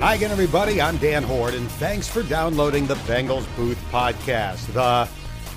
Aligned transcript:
Hi 0.00 0.14
again, 0.14 0.30
everybody. 0.30 0.80
I'm 0.80 0.98
Dan 0.98 1.22
Hoard, 1.22 1.54
and 1.54 1.68
thanks 1.72 2.06
for 2.06 2.22
downloading 2.22 2.86
the 2.86 2.94
Bengals 2.96 3.46
Booth 3.56 3.82
podcast, 3.90 4.72
the 4.74 5.08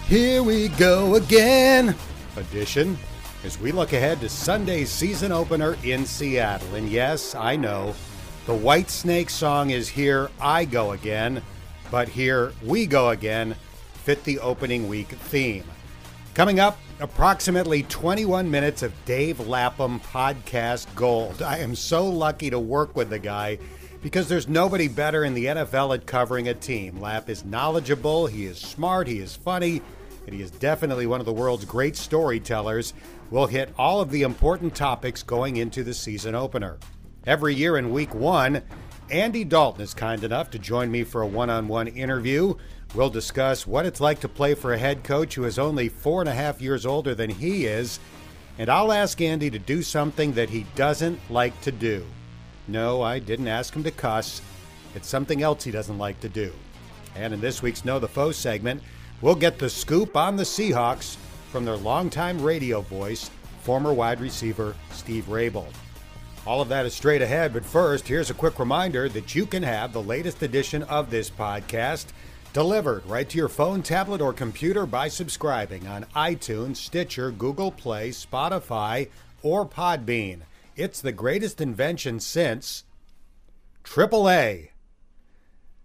Here 0.08 0.42
We 0.42 0.70
Go 0.70 1.16
Again 1.16 1.94
edition, 2.38 2.98
as 3.44 3.60
we 3.60 3.72
look 3.72 3.92
ahead 3.94 4.22
to 4.22 4.30
Sunday's 4.30 4.90
season 4.90 5.32
opener 5.32 5.78
in 5.84 6.06
Seattle. 6.06 6.74
And 6.76 6.90
yes, 6.90 7.36
I 7.36 7.58
know 7.58 7.94
the 8.46 8.54
Whitesnake 8.54 9.30
song 9.30 9.72
is 9.72 9.90
Here 9.90 10.32
I 10.40 10.66
Go 10.66 10.94
Again, 10.94 11.44
but 11.92 12.08
Here 12.08 12.54
We 12.64 12.88
Go 12.88 13.10
Again 13.10 13.56
fit 13.94 14.24
the 14.24 14.40
opening 14.40 14.88
week 14.88 15.10
theme. 15.10 15.66
Coming 16.34 16.60
up, 16.60 16.80
approximately 17.02 17.84
21 17.84 18.50
minutes 18.50 18.84
of 18.84 18.94
Dave 19.06 19.46
Lapham 19.48 20.00
podcast 20.00 20.88
gold. 20.96 21.42
I 21.42 21.58
am 21.60 21.76
so 21.76 22.08
lucky 22.08 22.50
to 22.50 22.60
work 22.60 22.96
with 22.96 23.10
the 23.10 23.20
guy 23.20 23.60
because 24.02 24.30
there's 24.30 24.48
nobody 24.48 24.88
better 24.88 25.24
in 25.26 25.34
the 25.34 25.46
NFL 25.46 25.96
at 25.96 26.06
covering 26.06 26.48
a 26.48 26.54
team. 26.54 27.00
Lap 27.00 27.30
is 27.30 27.44
knowledgeable, 27.44 28.28
he 28.28 28.46
is 28.46 28.58
smart, 28.58 29.08
he 29.08 29.20
is 29.20 29.36
funny, 29.36 29.82
and 30.26 30.36
he 30.36 30.42
is 30.42 30.52
definitely 30.52 31.06
one 31.06 31.20
of 31.20 31.26
the 31.26 31.34
world's 31.34 31.66
great 31.66 31.96
storytellers. 31.96 32.94
We'll 33.30 33.48
hit 33.48 33.74
all 33.78 34.02
of 34.02 34.12
the 34.12 34.24
important 34.24 34.76
topics 34.76 35.24
going 35.24 35.58
into 35.58 35.84
the 35.84 35.94
season 35.94 36.36
opener. 36.36 36.78
Every 37.26 37.54
year 37.54 37.78
in 37.78 37.92
week 37.92 38.16
one, 38.16 38.62
Andy 39.12 39.44
Dalton 39.44 39.82
is 39.82 39.94
kind 39.94 40.24
enough 40.24 40.52
to 40.52 40.60
join 40.60 40.90
me 40.90 41.04
for 41.04 41.22
a 41.22 41.28
one 41.28 41.50
on 41.50 41.68
one 41.68 41.88
interview. 41.88 42.54
We'll 42.96 43.10
discuss 43.10 43.68
what 43.68 43.86
it's 43.86 44.02
like 44.02 44.20
to 44.22 44.30
play 44.30 44.56
for 44.56 44.74
a 44.74 44.78
head 44.78 45.04
coach 45.04 45.36
who 45.36 45.44
is 45.44 45.60
only 45.60 45.90
four 45.90 46.22
and 46.22 46.30
a 46.30 46.34
half 46.34 46.62
years 46.62 46.86
older 46.86 47.14
than 47.14 47.30
he 47.30 47.66
is. 47.66 48.00
And 48.58 48.70
I'll 48.70 48.92
ask 48.92 49.20
Andy 49.22 49.50
to 49.50 49.60
do 49.60 49.82
something 49.82 50.34
that 50.34 50.50
he 50.50 50.66
doesn't 50.76 51.20
like 51.30 51.60
to 51.62 51.72
do. 51.72 52.06
No, 52.72 53.02
I 53.02 53.18
didn't 53.18 53.48
ask 53.48 53.74
him 53.74 53.84
to 53.84 53.92
cuss. 53.92 54.42
It's 54.94 55.08
something 55.08 55.42
else 55.42 55.64
he 55.64 55.72
doesn't 55.72 55.98
like 55.98 56.20
to 56.20 56.30
do. 56.30 56.52
And 57.16 57.34
in 57.34 57.42
this 57.42 57.64
week's 57.64 57.84
Know 57.84 57.98
the 57.98 58.08
Foe 58.08 58.32
segment, 58.32 58.84
we'll 59.22 59.36
get 59.36 59.58
the 59.58 59.70
scoop 59.70 60.16
on 60.16 60.36
the 60.36 60.44
Seahawks 60.44 61.18
from 61.52 61.66
their 61.66 61.78
longtime 61.78 62.42
radio 62.42 62.82
voice, 62.82 63.32
former 63.62 63.92
wide 63.92 64.22
receiver 64.22 64.76
Steve 64.92 65.26
Raible. 65.26 65.68
All 66.46 66.62
of 66.62 66.70
that 66.70 66.86
is 66.86 66.94
straight 66.94 67.22
ahead, 67.22 67.54
but 67.54 67.66
first, 67.66 68.08
here's 68.08 68.30
a 68.30 68.36
quick 68.36 68.60
reminder 68.60 69.10
that 69.10 69.36
you 69.36 69.46
can 69.46 69.64
have 69.64 69.92
the 69.92 70.02
latest 70.02 70.42
edition 70.42 70.84
of 70.84 71.10
this 71.10 71.30
podcast 71.30 72.06
delivered 72.54 73.06
right 73.06 73.28
to 73.30 73.38
your 73.38 73.50
phone, 73.50 73.84
tablet, 73.84 74.22
or 74.22 74.32
computer 74.34 74.86
by 74.86 75.08
subscribing 75.08 75.88
on 75.88 76.06
iTunes, 76.16 76.78
Stitcher, 76.78 77.32
Google 77.32 77.72
Play, 77.72 78.10
Spotify, 78.10 79.10
or 79.42 79.66
Podbean. 79.66 80.42
It's 80.80 81.02
the 81.02 81.12
greatest 81.12 81.60
invention 81.60 82.22
since 82.22 82.86
AAA. 83.84 84.70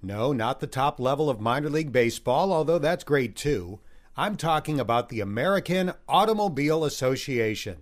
No, 0.01 0.33
not 0.33 0.61
the 0.61 0.69
top 0.69 1.01
level 1.01 1.29
of 1.29 1.41
minor 1.41 1.69
league 1.69 1.91
baseball, 1.91 2.53
although 2.53 2.79
that's 2.79 3.03
great 3.03 3.35
too. 3.35 3.81
I'm 4.17 4.37
talking 4.37 4.79
about 4.79 5.09
the 5.09 5.19
American 5.19 5.95
Automobile 6.09 6.85
Association. 6.85 7.79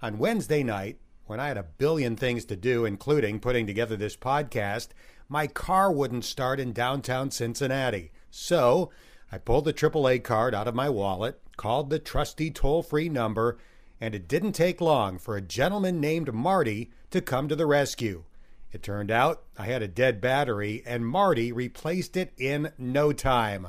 On 0.00 0.16
Wednesday 0.16 0.62
night, 0.62 0.98
when 1.26 1.40
I 1.40 1.48
had 1.48 1.58
a 1.58 1.62
billion 1.76 2.16
things 2.16 2.46
to 2.46 2.56
do, 2.56 2.86
including 2.86 3.38
putting 3.38 3.66
together 3.66 3.94
this 3.98 4.16
podcast, 4.16 4.88
my 5.28 5.46
car 5.46 5.92
wouldn't 5.92 6.24
start 6.24 6.58
in 6.58 6.72
downtown 6.72 7.30
Cincinnati. 7.30 8.12
So 8.30 8.90
I 9.30 9.36
pulled 9.36 9.66
the 9.66 9.74
AAA 9.74 10.24
card 10.24 10.54
out 10.54 10.68
of 10.68 10.74
my 10.74 10.88
wallet, 10.88 11.38
called 11.58 11.90
the 11.90 11.98
trusty 11.98 12.50
toll 12.50 12.82
free 12.82 13.10
number, 13.10 13.58
and 14.00 14.14
it 14.14 14.28
didn't 14.28 14.52
take 14.52 14.80
long 14.80 15.18
for 15.18 15.36
a 15.36 15.42
gentleman 15.42 16.00
named 16.00 16.32
Marty 16.32 16.90
to 17.10 17.20
come 17.20 17.48
to 17.48 17.56
the 17.56 17.66
rescue. 17.66 18.24
It 18.72 18.82
turned 18.82 19.10
out 19.10 19.42
I 19.56 19.66
had 19.66 19.82
a 19.82 19.88
dead 19.88 20.20
battery, 20.20 20.82
and 20.84 21.06
Marty 21.06 21.52
replaced 21.52 22.16
it 22.16 22.32
in 22.36 22.72
no 22.76 23.12
time. 23.12 23.68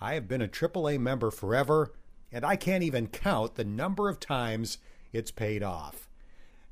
I 0.00 0.14
have 0.14 0.28
been 0.28 0.42
a 0.42 0.48
AAA 0.48 0.98
member 0.98 1.30
forever, 1.30 1.92
and 2.32 2.44
I 2.44 2.56
can't 2.56 2.84
even 2.84 3.08
count 3.08 3.56
the 3.56 3.64
number 3.64 4.08
of 4.08 4.20
times 4.20 4.78
it's 5.12 5.30
paid 5.30 5.62
off. 5.62 6.08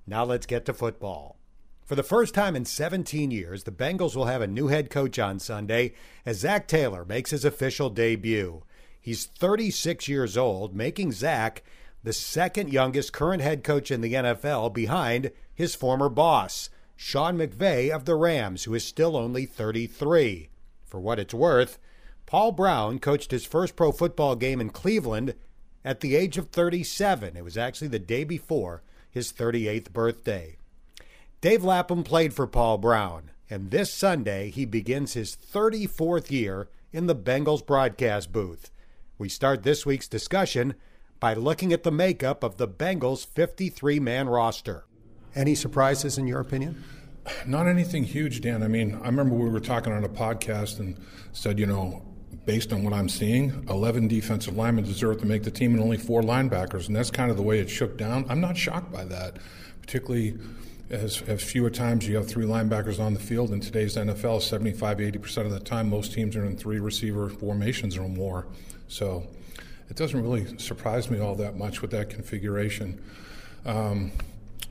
Now 0.06 0.24
let's 0.24 0.46
get 0.46 0.64
to 0.66 0.74
football. 0.74 1.36
For 1.84 1.94
the 1.94 2.02
first 2.02 2.34
time 2.34 2.56
in 2.56 2.64
17 2.64 3.30
years, 3.30 3.64
the 3.64 3.70
Bengals 3.70 4.16
will 4.16 4.26
have 4.26 4.42
a 4.42 4.46
new 4.46 4.68
head 4.68 4.90
coach 4.90 5.18
on 5.18 5.38
Sunday 5.38 5.92
as 6.24 6.38
Zac 6.38 6.66
Taylor 6.66 7.04
makes 7.04 7.30
his 7.30 7.44
official 7.44 7.90
debut. 7.90 8.62
He's 9.00 9.26
36 9.26 10.08
years 10.08 10.36
old, 10.36 10.74
making 10.74 11.12
Zac 11.12 11.62
the 12.06 12.12
second 12.12 12.72
youngest 12.72 13.12
current 13.12 13.42
head 13.42 13.64
coach 13.64 13.90
in 13.90 14.00
the 14.00 14.12
NFL 14.12 14.72
behind 14.72 15.32
his 15.52 15.74
former 15.74 16.08
boss, 16.08 16.70
Sean 16.94 17.36
McVay 17.36 17.90
of 17.90 18.04
the 18.04 18.14
Rams, 18.14 18.62
who 18.62 18.74
is 18.74 18.84
still 18.84 19.16
only 19.16 19.44
33. 19.44 20.48
For 20.84 21.00
what 21.00 21.18
it's 21.18 21.34
worth, 21.34 21.80
Paul 22.24 22.52
Brown 22.52 23.00
coached 23.00 23.32
his 23.32 23.44
first 23.44 23.74
pro 23.74 23.90
football 23.90 24.36
game 24.36 24.60
in 24.60 24.70
Cleveland 24.70 25.34
at 25.84 25.98
the 25.98 26.14
age 26.14 26.38
of 26.38 26.50
37. 26.50 27.36
It 27.36 27.42
was 27.42 27.58
actually 27.58 27.88
the 27.88 27.98
day 27.98 28.22
before 28.22 28.84
his 29.10 29.32
38th 29.32 29.92
birthday. 29.92 30.58
Dave 31.40 31.64
Lapham 31.64 32.04
played 32.04 32.32
for 32.32 32.46
Paul 32.46 32.78
Brown, 32.78 33.32
and 33.50 33.72
this 33.72 33.92
Sunday 33.92 34.50
he 34.50 34.64
begins 34.64 35.14
his 35.14 35.36
34th 35.36 36.30
year 36.30 36.68
in 36.92 37.08
the 37.08 37.16
Bengals 37.16 37.66
broadcast 37.66 38.30
booth. 38.30 38.70
We 39.18 39.28
start 39.28 39.64
this 39.64 39.84
week's 39.84 40.06
discussion 40.06 40.76
by 41.26 41.34
looking 41.34 41.72
at 41.72 41.82
the 41.82 41.90
makeup 41.90 42.44
of 42.44 42.56
the 42.56 42.68
Bengals' 42.68 43.26
53 43.26 43.98
man 43.98 44.28
roster. 44.28 44.84
Any 45.34 45.56
surprises 45.56 46.18
in 46.18 46.28
your 46.28 46.38
opinion? 46.38 46.84
Not 47.44 47.66
anything 47.66 48.04
huge, 48.04 48.40
Dan. 48.42 48.62
I 48.62 48.68
mean, 48.68 48.94
I 49.02 49.06
remember 49.06 49.34
we 49.34 49.50
were 49.50 49.58
talking 49.58 49.92
on 49.92 50.04
a 50.04 50.08
podcast 50.08 50.78
and 50.78 50.96
said, 51.32 51.58
you 51.58 51.66
know, 51.66 52.06
based 52.44 52.72
on 52.72 52.84
what 52.84 52.92
I'm 52.92 53.08
seeing, 53.08 53.66
11 53.68 54.06
defensive 54.06 54.56
linemen 54.56 54.84
deserve 54.84 55.18
to 55.18 55.26
make 55.26 55.42
the 55.42 55.50
team 55.50 55.74
and 55.74 55.82
only 55.82 55.96
four 55.96 56.22
linebackers. 56.22 56.86
And 56.86 56.94
that's 56.94 57.10
kind 57.10 57.28
of 57.28 57.36
the 57.36 57.42
way 57.42 57.58
it 57.58 57.68
shook 57.68 57.98
down. 57.98 58.24
I'm 58.28 58.40
not 58.40 58.56
shocked 58.56 58.92
by 58.92 59.04
that, 59.06 59.38
particularly 59.80 60.38
as, 60.90 61.22
as 61.22 61.42
fewer 61.42 61.70
times 61.70 62.06
you 62.06 62.14
have 62.14 62.28
three 62.28 62.46
linebackers 62.46 63.00
on 63.00 63.14
the 63.14 63.20
field. 63.20 63.50
In 63.50 63.58
today's 63.58 63.96
NFL, 63.96 64.42
75, 64.42 64.98
80% 64.98 65.38
of 65.38 65.50
the 65.50 65.58
time, 65.58 65.90
most 65.90 66.12
teams 66.12 66.36
are 66.36 66.44
in 66.44 66.56
three 66.56 66.78
receiver 66.78 67.28
formations 67.28 67.96
or 67.96 68.08
more. 68.08 68.46
So 68.86 69.26
it 69.88 69.96
doesn't 69.96 70.20
really 70.20 70.58
surprise 70.58 71.10
me 71.10 71.18
all 71.20 71.34
that 71.36 71.56
much 71.56 71.82
with 71.82 71.90
that 71.92 72.10
configuration. 72.10 73.00
Um, 73.64 74.12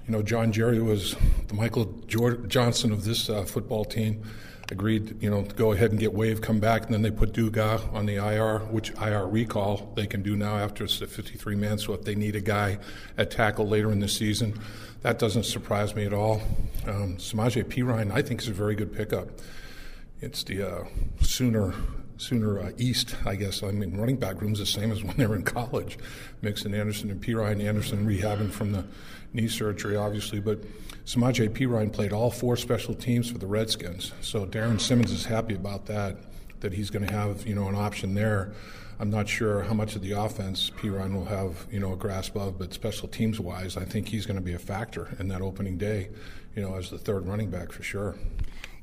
you 0.08 0.12
know, 0.12 0.22
John 0.22 0.52
Jerry 0.52 0.82
was 0.82 1.16
the 1.48 1.54
Michael 1.54 1.86
Johnson 2.08 2.92
of 2.92 3.06
this 3.06 3.30
uh, 3.30 3.44
football 3.44 3.86
team. 3.86 4.24
Agreed, 4.72 5.22
you 5.22 5.30
know, 5.30 5.44
to 5.44 5.56
go 5.56 5.74
ahead 5.74 5.92
and 5.92 6.00
get 6.00 6.14
Wave, 6.14 6.42
come 6.42 6.60
back, 6.60 6.86
and 6.86 6.94
then 6.94 7.04
they 7.04 7.12
put 7.12 7.34
Duga 7.34 7.82
on 7.94 8.08
the 8.08 8.16
IR, 8.16 8.60
which 8.72 8.92
IR 9.00 9.28
recall 9.28 9.92
they 9.96 10.08
can 10.08 10.24
do 10.24 10.36
now 10.36 10.58
after 10.58 10.84
it's 10.84 11.00
a 11.02 11.08
53 11.08 11.56
man. 11.56 11.78
So 11.78 11.94
if 11.94 12.04
they 12.04 12.16
need 12.16 12.36
a 12.36 12.42
guy 12.42 12.80
at 13.16 13.30
tackle 13.30 13.68
later 13.68 13.92
in 13.92 14.00
the 14.00 14.08
season, 14.08 14.60
that 15.02 15.20
doesn't 15.20 15.44
surprise 15.44 15.96
me 15.96 16.06
at 16.06 16.14
all. 16.14 16.42
Um, 16.88 17.18
Samaje 17.18 17.64
Perine, 17.64 18.12
I 18.12 18.24
think, 18.24 18.42
is 18.42 18.48
a 18.48 18.54
very 18.54 18.74
good 18.74 18.92
pickup. 18.92 19.28
It's 20.20 20.44
the 20.44 20.64
uh, 20.64 20.86
Sooner 21.22 21.74
Sooner 22.18 22.60
uh, 22.60 22.72
East, 22.78 23.16
I 23.26 23.36
guess. 23.36 23.62
I 23.62 23.72
mean, 23.72 23.98
running 23.98 24.18
back 24.18 24.42
room's 24.42 24.60
the 24.60 24.66
same 24.66 24.92
as 24.92 25.04
when 25.04 25.18
they 25.18 25.26
were 25.26 25.36
in 25.36 25.44
college. 25.44 25.98
Mixon, 26.42 26.74
Anderson, 26.74 27.12
and 27.12 27.22
Perine. 27.22 27.64
Anderson 27.64 28.06
rehabbing 28.06 28.52
from 28.52 28.72
the 28.72 28.86
knee 29.34 29.48
surgery, 29.48 29.96
obviously. 29.96 30.40
But 30.40 30.62
Samaje 31.06 31.50
Perine 31.50 31.92
played 31.92 32.14
all 32.14 32.32
four 32.32 32.58
special 32.58 32.94
teams 32.94 33.30
for 33.30 33.38
the 33.38 33.48
Redskins. 33.48 34.14
So 34.22 34.46
Darrin 34.46 34.80
Simmons 34.80 35.12
is 35.12 35.26
happy 35.26 35.56
about 35.56 35.86
that, 35.88 36.18
that 36.62 36.74
he's 36.74 36.90
going 36.90 37.06
to 37.06 37.14
have, 37.14 37.46
you 37.46 37.56
know, 37.56 37.68
an 37.68 37.76
option 37.76 38.14
there. 38.14 38.54
I'm 38.98 39.10
not 39.10 39.28
sure 39.28 39.62
how 39.64 39.74
much 39.74 39.96
of 39.98 40.02
the 40.02 40.14
offense 40.14 40.70
Perine 40.70 41.14
will 41.14 41.26
have, 41.26 41.68
you 41.70 41.80
know, 41.80 41.94
a 41.94 41.98
grasp 41.98 42.38
of, 42.38 42.58
but 42.58 42.74
special 42.74 43.10
teams 43.10 43.42
wise, 43.42 43.76
I 43.76 43.84
think 43.84 44.08
he's 44.08 44.26
going 44.26 44.38
to 44.38 44.42
be 44.42 44.54
a 44.54 44.60
factor 44.60 45.14
in 45.20 45.28
that 45.28 45.42
opening 45.42 45.78
day, 45.78 46.10
you 46.56 46.62
know, 46.62 46.76
as 46.76 46.90
the 46.90 46.98
third 46.98 47.28
running 47.28 47.50
back 47.50 47.74
for 47.74 47.84
sure. 47.84 48.16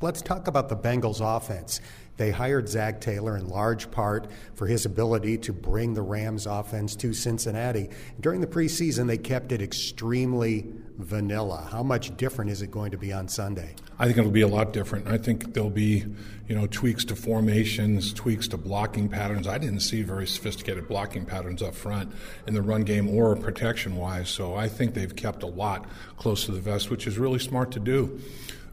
Let's 0.03 0.21
talk 0.21 0.49
about 0.49 0.69
the 0.69 0.77
Bengals 0.77 1.21
offense. 1.21 1.81
They 2.17 2.31
hired 2.31 2.69
Zac 2.69 3.01
Taylor 3.01 3.37
in 3.37 3.49
large 3.49 3.91
part 3.91 4.31
for 4.55 4.67
his 4.67 4.85
ability 4.85 5.39
to 5.39 5.53
bring 5.53 5.95
the 5.95 6.03
Rams 6.03 6.47
offense 6.47 6.95
to 6.97 7.13
Cincinnati. 7.13 7.89
During 8.21 8.41
the 8.41 8.47
preseason, 8.47 9.07
they 9.07 9.19
kept 9.19 9.51
it 9.51 9.63
extremely 9.63 10.67
vanilla. 10.99 11.67
How 11.71 11.83
much 11.83 12.17
different 12.17 12.51
is 12.51 12.63
it 12.63 12.71
going 12.71 12.91
to 12.91 12.99
be 12.99 13.13
on 13.13 13.29
Sunday? 13.29 13.75
I 13.99 14.05
think 14.07 14.19
it'll 14.19 14.31
be 14.31 14.43
a 14.43 14.49
lot 14.49 14.73
different. 14.73 15.09
I 15.09 15.17
think 15.17 15.55
there'll 15.55 15.71
be, 15.71 16.05
you 16.49 16.55
know, 16.55 16.67
tweaks 16.67 17.05
to 17.07 17.17
formations, 17.17 18.13
tweaks 18.13 18.47
to 18.49 18.59
blocking 18.59 19.09
patterns. 19.09 19.47
I 19.49 19.59
didn't 19.59 19.81
see 19.81 20.03
very 20.03 20.27
sophisticated 20.27 20.89
blocking 20.89 21.25
patterns 21.25 21.63
up 21.63 21.75
front 21.75 22.13
in 22.47 22.55
the 22.55 22.63
run 22.63 22.83
game 22.83 23.09
or 23.09 23.35
protection 23.37 23.97
wise. 23.97 24.29
So 24.29 24.55
I 24.55 24.69
think 24.69 24.95
they've 24.95 25.15
kept 25.15 25.43
a 25.43 25.47
lot 25.49 25.87
close 26.19 26.45
to 26.45 26.53
the 26.53 26.61
vest, 26.61 26.91
which 26.91 27.07
is 27.07 27.19
really 27.19 27.39
smart 27.39 27.73
to 27.73 27.81
do. 27.81 28.21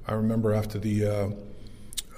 I 0.07 0.13
remember 0.13 0.53
after 0.53 0.77
the 0.79 1.05
uh, 1.05 1.29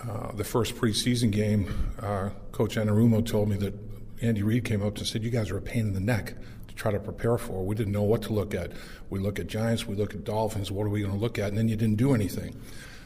uh, 0.10 0.32
the 0.34 0.44
first 0.44 0.76
preseason 0.76 1.32
game, 1.32 1.94
uh, 2.02 2.30
Coach 2.52 2.76
Anarumo 2.76 3.26
told 3.26 3.50
me 3.50 3.56
that 3.58 3.74
Andy 4.22 4.44
Reid 4.44 4.66
came 4.66 4.82
up 4.82 4.98
and 4.98 5.08
said, 5.08 5.24
"You 5.24 5.30
guys 5.30 5.52
are 5.52 5.58
a 5.58 5.62
pain 5.62 5.88
in 5.88 5.94
the 5.94 6.00
neck 6.00 6.36
to 6.68 6.76
try 6.76 6.92
to 6.92 7.00
prepare 7.00 7.38
for. 7.38 7.64
We 7.64 7.76
didn't 7.76 7.94
know 7.94 8.04
what 8.04 8.22
to 8.24 8.34
look 8.34 8.54
at. 8.54 8.72
We 9.10 9.20
look 9.20 9.40
at 9.40 9.48
Giants, 9.48 9.88
we 9.88 9.96
look 9.96 10.14
at 10.14 10.24
Dolphins. 10.24 10.72
What 10.72 10.86
are 10.86 10.90
we 10.90 11.02
going 11.02 11.14
to 11.14 11.20
look 11.20 11.38
at?" 11.40 11.50
And 11.50 11.58
then 11.58 11.68
you 11.68 11.76
didn't 11.76 11.98
do 11.98 12.14
anything. 12.14 12.56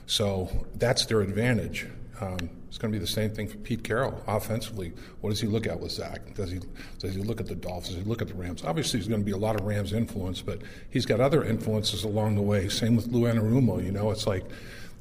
So 0.07 0.49
that's 0.75 1.05
their 1.05 1.21
advantage. 1.21 1.87
Um, 2.21 2.49
it's 2.69 2.77
going 2.77 2.91
to 2.93 2.97
be 2.97 3.03
the 3.03 3.11
same 3.11 3.31
thing 3.31 3.47
for 3.47 3.57
Pete 3.57 3.83
Carroll 3.83 4.21
offensively. 4.27 4.93
What 5.21 5.31
does 5.31 5.41
he 5.41 5.47
look 5.47 5.67
at 5.67 5.79
with 5.79 5.91
Zac? 5.91 6.33
Does 6.35 6.51
he 6.51 6.59
does 6.99 7.15
he 7.15 7.21
look 7.21 7.39
at 7.39 7.47
the 7.47 7.55
Dolphins? 7.55 7.95
Does 7.95 8.03
he 8.03 8.09
look 8.09 8.21
at 8.21 8.27
the 8.27 8.33
Rams? 8.33 8.63
Obviously, 8.63 8.99
there's 8.99 9.07
going 9.07 9.21
to 9.21 9.25
be 9.25 9.31
a 9.31 9.37
lot 9.37 9.59
of 9.59 9.65
Rams 9.65 9.93
influence, 9.93 10.41
but 10.41 10.61
he's 10.89 11.05
got 11.05 11.19
other 11.19 11.43
influences 11.43 12.03
along 12.03 12.35
the 12.35 12.41
way. 12.41 12.69
Same 12.69 12.95
with 12.95 13.07
Lou 13.07 13.21
Anarumo. 13.21 13.83
You 13.83 13.91
know, 13.91 14.11
it's 14.11 14.27
like 14.27 14.45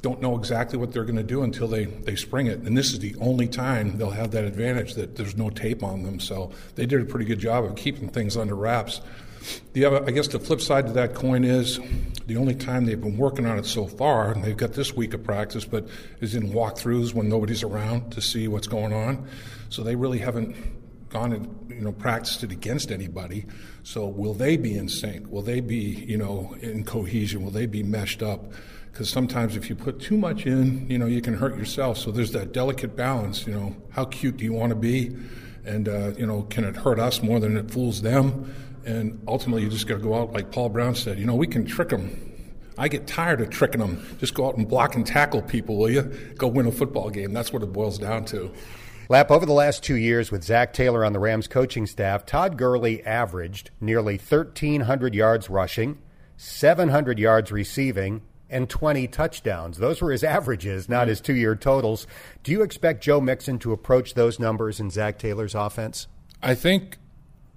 don't 0.05 0.21
know 0.21 0.37
exactly 0.37 0.79
what 0.79 0.93
they're 0.93 1.05
going 1.05 1.17
to 1.17 1.23
do 1.23 1.43
until 1.43 1.67
they, 1.67 1.87
they 1.87 2.15
spring 2.15 2.47
it. 2.47 2.59
And 2.59 2.77
this 2.77 2.93
is 2.93 2.99
the 2.99 3.17
only 3.23 3.49
time 3.49 3.97
they'll 3.97 4.11
have 4.11 4.33
that 4.33 4.45
advantage 4.45 4.95
that 4.97 5.17
there's 5.17 5.35
no 5.35 5.49
tape 5.49 5.83
on 5.83 6.03
them. 6.03 6.21
So 6.21 6.53
they 6.75 6.85
did 6.85 7.01
a 7.01 7.07
pretty 7.07 7.25
good 7.25 7.39
job 7.39 7.65
of 7.65 7.75
keeping 7.75 8.11
things 8.11 8.37
under 8.37 8.55
wraps. 8.55 9.01
The 9.73 9.87
other, 9.87 10.05
I 10.07 10.11
guess 10.11 10.29
the 10.29 10.39
flip 10.39 10.61
side 10.61 10.89
to 10.89 10.93
that 10.93 11.15
coin 11.15 11.43
is 11.43 11.81
the 12.27 12.37
only 12.37 12.55
time 12.55 12.85
they've 12.85 13.01
been 13.01 13.17
working 13.17 13.47
on 13.47 13.59
it 13.59 13.65
so 13.65 13.87
far, 13.87 14.31
and 14.31 14.45
they've 14.45 14.57
got 14.57 14.75
this 14.75 14.95
week 14.95 15.15
of 15.15 15.25
practice, 15.25 15.65
but 15.65 15.89
is 16.21 16.35
in 16.35 16.53
walkthroughs 16.53 17.15
when 17.15 17.31
nobody's 17.31 17.63
around 17.63 18.11
to 18.13 18.21
see 18.21 18.47
what's 18.47 18.67
going 18.67 18.93
on. 18.93 19.27
So 19.71 19.83
they 19.83 19.97
really 19.97 20.19
haven't 20.19 20.55
gone 21.09 21.33
and 21.33 21.71
you 21.71 21.81
know 21.81 21.93
practiced 21.93 22.45
it 22.45 22.53
against 22.53 22.91
anybody. 22.91 23.47
So 23.85 24.07
will 24.07 24.35
they 24.35 24.59
be 24.59 24.77
in 24.77 24.89
sync? 24.91 25.31
Will 25.31 25.43
they 25.43 25.61
be 25.61 25.77
you 25.77 26.19
know 26.19 26.55
in 26.61 26.85
cohesion? 26.85 27.43
Will 27.43 27.53
they 27.53 27.67
be 27.67 27.83
meshed 27.83 28.23
up? 28.23 28.53
Because 28.95 29.11
sometimes 29.11 29.57
if 29.57 29.69
you 29.69 29.75
put 29.75 29.99
too 29.99 30.17
much 30.17 30.47
in, 30.47 30.89
you 30.89 30.99
know, 30.99 31.07
you 31.07 31.21
can 31.21 31.35
hurt 31.35 31.57
yourself. 31.57 31.99
So 31.99 32.13
there's 32.13 32.31
that 32.31 32.53
delicate 32.53 32.95
balance. 32.95 33.45
You 33.45 33.53
know, 33.53 33.77
how 33.91 34.05
cute 34.05 34.37
do 34.37 34.45
you 34.45 34.53
want 34.53 34.71
to 34.71 34.77
be, 34.77 35.17
and 35.65 35.89
uh, 35.89 36.13
you 36.17 36.25
know, 36.25 36.43
can 36.43 36.63
it 36.63 36.77
hurt 36.77 37.01
us 37.01 37.21
more 37.21 37.41
than 37.41 37.57
it 37.57 37.73
fools 37.73 38.03
them? 38.03 38.55
And 38.87 39.21
ultimately, 39.27 39.65
you 39.65 39.69
just 39.69 39.89
got 39.89 39.97
to 39.97 40.01
go 40.01 40.15
out 40.15 40.33
like 40.33 40.53
Paul 40.53 40.69
Brown 40.69 40.95
said. 40.95 41.19
You 41.19 41.27
know, 41.27 41.35
we 41.35 41.49
can 41.49 41.67
trick 41.67 41.89
them. 41.89 42.33
I 42.79 42.87
get 42.87 43.09
tired 43.09 43.41
of 43.41 43.51
tricking 43.51 43.81
them. 43.81 44.17
Just 44.21 44.33
go 44.33 44.47
out 44.47 44.57
and 44.57 44.69
block 44.69 44.95
and 44.95 45.05
tackle 45.05 45.43
people, 45.43 45.77
will 45.77 45.91
you? 45.91 46.03
Go 46.39 46.47
win 46.47 46.69
a 46.69 46.73
football 46.73 47.11
game. 47.11 47.33
That's 47.33 47.53
what 47.53 47.65
it 47.65 47.73
boils 47.73 47.99
down 47.99 48.27
to. 48.27 48.53
Lap, 49.09 49.33
over 49.33 49.45
the 49.45 49.53
last 49.53 49.83
two 49.83 49.97
years 49.97 50.31
with 50.31 50.45
Zac 50.45 50.73
Taylor 50.73 51.05
on 51.05 51.13
the 51.13 51.19
Rams 51.19 51.49
coaching 51.49 51.89
staff, 51.89 52.25
Todd 52.25 52.57
Gurley 52.57 53.05
averaged 53.05 53.73
nearly 53.81 54.19
1,300 54.19 55.17
yards 55.17 55.51
rushing, 55.51 55.99
700 56.37 57.19
yards 57.19 57.51
receiving, 57.51 58.23
and 58.55 58.71
20 58.71 59.09
touchdowns. 59.09 59.79
Those 59.79 60.01
were 60.01 60.13
his 60.13 60.25
averages, 60.25 60.89
not 60.89 61.09
his 61.09 61.21
two 61.21 61.35
year 61.35 61.57
totals. 61.57 62.07
Do 62.43 62.53
you 62.53 62.63
expect 62.63 63.03
Joe 63.03 63.21
Mixon 63.21 63.59
to 63.59 63.73
approach 63.73 64.15
those 64.15 64.39
numbers 64.39 64.81
in 64.81 64.91
Zac 64.91 65.19
Taylor's 65.19 65.55
offense? 65.55 66.07
I 66.43 66.55
think 66.55 66.99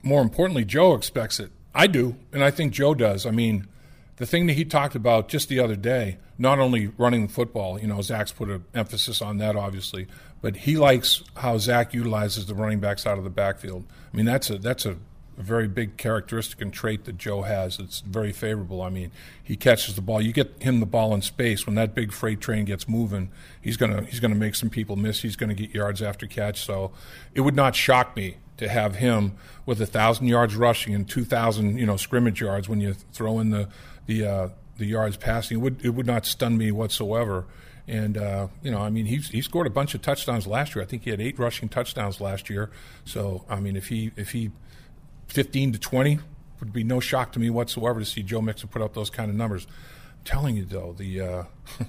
more 0.01 0.21
importantly, 0.21 0.65
Joe 0.65 0.95
expects 0.95 1.39
it. 1.39 1.51
I 1.75 1.88
do, 1.88 2.15
and 2.33 2.44
I 2.44 2.49
think 2.49 2.73
Joe 2.73 2.95
does. 2.95 3.25
I 3.25 3.31
mean, 3.31 3.67
the 4.15 4.25
thing 4.25 4.47
that 4.47 4.53
he 4.53 4.65
talked 4.65 4.95
about 4.95 5.29
just 5.29 5.47
the 5.47 5.59
other 5.59 5.75
day, 5.75 6.17
not 6.39 6.57
only 6.57 6.88
running 6.97 7.27
the 7.27 7.33
football, 7.33 7.79
you 7.79 7.88
know, 7.88 8.01
Zac's 8.01 8.31
put 8.31 8.49
an 8.49 8.65
emphasis 8.73 9.21
on 9.21 9.38
that, 9.38 9.55
obviously, 9.55 10.07
but 10.41 10.55
he 10.55 10.77
likes 10.77 11.23
how 11.35 11.57
Zac 11.59 11.94
utilizes 11.94 12.47
the 12.47 12.55
running 12.55 12.79
backs 12.79 13.05
out 13.05 13.19
of 13.19 13.23
the 13.23 13.29
backfield. 13.29 13.85
I 14.11 14.17
mean, 14.17 14.25
that's 14.25 14.49
a 14.49 14.57
that's 14.57 14.85
a 14.85 14.97
a 15.37 15.41
very 15.41 15.67
big 15.67 15.97
characteristic 15.97 16.61
and 16.61 16.73
trait 16.73 17.05
that 17.05 17.17
Joe 17.17 17.43
has. 17.43 17.79
It's 17.79 17.99
very 17.99 18.31
favorable. 18.31 18.81
I 18.81 18.89
mean, 18.89 19.11
he 19.43 19.55
catches 19.55 19.95
the 19.95 20.01
ball. 20.01 20.21
You 20.21 20.33
get 20.33 20.61
him 20.61 20.79
the 20.79 20.85
ball 20.85 21.13
in 21.13 21.21
space 21.21 21.65
when 21.65 21.75
that 21.75 21.93
big 21.93 22.11
freight 22.11 22.41
train 22.41 22.65
gets 22.65 22.87
moving. 22.87 23.29
He's 23.61 23.77
gonna 23.77 24.03
he's 24.03 24.19
gonna 24.19 24.35
make 24.35 24.55
some 24.55 24.69
people 24.69 24.95
miss. 24.95 25.21
He's 25.21 25.35
gonna 25.35 25.53
get 25.53 25.73
yards 25.73 26.01
after 26.01 26.25
catch. 26.25 26.61
So 26.61 26.91
it 27.35 27.41
would 27.41 27.55
not 27.55 27.75
shock 27.75 28.15
me 28.15 28.37
to 28.57 28.67
have 28.67 28.95
him 28.95 29.33
with 29.65 29.79
a 29.79 29.85
thousand 29.85 30.27
yards 30.27 30.55
rushing 30.55 30.95
and 30.95 31.07
two 31.07 31.23
thousand 31.23 31.77
you 31.77 31.85
know 31.85 31.97
scrimmage 31.97 32.41
yards 32.41 32.67
when 32.67 32.81
you 32.81 32.93
throw 32.93 33.39
in 33.39 33.51
the 33.51 33.69
the 34.07 34.25
uh, 34.25 34.49
the 34.77 34.85
yards 34.85 35.17
passing. 35.17 35.57
It 35.57 35.61
would 35.61 35.85
it 35.85 35.89
would 35.91 36.07
not 36.07 36.25
stun 36.25 36.57
me 36.57 36.71
whatsoever. 36.71 37.45
And 37.87 38.17
uh, 38.17 38.47
you 38.61 38.71
know, 38.71 38.79
I 38.79 38.89
mean, 38.89 39.05
he 39.05 39.17
he 39.17 39.41
scored 39.41 39.67
a 39.67 39.69
bunch 39.69 39.93
of 39.93 40.01
touchdowns 40.01 40.45
last 40.45 40.75
year. 40.75 40.83
I 40.83 40.87
think 40.87 41.03
he 41.03 41.11
had 41.11 41.21
eight 41.21 41.39
rushing 41.39 41.69
touchdowns 41.69 42.19
last 42.19 42.49
year. 42.49 42.69
So 43.05 43.45
I 43.47 43.59
mean, 43.59 43.75
if 43.75 43.87
he 43.87 44.11
if 44.17 44.31
he 44.31 44.51
15 45.27 45.74
to 45.74 45.79
20 45.79 46.19
would 46.59 46.74
be 46.74 46.83
no 46.83 47.00
shock 47.00 47.31
to 47.33 47.39
me 47.39 47.50
whatsoever 47.50 48.00
to 48.00 48.06
see 48.06 48.24
Joe 48.24 48.41
Mixon 48.41 48.69
put 48.69 48.81
up 48.81 48.94
those 48.94 49.09
kind 49.09 49.29
of 49.29 49.35
numbers. 49.35 49.68
I'm 50.19 50.24
telling 50.25 50.57
you 50.57 50.65
though, 50.65 50.95
the 50.97 51.21
uh, 51.21 51.44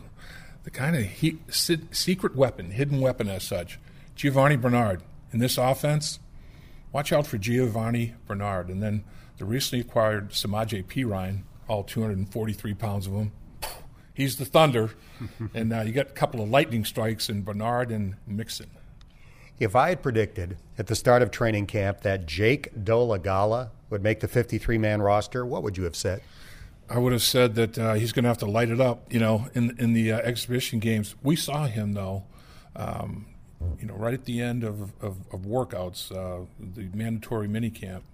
the 0.65 0.71
kind 0.71 0.97
of 0.97 1.05
he, 1.05 1.39
secret 1.49 2.37
weapon, 2.37 2.71
hidden 2.73 3.01
weapon 3.01 3.29
as 3.29 3.45
such, 3.45 3.79
Giovani 4.15 4.57
Bernard 4.57 5.03
in 5.33 5.39
this 5.39 5.59
offense. 5.59 6.19
Watch 6.93 7.13
out 7.13 7.27
for 7.27 7.39
Giovani 7.39 8.15
Bernard, 8.27 8.69
and 8.69 8.83
then 8.83 9.05
the 9.37 9.45
recently 9.45 9.81
acquired 9.81 10.31
Samaje 10.31 10.85
Perine, 10.85 11.43
all 11.69 11.85
243 11.85 12.75
pounds 12.75 13.07
of 13.07 13.13
him. 13.13 13.33
He's 14.15 14.37
the 14.37 14.45
thunder, 14.45 14.91
and 15.55 15.73
uh, 15.73 15.83
you 15.83 15.93
got 15.93 16.09
a 16.09 16.13
couple 16.13 16.43
of 16.43 16.49
lightning 16.49 16.85
strikes 16.85 17.29
in 17.29 17.43
Bernard 17.43 17.91
and 17.91 18.17
Mixon. 18.27 18.71
If 19.59 19.75
I 19.75 19.89
had 19.89 20.03
predicted 20.03 20.57
at 20.79 20.87
the 20.87 20.95
start 20.95 21.21
of 21.21 21.31
training 21.31 21.67
camp 21.67 22.03
that 22.03 22.27
Jake 22.27 22.73
Dolegala 22.75 23.71
would 23.91 24.03
make 24.03 24.21
the 24.21 24.29
53 24.29 24.79
man 24.79 25.03
roster, 25.03 25.45
what 25.45 25.63
would 25.63 25.77
you 25.77 25.85
have 25.85 25.97
said? 25.97 26.23
I 26.89 26.99
would 26.99 27.13
have 27.13 27.23
said 27.23 27.55
that 27.57 27.79
uh, 27.79 27.95
he's 27.95 28.13
going 28.13 28.23
to 28.23 28.29
have 28.29 28.39
to 28.39 28.47
light 28.47 28.71
it 28.71 28.81
up, 28.81 29.13
you 29.13 29.21
know, 29.21 29.49
in 29.55 29.77
in 29.79 29.93
the 29.93 30.13
uh, 30.13 30.19
exhibition 30.19 30.79
games. 30.79 31.17
We 31.23 31.37
saw 31.37 31.67
him 31.67 31.93
though, 31.93 32.25
um, 32.77 33.27
you 33.79 33.87
know, 33.87 33.95
right 33.95 34.15
at 34.15 34.25
the 34.25 34.41
end 34.41 34.65
of 34.65 34.93
of, 35.03 35.19
of 35.33 35.41
workouts, 35.41 36.13
uh, 36.13 36.47
the 36.59 36.89
mandatory 36.95 37.49
mini 37.49 37.71
camp, 37.71 38.05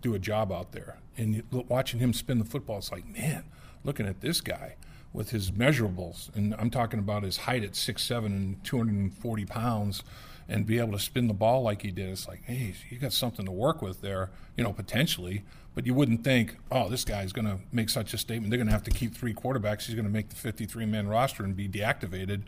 do 0.00 0.14
a 0.14 0.18
job 0.18 0.50
out 0.50 0.72
there, 0.72 0.96
and 1.16 1.44
watching 1.52 2.00
him 2.00 2.12
spin 2.12 2.38
the 2.38 2.44
football, 2.44 2.78
it's 2.78 2.90
like, 2.90 3.06
man, 3.06 3.44
looking 3.84 4.06
at 4.06 4.22
this 4.22 4.40
guy 4.40 4.74
with 5.12 5.30
his 5.30 5.52
measurables, 5.52 6.34
and 6.34 6.56
I'm 6.58 6.70
talking 6.70 6.98
about 6.98 7.22
his 7.22 7.36
height 7.36 7.62
at 7.62 7.76
six 7.76 8.02
seven 8.02 8.32
and 8.32 8.64
240 8.64 9.44
pounds 9.44 10.02
and 10.48 10.66
be 10.66 10.78
able 10.78 10.92
to 10.92 10.98
spin 10.98 11.26
the 11.26 11.34
ball 11.34 11.62
like 11.62 11.82
he 11.82 11.90
did. 11.90 12.10
It's 12.10 12.28
like, 12.28 12.44
hey, 12.44 12.74
you 12.90 12.98
got 12.98 13.12
something 13.12 13.44
to 13.46 13.52
work 13.52 13.80
with 13.80 14.00
there, 14.00 14.30
you 14.56 14.64
know, 14.64 14.72
potentially. 14.72 15.44
But 15.74 15.86
you 15.86 15.94
wouldn't 15.94 16.22
think, 16.22 16.56
oh, 16.70 16.88
this 16.88 17.04
guy's 17.04 17.32
going 17.32 17.46
to 17.46 17.58
make 17.72 17.90
such 17.90 18.14
a 18.14 18.18
statement. 18.18 18.50
They're 18.50 18.58
going 18.58 18.68
to 18.68 18.72
have 18.72 18.84
to 18.84 18.90
keep 18.90 19.14
three 19.14 19.34
quarterbacks. 19.34 19.86
He's 19.86 19.94
going 19.94 20.06
to 20.06 20.12
make 20.12 20.28
the 20.28 20.36
53 20.36 20.86
man 20.86 21.08
roster 21.08 21.42
and 21.42 21.56
be 21.56 21.68
deactivated. 21.68 22.42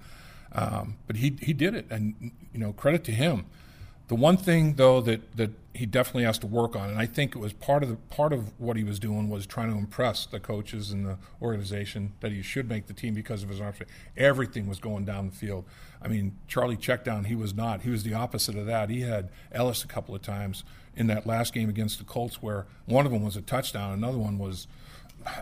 Um, 0.52 0.96
but 1.06 1.16
he 1.16 1.36
he 1.42 1.52
did 1.52 1.74
it, 1.74 1.86
and 1.90 2.30
you 2.52 2.60
know, 2.60 2.72
credit 2.72 3.02
to 3.04 3.12
him. 3.12 3.46
The 4.08 4.14
one 4.14 4.36
thing 4.36 4.74
though 4.74 5.00
that 5.00 5.36
that 5.36 5.50
he 5.74 5.84
definitely 5.84 6.24
has 6.24 6.38
to 6.38 6.46
work 6.46 6.74
on, 6.74 6.88
and 6.88 6.98
I 6.98 7.06
think 7.06 7.34
it 7.34 7.38
was 7.38 7.52
part 7.52 7.82
of 7.82 7.88
the 7.88 7.96
part 7.96 8.32
of 8.32 8.58
what 8.58 8.76
he 8.76 8.84
was 8.84 8.98
doing 8.98 9.28
was 9.28 9.46
trying 9.46 9.70
to 9.70 9.76
impress 9.76 10.26
the 10.26 10.40
coaches 10.40 10.90
and 10.90 11.04
the 11.04 11.18
organization 11.42 12.12
that 12.20 12.32
he 12.32 12.40
should 12.40 12.68
make 12.68 12.86
the 12.86 12.94
team 12.94 13.14
because 13.14 13.42
of 13.42 13.48
his 13.48 13.60
arm 13.60 13.74
strength. 13.74 13.92
Everything 14.16 14.68
was 14.68 14.78
going 14.78 15.04
down 15.04 15.26
the 15.26 15.34
field. 15.34 15.64
I 16.00 16.08
mean, 16.08 16.36
Charlie 16.46 16.76
Checkdown, 16.76 17.26
he 17.26 17.34
was 17.34 17.52
not. 17.52 17.82
He 17.82 17.90
was 17.90 18.04
the 18.04 18.14
opposite 18.14 18.56
of 18.56 18.66
that. 18.66 18.90
He 18.90 19.00
had 19.00 19.28
Ellis 19.52 19.82
a 19.82 19.88
couple 19.88 20.14
of 20.14 20.22
times 20.22 20.62
in 20.94 21.08
that 21.08 21.26
last 21.26 21.52
game 21.52 21.68
against 21.68 21.98
the 21.98 22.04
Colts, 22.04 22.40
where 22.40 22.66
one 22.86 23.06
of 23.06 23.12
them 23.12 23.22
was 23.22 23.36
a 23.36 23.42
touchdown, 23.42 23.92
another 23.92 24.18
one 24.18 24.38
was 24.38 24.66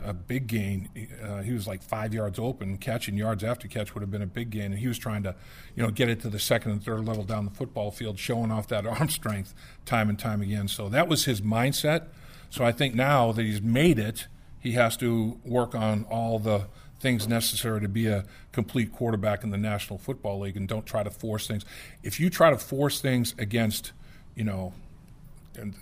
a 0.04 0.12
big 0.12 0.46
gain. 0.46 0.88
Uh, 1.22 1.42
he 1.42 1.52
was 1.52 1.66
like 1.66 1.82
five 1.82 2.14
yards 2.14 2.38
open, 2.38 2.78
catching 2.78 3.16
yards 3.16 3.44
after 3.44 3.68
catch 3.68 3.94
would 3.94 4.00
have 4.00 4.10
been 4.10 4.22
a 4.22 4.26
big 4.26 4.50
gain, 4.50 4.66
and 4.66 4.78
he 4.78 4.88
was 4.88 4.98
trying 4.98 5.22
to, 5.22 5.34
you 5.74 5.82
know, 5.82 5.90
get 5.90 6.08
it 6.08 6.20
to 6.22 6.28
the 6.28 6.38
second 6.38 6.72
and 6.72 6.84
third 6.84 7.04
level 7.04 7.24
down 7.24 7.44
the 7.44 7.50
football 7.50 7.90
field, 7.90 8.18
showing 8.18 8.50
off 8.50 8.68
that 8.68 8.86
arm 9.00 9.08
strength 9.08 9.54
time 9.84 10.08
and 10.08 10.18
time 10.18 10.40
again. 10.40 10.68
So 10.68 10.88
that 10.88 11.08
was 11.08 11.24
his 11.24 11.40
mindset. 11.40 12.06
So 12.50 12.64
I 12.64 12.72
think 12.72 12.94
now 12.94 13.32
that 13.32 13.42
he's 13.42 13.62
made 13.62 13.98
it, 13.98 14.26
he 14.60 14.72
has 14.72 14.96
to 14.98 15.38
work 15.44 15.74
on 15.74 16.04
all 16.04 16.38
the 16.38 16.66
things 17.00 17.28
necessary 17.28 17.80
to 17.82 17.88
be 17.88 18.06
a 18.06 18.24
complete 18.52 18.92
quarterback 18.92 19.44
in 19.44 19.50
the 19.50 19.58
National 19.58 19.98
Football 19.98 20.40
League, 20.40 20.56
and 20.56 20.66
don't 20.66 20.86
try 20.86 21.02
to 21.02 21.10
force 21.10 21.46
things. 21.46 21.64
If 22.02 22.18
you 22.18 22.30
try 22.30 22.50
to 22.50 22.56
force 22.56 23.00
things 23.00 23.34
against, 23.38 23.92
you 24.34 24.44
know, 24.44 24.72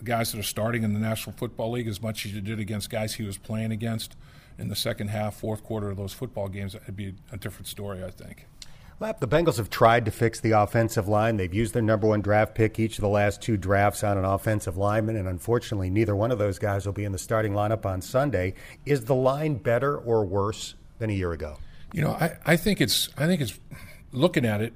guys 0.04 0.32
that 0.32 0.38
are 0.38 0.44
starting 0.44 0.82
in 0.82 0.92
the 0.92 1.00
National 1.00 1.34
Football 1.36 1.72
League 1.72 1.88
as 1.88 2.02
much 2.02 2.26
as 2.26 2.32
you 2.32 2.40
did 2.40 2.60
against 2.60 2.90
guys 2.90 3.14
he 3.14 3.22
was 3.22 3.38
playing 3.38 3.72
against 3.72 4.16
in 4.58 4.68
the 4.68 4.76
second 4.76 5.08
half, 5.08 5.34
fourth 5.34 5.64
quarter 5.64 5.90
of 5.90 5.96
those 5.96 6.12
football 6.12 6.48
games, 6.48 6.74
it'd 6.74 6.96
be 6.96 7.14
a 7.30 7.36
different 7.36 7.66
story, 7.66 8.04
I 8.04 8.10
think. 8.10 8.46
Lap, 9.00 9.18
the 9.18 9.26
Bengals 9.26 9.56
have 9.56 9.68
tried 9.68 10.04
to 10.04 10.12
fix 10.12 10.38
the 10.38 10.52
offensive 10.52 11.08
line. 11.08 11.36
They've 11.36 11.52
used 11.52 11.74
their 11.74 11.82
number 11.82 12.06
one 12.06 12.20
draft 12.20 12.54
pick 12.54 12.78
each 12.78 12.98
of 12.98 13.02
the 13.02 13.08
last 13.08 13.42
two 13.42 13.56
drafts 13.56 14.04
on 14.04 14.16
an 14.16 14.24
offensive 14.24 14.76
lineman, 14.76 15.16
and 15.16 15.26
unfortunately, 15.26 15.90
neither 15.90 16.14
one 16.14 16.30
of 16.30 16.38
those 16.38 16.58
guys 16.58 16.86
will 16.86 16.92
be 16.92 17.04
in 17.04 17.10
the 17.10 17.18
starting 17.18 17.52
lineup 17.52 17.84
on 17.84 18.00
Sunday. 18.00 18.54
Is 18.86 19.06
the 19.06 19.14
line 19.14 19.56
better 19.56 19.96
or 19.96 20.24
worse 20.24 20.76
than 20.98 21.10
a 21.10 21.14
year 21.14 21.32
ago? 21.32 21.58
You 21.92 22.02
know, 22.02 22.12
I, 22.12 22.38
I 22.46 22.56
think 22.56 22.80
it's 22.80 23.08
I 23.16 23.26
think 23.26 23.40
it's 23.40 23.58
looking 24.12 24.44
at 24.44 24.60
it, 24.60 24.72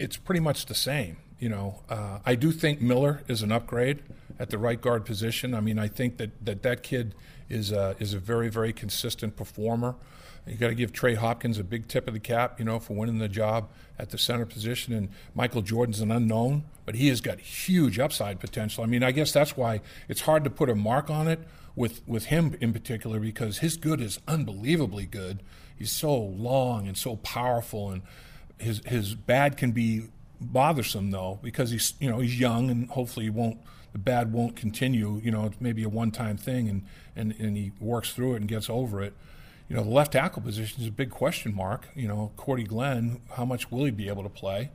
it's 0.00 0.16
pretty 0.16 0.40
much 0.40 0.66
the 0.66 0.74
same. 0.74 1.18
You 1.38 1.48
know, 1.48 1.82
uh, 1.88 2.20
I 2.24 2.34
do 2.34 2.52
think 2.52 2.80
Miller 2.80 3.22
is 3.28 3.42
an 3.42 3.52
upgrade 3.52 4.02
at 4.38 4.50
the 4.50 4.58
right 4.58 4.80
guard 4.80 5.04
position. 5.04 5.54
I 5.54 5.60
mean, 5.60 5.78
I 5.78 5.88
think 5.88 6.16
that 6.18 6.44
that, 6.44 6.62
that 6.62 6.82
kid 6.82 7.14
is 7.48 7.72
uh, 7.72 7.94
is 7.98 8.14
a 8.14 8.18
very 8.18 8.48
very 8.48 8.72
consistent 8.72 9.36
performer. 9.36 9.96
You 10.46 10.56
got 10.56 10.68
to 10.68 10.74
give 10.74 10.92
Trey 10.92 11.14
Hopkins 11.14 11.58
a 11.58 11.64
big 11.64 11.88
tip 11.88 12.06
of 12.06 12.12
the 12.12 12.20
cap, 12.20 12.58
you 12.58 12.66
know, 12.66 12.78
for 12.78 12.94
winning 12.94 13.18
the 13.18 13.28
job 13.28 13.70
at 13.98 14.10
the 14.10 14.18
center 14.18 14.44
position. 14.44 14.92
And 14.92 15.08
Michael 15.34 15.62
Jordan's 15.62 16.00
an 16.00 16.10
unknown, 16.10 16.64
but 16.84 16.96
he 16.96 17.08
has 17.08 17.22
got 17.22 17.40
huge 17.40 17.98
upside 17.98 18.40
potential. 18.40 18.84
I 18.84 18.86
mean, 18.86 19.02
I 19.02 19.10
guess 19.10 19.32
that's 19.32 19.56
why 19.56 19.80
it's 20.06 20.22
hard 20.22 20.44
to 20.44 20.50
put 20.50 20.68
a 20.68 20.74
mark 20.74 21.08
on 21.08 21.28
it 21.28 21.40
with 21.74 22.06
with 22.06 22.26
him 22.26 22.56
in 22.60 22.72
particular 22.72 23.18
because 23.18 23.58
his 23.58 23.76
good 23.76 24.00
is 24.00 24.20
unbelievably 24.28 25.06
good. 25.06 25.42
He's 25.76 25.92
so 25.92 26.14
long 26.16 26.86
and 26.86 26.96
so 26.96 27.16
powerful, 27.16 27.90
and 27.90 28.02
his 28.58 28.82
his 28.86 29.14
bad 29.14 29.56
can 29.56 29.72
be 29.72 30.08
bothersome 30.52 31.10
though 31.10 31.38
because 31.42 31.70
he's 31.70 31.94
you 32.00 32.10
know 32.10 32.18
he's 32.18 32.38
young 32.38 32.70
and 32.70 32.88
hopefully 32.90 33.26
he 33.26 33.30
won't 33.30 33.58
the 33.94 33.98
bad 33.98 34.32
won't 34.32 34.56
continue. 34.56 35.20
You 35.22 35.30
know, 35.30 35.46
it's 35.46 35.60
maybe 35.60 35.84
a 35.84 35.88
one 35.88 36.10
time 36.10 36.36
thing, 36.36 36.68
and, 36.68 36.84
and 37.16 37.34
and 37.38 37.56
he 37.56 37.72
works 37.80 38.12
through 38.12 38.34
it 38.34 38.40
and 38.40 38.48
gets 38.48 38.68
over 38.68 39.00
it. 39.02 39.14
You 39.68 39.76
know, 39.76 39.84
the 39.84 39.90
left 39.90 40.12
tackle 40.12 40.42
position 40.42 40.82
is 40.82 40.88
a 40.88 40.92
big 40.92 41.10
question 41.10 41.54
mark. 41.54 41.88
You 41.94 42.08
know, 42.08 42.32
Cordy 42.36 42.64
Glenn, 42.64 43.20
how 43.30 43.46
much 43.46 43.70
will 43.70 43.84
he 43.84 43.90
be 43.90 44.08
able 44.08 44.24
to 44.24 44.28
play? 44.28 44.70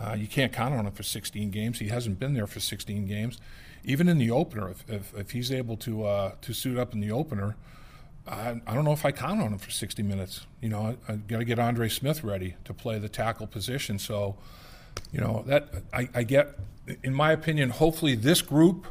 Uh, 0.00 0.14
you 0.14 0.26
can't 0.26 0.52
count 0.52 0.74
on 0.74 0.86
him 0.86 0.92
for 0.92 1.02
16 1.02 1.50
games. 1.50 1.78
He 1.78 1.88
hasn't 1.88 2.18
been 2.18 2.32
there 2.32 2.46
for 2.46 2.60
16 2.60 3.06
games. 3.06 3.38
Even 3.84 4.08
in 4.08 4.16
the 4.16 4.30
opener, 4.30 4.70
if, 4.70 4.88
if, 4.88 5.14
if 5.14 5.30
he's 5.32 5.52
able 5.52 5.76
to 5.76 6.04
uh, 6.04 6.32
to 6.40 6.54
suit 6.54 6.78
up 6.78 6.94
in 6.94 7.00
the 7.00 7.12
opener, 7.12 7.56
I, 8.26 8.60
I, 8.66 8.74
don't 8.74 8.84
know 8.84 8.92
if 8.92 9.04
I 9.04 9.12
count 9.12 9.42
on 9.42 9.52
him 9.52 9.58
for 9.58 9.70
60 9.70 10.02
minutes. 10.02 10.46
You 10.62 10.70
know, 10.70 10.96
I, 11.08 11.12
I 11.12 11.16
got 11.16 11.38
to 11.38 11.44
get 11.44 11.58
Andre 11.58 11.88
Smith 11.88 12.24
ready 12.24 12.54
to 12.64 12.72
play 12.72 12.98
the 12.98 13.08
tackle 13.08 13.46
position. 13.46 13.98
So, 13.98 14.36
you 15.12 15.20
know, 15.20 15.44
that 15.46 15.68
I, 15.92 16.08
I 16.14 16.22
get, 16.22 16.58
in 17.02 17.14
my 17.14 17.32
opinion, 17.32 17.70
hopefully 17.70 18.14
this 18.14 18.42
group, 18.42 18.86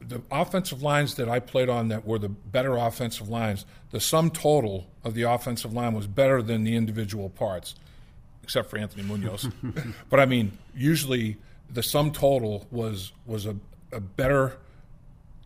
the 0.00 0.22
offensive 0.30 0.82
lines 0.82 1.14
that 1.14 1.28
I 1.28 1.38
played 1.38 1.68
on 1.68 1.88
that 1.88 2.04
were 2.04 2.18
the 2.18 2.28
better 2.28 2.76
offensive 2.76 3.28
lines, 3.28 3.64
the 3.90 4.00
sum 4.00 4.30
total 4.30 4.86
of 5.04 5.14
the 5.14 5.22
offensive 5.22 5.72
line 5.72 5.94
was 5.94 6.06
better 6.06 6.42
than 6.42 6.64
the 6.64 6.74
individual 6.74 7.28
parts, 7.30 7.74
except 8.42 8.70
for 8.70 8.78
Anthony 8.78 9.04
Munoz. 9.04 9.48
but 10.10 10.18
I 10.18 10.26
mean, 10.26 10.58
usually 10.74 11.36
the 11.72 11.82
sum 11.82 12.10
total 12.10 12.66
was 12.70 13.12
was 13.26 13.46
a, 13.46 13.56
a 13.92 14.00
better 14.00 14.58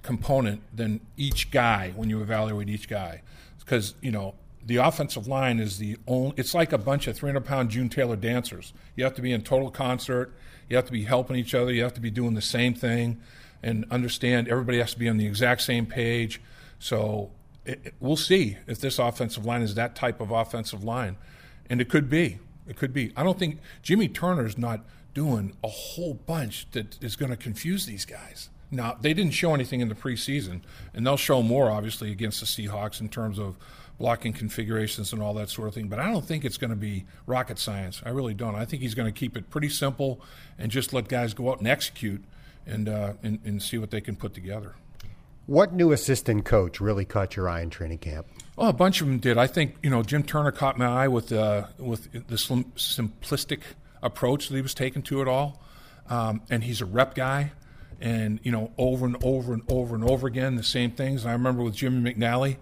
component 0.03 0.63
than 0.75 1.01
each 1.17 1.51
guy 1.51 1.93
when 1.97 2.11
you 2.11 2.21
evaluate 2.21 2.69
each 2.69 2.89
guy 2.89 3.23
because 3.59 3.95
you 4.01 4.11
know 4.11 4.35
the 4.67 4.77
offensive 4.77 5.27
line 5.27 5.61
is 5.61 5.79
the 5.79 5.97
only 6.07 6.35
it's 6.37 6.55
like 6.55 6.73
a 6.73 6.79
bunch 6.79 7.07
of 7.07 7.17
300 7.17 7.45
pound 7.45 7.71
june 7.71 7.89
taylor 7.89 8.17
dancers. 8.17 8.73
You 8.97 9.05
have 9.05 9.15
to 9.15 9.23
be 9.23 9.33
in 9.33 9.43
total 9.43 9.71
concert. 9.71 10.35
You 10.69 10.77
have 10.77 10.87
to 10.87 10.93
be 10.93 11.05
helping 11.05 11.37
each 11.37 11.55
other. 11.55 11.73
You 11.73 11.83
have 11.83 11.95
to 11.95 12.01
be 12.01 12.11
doing 12.11 12.35
the 12.35 12.43
same 12.43 12.75
thing 12.75 13.21
and 13.63 13.85
understand 13.91 14.49
everybody 14.49 14.79
has 14.79 14.93
to 14.93 14.99
be 14.99 15.09
on 15.09 15.17
the 15.17 15.27
exact 15.27 15.63
same 15.63 15.87
page. 15.87 16.41
So 16.79 17.31
it, 17.65 17.81
it, 17.85 17.95
we'll 18.01 18.17
see 18.17 18.57
if 18.67 18.81
this 18.81 18.99
offensive 18.99 19.45
line 19.45 19.63
is 19.63 19.75
that 19.75 19.95
type 19.95 20.21
of 20.21 20.31
offensive 20.31 20.85
line. 20.85 21.17
And 21.69 21.81
it 21.81 21.89
could 21.89 22.09
be. 22.09 22.39
It 22.67 22.77
could 22.77 22.93
be. 22.93 23.13
I 23.17 23.23
don't 23.23 23.39
think 23.39 23.59
jimmy 23.83 24.09
turner's 24.09 24.57
not 24.57 24.81
doing 25.13 25.57
a 25.63 25.69
whole 25.69 26.15
bunch 26.15 26.71
that 26.73 27.03
is 27.03 27.17
going 27.17 27.31
to 27.31 27.37
confuse 27.37 27.87
these 27.87 28.05
guys. 28.05 28.49
Now, 28.71 28.97
they 29.01 29.15
didn't 29.15 29.33
show 29.35 29.55
anything 29.55 29.81
in 29.81 29.89
the 29.89 29.95
preseason, 29.95 30.63
and 30.93 31.07
they'll 31.07 31.17
show 31.17 31.43
more, 31.43 31.71
obviously, 31.71 32.11
against 32.11 32.41
the 32.41 32.47
Seahawks 32.47 33.01
in 33.01 33.09
terms 33.09 33.39
of 33.39 33.57
blocking 33.99 34.33
configurations 34.33 35.13
and 35.13 35.23
all 35.23 35.35
that 35.35 35.51
sort 35.51 35.69
of 35.69 35.75
thing. 35.75 35.89
But 35.89 36.01
I 36.01 36.11
don't 36.11 36.25
think 36.25 36.45
it's 36.45 36.57
going 36.57 36.71
to 36.71 36.77
be 36.77 37.05
rocket 37.27 37.59
science. 37.59 38.03
I 38.05 38.11
really 38.11 38.35
don't. 38.35 38.55
I 38.55 38.65
think 38.65 38.83
he's 38.83 38.95
going 38.95 39.13
to 39.13 39.19
keep 39.19 39.37
it 39.37 39.51
pretty 39.51 39.69
simple 39.69 40.21
and 40.59 40.71
just 40.71 40.93
let 40.93 41.09
guys 41.09 41.35
go 41.35 41.51
out 41.51 41.59
and 41.59 41.69
execute 41.69 42.25
and, 42.67 42.89
uh, 42.89 43.15
and, 43.23 43.41
and 43.45 43.63
see 43.63 43.79
what 43.79 43.91
they 43.91 44.01
can 44.01 44.17
put 44.17 44.35
together. 44.35 44.75
What 45.47 45.75
new 45.75 45.93
assistant 45.93 46.47
coach 46.47 46.81
really 46.81 47.05
caught 47.05 47.37
your 47.37 47.49
eye 47.49 47.61
in 47.61 47.69
training 47.69 47.99
camp? 47.99 48.27
Oh, 48.57 48.69
a 48.69 48.73
bunch 48.73 49.03
of 49.03 49.07
them 49.07 49.19
did. 49.19 49.37
I 49.37 49.47
think 49.47 49.77
you 49.83 49.91
know 49.91 50.03
Jim 50.03 50.23
Turner 50.23 50.53
caught 50.53 50.79
my 50.79 50.87
eye 50.87 51.09
with 51.09 51.31
uh, 51.33 51.67
with 51.77 52.11
the 52.13 52.37
simplistic 52.37 53.61
approach 54.03 54.49
that 54.49 54.55
he 54.55 54.63
was 54.63 54.73
taking 54.73 55.03
to 55.03 55.21
it 55.21 55.29
all. 55.29 55.61
Um, 56.09 56.43
and 56.51 56.65
he's 56.65 56.81
a 56.81 56.85
rep 56.85 57.15
guy, 57.15 57.53
and 58.01 58.39
you 58.43 58.53
know, 58.53 58.73
over 58.79 59.07
and 59.07 59.17
over 59.23 59.53
and 59.53 59.63
over 59.69 59.95
and 59.95 60.05
over 60.05 60.27
again, 60.27 60.57
the 60.57 60.63
same 60.63 60.91
things. 60.91 61.23
And 61.23 61.31
I 61.31 61.33
remember 61.33 61.63
with 61.63 61.75
Jimmy 61.75 62.13
McNally, 62.13 62.57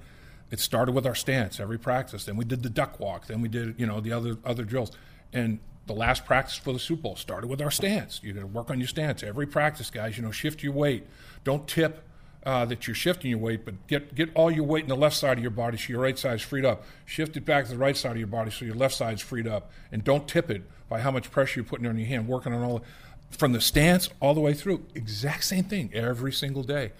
it 0.53 0.61
started 0.61 0.93
with 0.93 1.07
our 1.07 1.15
stance 1.15 1.59
every 1.59 1.79
practice. 1.79 2.25
Then 2.27 2.37
we 2.37 2.45
did 2.45 2.63
the 2.63 2.71
duck 2.71 3.01
walk. 3.01 3.27
Then 3.27 3.41
we 3.41 3.49
did 3.49 3.75
you 3.79 3.87
know 3.87 4.01
the 4.01 4.13
other 4.13 4.37
other 4.45 4.65
drills. 4.65 4.93
And 5.33 5.59
the 5.87 5.95
last 5.95 6.25
practice 6.25 6.55
for 6.55 6.73
the 6.73 6.79
Super 6.79 7.03
Bowl 7.03 7.17
started 7.17 7.49
with 7.49 7.61
our 7.61 7.71
stance. 7.71 8.21
You're 8.23 8.35
going 8.35 8.47
to 8.47 8.53
work 8.53 8.71
on 8.71 8.79
your 8.79 8.87
stance 8.87 9.23
every 9.25 9.47
practice, 9.47 9.91
guys. 9.91 10.17
You 10.17 10.23
know, 10.23 10.31
shift 10.31 10.63
your 10.63 10.75
weight. 10.75 11.07
Don't 11.43 11.67
tip 11.67 12.05
uh, 12.45 12.65
that 12.67 12.87
you're 12.87 12.95
shifting 12.95 13.31
your 13.31 13.39
weight, 13.39 13.65
but 13.65 13.87
get 13.87 14.15
get 14.15 14.29
all 14.35 14.51
your 14.51 14.65
weight 14.65 14.83
in 14.83 14.89
the 14.89 14.97
left 14.97 15.17
side 15.17 15.39
of 15.39 15.43
your 15.43 15.51
body 15.51 15.79
so 15.79 15.89
your 15.89 16.01
right 16.01 16.19
side's 16.19 16.43
freed 16.43 16.65
up. 16.65 16.85
Shift 17.07 17.37
it 17.37 17.45
back 17.45 17.65
to 17.65 17.71
the 17.71 17.79
right 17.79 17.97
side 17.97 18.13
of 18.13 18.19
your 18.19 18.27
body 18.27 18.51
so 18.51 18.65
your 18.65 18.75
left 18.75 18.95
side's 18.95 19.23
freed 19.23 19.47
up, 19.47 19.71
and 19.91 20.05
don't 20.05 20.29
tip 20.29 20.51
it 20.51 20.63
by 20.89 21.01
how 21.01 21.11
much 21.11 21.31
pressure 21.31 21.61
you're 21.61 21.65
putting 21.65 21.87
on 21.87 21.97
your 21.97 22.07
hand. 22.07 22.29
Working 22.29 22.53
on 22.53 22.63
all 22.63 22.85
from 23.31 23.53
the 23.53 23.61
stance 23.61 24.11
all 24.21 24.35
the 24.35 24.41
way 24.41 24.53
through, 24.53 24.85
exact 24.95 25.45
same 25.45 25.65
thing 25.65 25.91
every 25.95 26.33
single 26.33 26.63
day. 26.63 26.93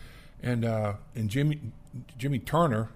And 0.43 0.65
uh, 0.65 0.95
and 1.15 1.29
Jimmy 1.29 1.61
Jimmy 2.17 2.39
Turner, 2.39 2.89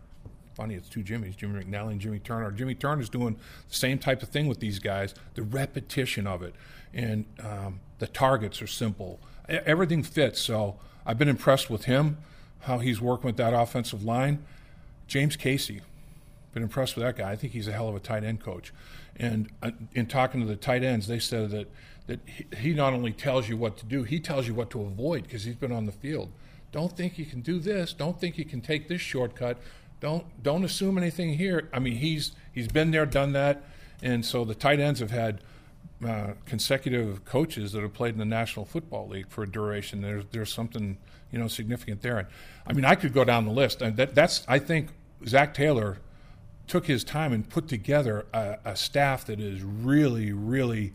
funny 0.56 0.74
it's 0.74 0.88
two 0.88 1.02
Jimmys, 1.02 1.36
Jimmy 1.36 1.62
McNally 1.62 1.92
and 1.92 2.00
Jimmy 2.00 2.18
Turner. 2.18 2.50
Jimmy 2.50 2.74
Turner's 2.74 3.10
doing 3.10 3.36
the 3.68 3.74
same 3.74 3.98
type 3.98 4.22
of 4.22 4.30
thing 4.30 4.46
with 4.46 4.58
these 4.58 4.78
guys. 4.78 5.14
The 5.34 5.42
repetition 5.42 6.26
of 6.26 6.42
it, 6.42 6.54
and 6.94 7.26
um, 7.42 7.80
the 7.98 8.06
targets 8.06 8.62
are 8.62 8.66
simple. 8.66 9.20
Everything 9.48 10.02
fits. 10.02 10.40
So 10.40 10.76
I've 11.04 11.18
been 11.18 11.28
impressed 11.28 11.70
with 11.70 11.84
him 11.84 12.18
how 12.60 12.78
he's 12.78 13.00
working 13.00 13.26
with 13.26 13.36
that 13.36 13.52
offensive 13.52 14.02
line. 14.02 14.44
James 15.06 15.36
Casey, 15.36 15.82
been 16.52 16.62
impressed 16.62 16.96
with 16.96 17.04
that 17.04 17.16
guy. 17.16 17.30
I 17.30 17.36
think 17.36 17.52
he's 17.52 17.68
a 17.68 17.72
hell 17.72 17.88
of 17.88 17.94
a 17.94 18.00
tight 18.00 18.24
end 18.24 18.40
coach. 18.40 18.72
And 19.14 19.50
uh, 19.62 19.72
in 19.92 20.06
talking 20.06 20.40
to 20.40 20.46
the 20.46 20.56
tight 20.56 20.82
ends, 20.82 21.06
they 21.06 21.18
said 21.18 21.50
that 21.50 21.70
that 22.06 22.20
he 22.58 22.72
not 22.72 22.92
only 22.92 23.12
tells 23.12 23.48
you 23.48 23.56
what 23.56 23.76
to 23.78 23.84
do, 23.84 24.04
he 24.04 24.20
tells 24.20 24.46
you 24.46 24.54
what 24.54 24.70
to 24.70 24.80
avoid 24.80 25.24
because 25.24 25.44
he's 25.44 25.56
been 25.56 25.72
on 25.72 25.86
the 25.86 25.92
field. 25.92 26.30
Don't 26.72 26.96
think 26.96 27.18
you 27.18 27.24
can 27.24 27.40
do 27.40 27.58
this. 27.58 27.92
Don't 27.92 28.20
think 28.20 28.38
you 28.38 28.44
can 28.44 28.60
take 28.60 28.88
this 28.88 29.00
shortcut. 29.00 29.58
Don't 30.00 30.24
don't 30.42 30.64
assume 30.64 30.98
anything 30.98 31.34
here. 31.34 31.68
I 31.72 31.78
mean, 31.78 31.96
he's 31.96 32.32
he's 32.52 32.68
been 32.68 32.90
there, 32.90 33.06
done 33.06 33.32
that, 33.32 33.64
and 34.02 34.24
so 34.24 34.44
the 34.44 34.54
tight 34.54 34.78
ends 34.78 35.00
have 35.00 35.10
had 35.10 35.40
uh, 36.04 36.34
consecutive 36.44 37.24
coaches 37.24 37.72
that 37.72 37.80
have 37.80 37.94
played 37.94 38.12
in 38.12 38.18
the 38.18 38.24
National 38.24 38.66
Football 38.66 39.08
League 39.08 39.28
for 39.28 39.44
a 39.44 39.50
duration. 39.50 40.02
There's 40.02 40.24
there's 40.32 40.52
something 40.52 40.98
you 41.30 41.38
know 41.38 41.48
significant 41.48 42.02
there. 42.02 42.18
And 42.18 42.28
I 42.66 42.72
mean, 42.74 42.84
I 42.84 42.94
could 42.94 43.14
go 43.14 43.24
down 43.24 43.46
the 43.46 43.52
list, 43.52 43.80
and 43.80 43.96
that, 43.96 44.14
that's 44.14 44.44
I 44.46 44.58
think 44.58 44.90
Zac 45.26 45.54
Taylor 45.54 45.98
took 46.66 46.86
his 46.86 47.04
time 47.04 47.32
and 47.32 47.48
put 47.48 47.68
together 47.68 48.26
a, 48.34 48.58
a 48.64 48.76
staff 48.76 49.24
that 49.26 49.40
is 49.40 49.62
really 49.62 50.32
really 50.32 50.92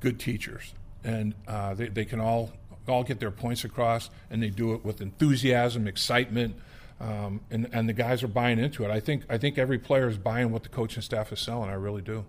good 0.00 0.18
teachers, 0.18 0.72
and 1.04 1.34
uh, 1.46 1.74
they 1.74 1.88
they 1.88 2.04
can 2.06 2.20
all 2.20 2.52
all 2.88 3.04
get 3.04 3.20
their 3.20 3.30
points 3.30 3.64
across, 3.64 4.08
and 4.30 4.42
they 4.42 4.50
do 4.50 4.72
it 4.72 4.84
with 4.84 5.02
enthusiasm, 5.02 5.86
excitement. 5.86 6.56
Um, 7.02 7.40
and, 7.50 7.68
and 7.72 7.88
the 7.88 7.92
guys 7.92 8.22
are 8.22 8.28
buying 8.28 8.58
into 8.58 8.84
it. 8.84 8.90
I 8.90 9.00
think 9.00 9.24
I 9.28 9.36
think 9.36 9.58
every 9.58 9.78
player 9.78 10.08
is 10.08 10.16
buying 10.16 10.52
what 10.52 10.62
the 10.62 10.68
coaching 10.68 11.02
staff 11.02 11.32
is 11.32 11.40
selling. 11.40 11.68
I 11.68 11.74
really 11.74 12.02
do. 12.02 12.24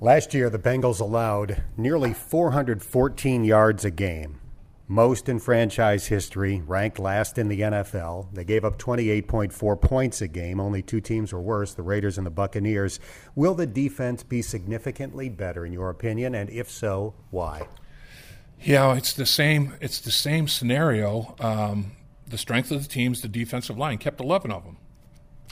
Last 0.00 0.32
year, 0.32 0.48
the 0.48 0.58
Bengals 0.58 1.00
allowed 1.00 1.62
nearly 1.76 2.14
414 2.14 3.44
yards 3.44 3.84
a 3.84 3.90
game 3.90 4.40
most 4.88 5.28
in 5.28 5.38
franchise 5.38 6.06
history, 6.06 6.62
ranked 6.66 6.98
last 6.98 7.36
in 7.36 7.48
the 7.48 7.60
NFL. 7.60 8.32
They 8.32 8.44
gave 8.44 8.64
up 8.64 8.78
28.4 8.78 9.80
points 9.80 10.22
a 10.22 10.28
game. 10.28 10.58
Only 10.58 10.80
two 10.82 11.02
teams 11.02 11.32
were 11.32 11.40
worse, 11.40 11.74
the 11.74 11.82
Raiders 11.82 12.16
and 12.16 12.26
the 12.26 12.30
Buccaneers. 12.30 12.98
Will 13.34 13.54
the 13.54 13.66
defense 13.66 14.22
be 14.22 14.40
significantly 14.40 15.28
better 15.28 15.66
in 15.66 15.74
your 15.74 15.90
opinion, 15.90 16.34
and 16.34 16.48
if 16.48 16.70
so, 16.70 17.14
why? 17.30 17.68
Yeah, 18.60 18.96
it's 18.96 19.12
the 19.12 19.26
same. 19.26 19.74
It's 19.80 20.00
the 20.00 20.10
same 20.10 20.48
scenario. 20.48 21.36
Um, 21.38 21.92
the 22.28 22.38
strength 22.38 22.70
of 22.70 22.82
the 22.82 22.88
teams, 22.88 23.20
the 23.20 23.28
defensive 23.28 23.78
line 23.78 23.98
kept 23.98 24.20
11 24.20 24.50
of 24.50 24.64
them. 24.64 24.76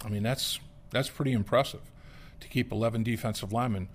I 0.05 0.09
mean, 0.09 0.23
that's 0.23 0.61
that's 0.91 1.09
pretty 1.09 1.33
impressive 1.33 1.81
to 2.41 2.49
keep 2.49 2.71
11 2.71 3.03
defensive 3.03 3.53
linemen. 3.53 3.89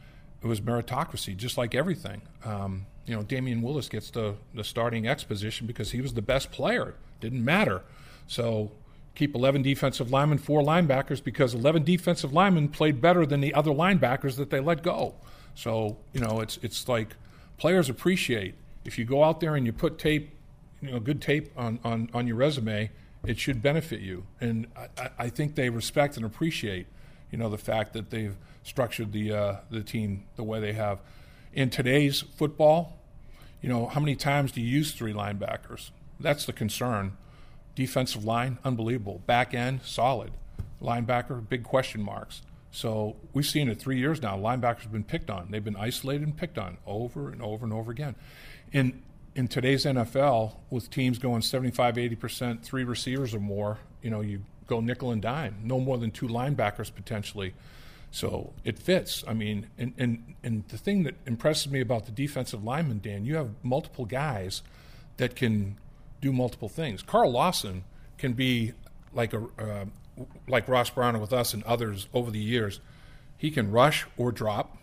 It 0.44 0.48
was 0.48 0.62
meritocracy, 0.62 1.38
just 1.38 1.58
like 1.58 1.76
everything. 1.76 2.24
Um, 2.44 2.88
you 3.06 3.16
know, 3.16 3.24
Damion 3.24 3.62
Willis 3.62 3.88
gets 3.88 4.10
the, 4.10 4.36
the 4.54 4.64
starting 4.64 5.08
X 5.08 5.24
position 5.24 5.68
because 5.68 5.92
he 5.92 6.02
was 6.02 6.14
the 6.14 6.22
best 6.22 6.52
player. 6.52 6.96
Didn't 7.20 7.46
matter. 7.46 7.84
So 8.28 8.72
keep 9.16 9.36
11 9.36 9.62
defensive 9.62 10.12
linemen, 10.12 10.40
four 10.40 10.62
linebackers, 10.62 11.24
because 11.24 11.54
11 11.54 11.84
defensive 11.84 12.34
linemen 12.34 12.70
played 12.70 13.02
better 13.02 13.26
than 13.26 13.42
the 13.42 13.54
other 13.54 13.72
linebackers 13.72 14.36
that 14.38 14.50
they 14.50 14.60
let 14.60 14.84
go. 14.84 15.16
So, 15.54 15.98
you 16.14 16.22
know, 16.22 16.40
it's, 16.40 16.58
it's 16.62 16.88
like 16.88 17.16
players 17.58 17.90
appreciate 17.90 18.56
if 18.86 18.98
you 18.98 19.06
go 19.06 19.24
out 19.24 19.40
there 19.40 19.56
and 19.56 19.66
you 19.66 19.74
put 19.74 20.00
tape, 20.00 20.36
you 20.82 20.92
know, 20.92 21.00
good 21.00 21.22
tape 21.22 21.52
on, 21.56 21.80
on, 21.84 22.10
on 22.14 22.28
your 22.28 22.36
resume, 22.38 22.92
it 23.26 23.38
should 23.38 23.62
benefit 23.62 24.02
you. 24.02 24.26
And 24.40 24.68
I, 24.98 25.10
I 25.20 25.30
think 25.30 25.56
they 25.56 25.70
respect 25.70 26.18
and 26.18 26.26
appreciate, 26.26 26.88
you 27.32 27.38
know, 27.38 27.50
the 27.50 27.58
fact 27.58 27.94
that 27.94 28.10
they've 28.10 28.36
structured 28.64 29.12
the, 29.12 29.34
uh, 29.34 29.56
the 29.70 29.82
team 29.84 30.26
the 30.36 30.44
way 30.44 30.60
they 30.60 30.74
have 30.74 31.00
in 31.54 31.70
today's 31.70 32.22
football, 32.22 32.98
you 33.62 33.70
know, 33.70 33.88
how 33.88 34.00
many 34.00 34.16
times 34.16 34.52
do 34.52 34.62
you 34.62 34.68
use 34.68 34.94
three 34.94 35.14
linebackers? 35.14 35.92
That's 36.20 36.46
the 36.46 36.54
concern. 36.54 37.18
Defensive 37.76 38.26
line, 38.26 38.58
unbelievable. 38.64 39.22
Back 39.26 39.54
end, 39.54 39.82
solid. 39.84 40.32
Linebacker, 40.82 41.48
big 41.48 41.64
question 41.64 42.02
marks. 42.02 42.42
So 42.72 43.18
we've 43.34 43.46
seen 43.46 43.70
it 43.70 43.80
three 43.80 44.00
years 44.00 44.22
now. 44.22 44.38
Linebackers 44.38 44.82
have 44.82 44.92
been 44.92 45.04
picked 45.04 45.30
on. 45.30 45.50
They've 45.52 45.64
been 45.64 45.76
isolated 45.76 46.24
and 46.24 46.36
picked 46.36 46.58
on 46.58 46.78
over 46.88 47.30
and 47.30 47.42
over 47.42 47.66
and 47.66 47.74
over 47.74 47.92
again. 47.92 48.16
In 48.72 49.04
in 49.36 49.48
today's 49.48 49.86
NFL, 49.86 50.56
with 50.70 50.90
teams 50.90 51.18
going 51.18 51.42
75, 51.42 51.98
80 51.98 52.16
percent, 52.16 52.64
three 52.64 52.84
receivers 52.84 53.34
or 53.34 53.40
more, 53.40 53.80
you 54.02 54.10
know, 54.10 54.22
you 54.22 54.44
go 54.68 54.80
nickel 54.80 55.12
and 55.12 55.22
dime. 55.22 55.58
No 55.64 55.80
more 55.80 55.98
than 55.98 56.12
two 56.12 56.28
linebackers 56.28 56.94
potentially. 56.94 57.54
So 58.12 58.54
it 58.66 58.78
fits. 58.78 59.24
I 59.28 59.34
mean, 59.34 59.68
and, 59.78 59.94
and, 59.98 60.36
and 60.44 60.68
the 60.68 60.78
thing 60.78 61.04
that 61.04 61.16
impresses 61.26 61.72
me 61.72 61.80
about 61.80 62.06
the 62.06 62.12
defensive 62.12 62.64
lineman, 62.64 63.00
Dan, 63.00 63.26
you 63.26 63.36
have 63.36 63.52
multiple 63.64 64.06
guys 64.06 64.64
that 65.18 65.36
can 65.36 65.78
do 66.20 66.34
multiple 66.34 66.70
things. 66.70 67.02
Carl 67.02 67.32
Lawson 67.32 67.86
can 68.18 68.34
be 68.34 68.74
like 69.14 69.34
a 69.34 69.46
uh, 69.58 69.86
like 70.48 70.68
Ross 70.68 70.90
Browner 70.90 71.20
with 71.20 71.34
us 71.34 71.54
and 71.54 71.64
others 71.64 72.08
over 72.14 72.30
the 72.30 72.40
years. 72.40 72.80
He 73.38 73.50
can 73.50 73.72
rush 73.72 74.06
or 74.18 74.32
drop. 74.32 74.78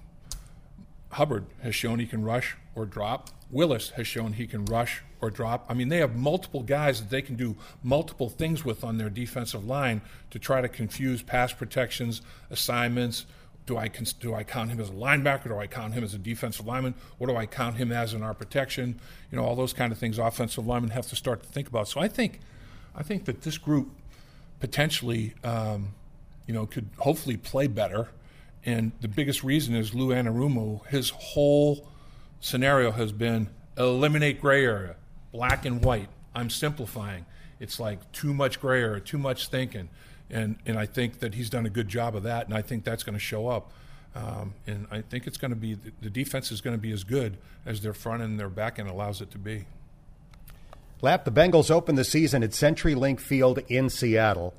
Hubbard 1.13 1.47
has 1.63 1.75
shown 1.75 1.99
he 1.99 2.07
can 2.07 2.25
rush 2.25 2.57
or 2.79 2.87
drop. 2.87 3.31
Willis 3.51 3.91
has 3.91 4.07
shown 4.07 4.35
he 4.35 4.47
can 4.47 4.65
rush 4.67 5.03
or 5.21 5.31
drop. 5.31 5.67
I 5.69 5.75
mean, 5.75 5.89
they 5.89 5.99
have 5.99 6.15
multiple 6.15 6.63
guys 6.63 7.01
that 7.01 7.11
they 7.11 7.23
can 7.23 7.35
do 7.35 7.57
multiple 7.83 8.29
things 8.29 8.65
with 8.65 8.85
on 8.85 8.99
their 8.99 9.11
defensive 9.11 9.67
line 9.67 10.03
to 10.31 10.39
try 10.39 10.61
to 10.61 10.69
confuse 10.69 11.23
pass 11.23 11.53
protections, 11.53 12.23
assignments. 12.51 13.27
Do 13.67 13.77
I, 13.77 13.89
do 14.21 14.35
I 14.35 14.45
count 14.45 14.71
him 14.71 14.81
as 14.81 14.89
a 14.89 14.93
linebacker? 14.93 15.49
Do 15.49 15.59
I 15.59 15.67
count 15.67 15.95
him 15.95 16.05
as 16.05 16.15
a 16.15 16.19
defensive 16.19 16.67
lineman? 16.67 16.95
What 17.19 17.27
do 17.29 17.37
I 17.37 17.47
count 17.47 17.77
him 17.77 17.93
as 17.93 18.15
in 18.15 18.23
our 18.23 18.35
protection? 18.35 19.01
You 19.31 19.39
know, 19.39 19.45
all 19.45 19.57
those 19.57 19.73
kind 19.73 19.93
of 19.93 19.99
things 19.99 20.19
offensive 20.19 20.67
linemen 20.67 20.91
have 20.91 21.07
to 21.09 21.17
start 21.17 21.43
to 21.43 21.49
think 21.49 21.69
about. 21.69 21.89
So 21.89 22.01
I 22.01 22.09
think, 22.09 22.41
I 22.95 23.03
think 23.03 23.25
that 23.27 23.43
this 23.43 23.59
group 23.59 23.91
potentially, 24.61 25.35
um, 25.45 25.95
you 26.47 26.55
know, 26.55 26.67
could 26.67 26.89
hopefully 26.99 27.37
play 27.37 27.67
better. 27.67 28.09
And 28.65 28.93
the 29.01 29.09
biggest 29.09 29.45
reason 29.45 29.75
is 29.75 29.95
Lou 29.95 30.09
Anarumo. 30.09 30.87
His 30.87 31.11
whole 31.11 31.89
scenario 32.41 32.93
has 32.93 33.13
been 33.13 33.49
eliminate 33.77 34.41
gray 34.41 34.65
area, 34.65 34.97
black 35.33 35.65
and 35.65 35.85
white. 35.85 36.09
I'm 36.35 36.51
simplifying. 36.51 37.27
It's 37.61 37.81
like 37.81 38.13
too 38.13 38.33
much 38.35 38.61
gray 38.61 38.81
area, 38.83 39.01
too 39.01 39.19
much 39.19 39.49
thinking. 39.49 39.89
And, 40.31 40.57
and 40.67 40.79
I 40.79 40.87
think 40.87 41.21
that 41.21 41.35
he's 41.35 41.51
done 41.51 41.67
a 41.67 41.71
good 41.71 41.89
job 41.89 42.15
of 42.15 42.25
that, 42.25 42.47
and 42.47 42.55
I 42.55 42.63
think 42.63 42.85
that's 42.85 43.03
going 43.03 43.15
to 43.15 43.21
show 43.21 43.49
up. 43.49 43.73
Um, 44.15 44.55
and 44.67 44.87
I 44.91 45.03
think 45.03 45.27
it's 45.27 45.37
going 45.37 45.51
to 45.53 45.57
be 45.57 45.75
the 45.75 46.11
defense 46.11 46.51
is 46.51 46.61
going 46.61 46.77
to 46.77 46.81
be 46.81 46.93
as 46.93 47.05
good 47.05 47.37
as 47.65 47.83
their 47.83 47.93
front 47.93 48.23
and 48.23 48.39
their 48.39 48.49
back 48.49 48.79
end 48.79 48.89
allows 48.89 49.21
it 49.21 49.31
to 49.33 49.39
be. 49.39 49.67
Lap, 51.01 51.25
the 51.25 51.31
Bengals 51.31 51.71
opened 51.71 51.97
the 51.97 52.05
season 52.05 52.43
at 52.43 52.51
CenturyLink 52.51 53.21
Field 53.21 53.61
in 53.69 53.89
Seattle, 53.89 54.55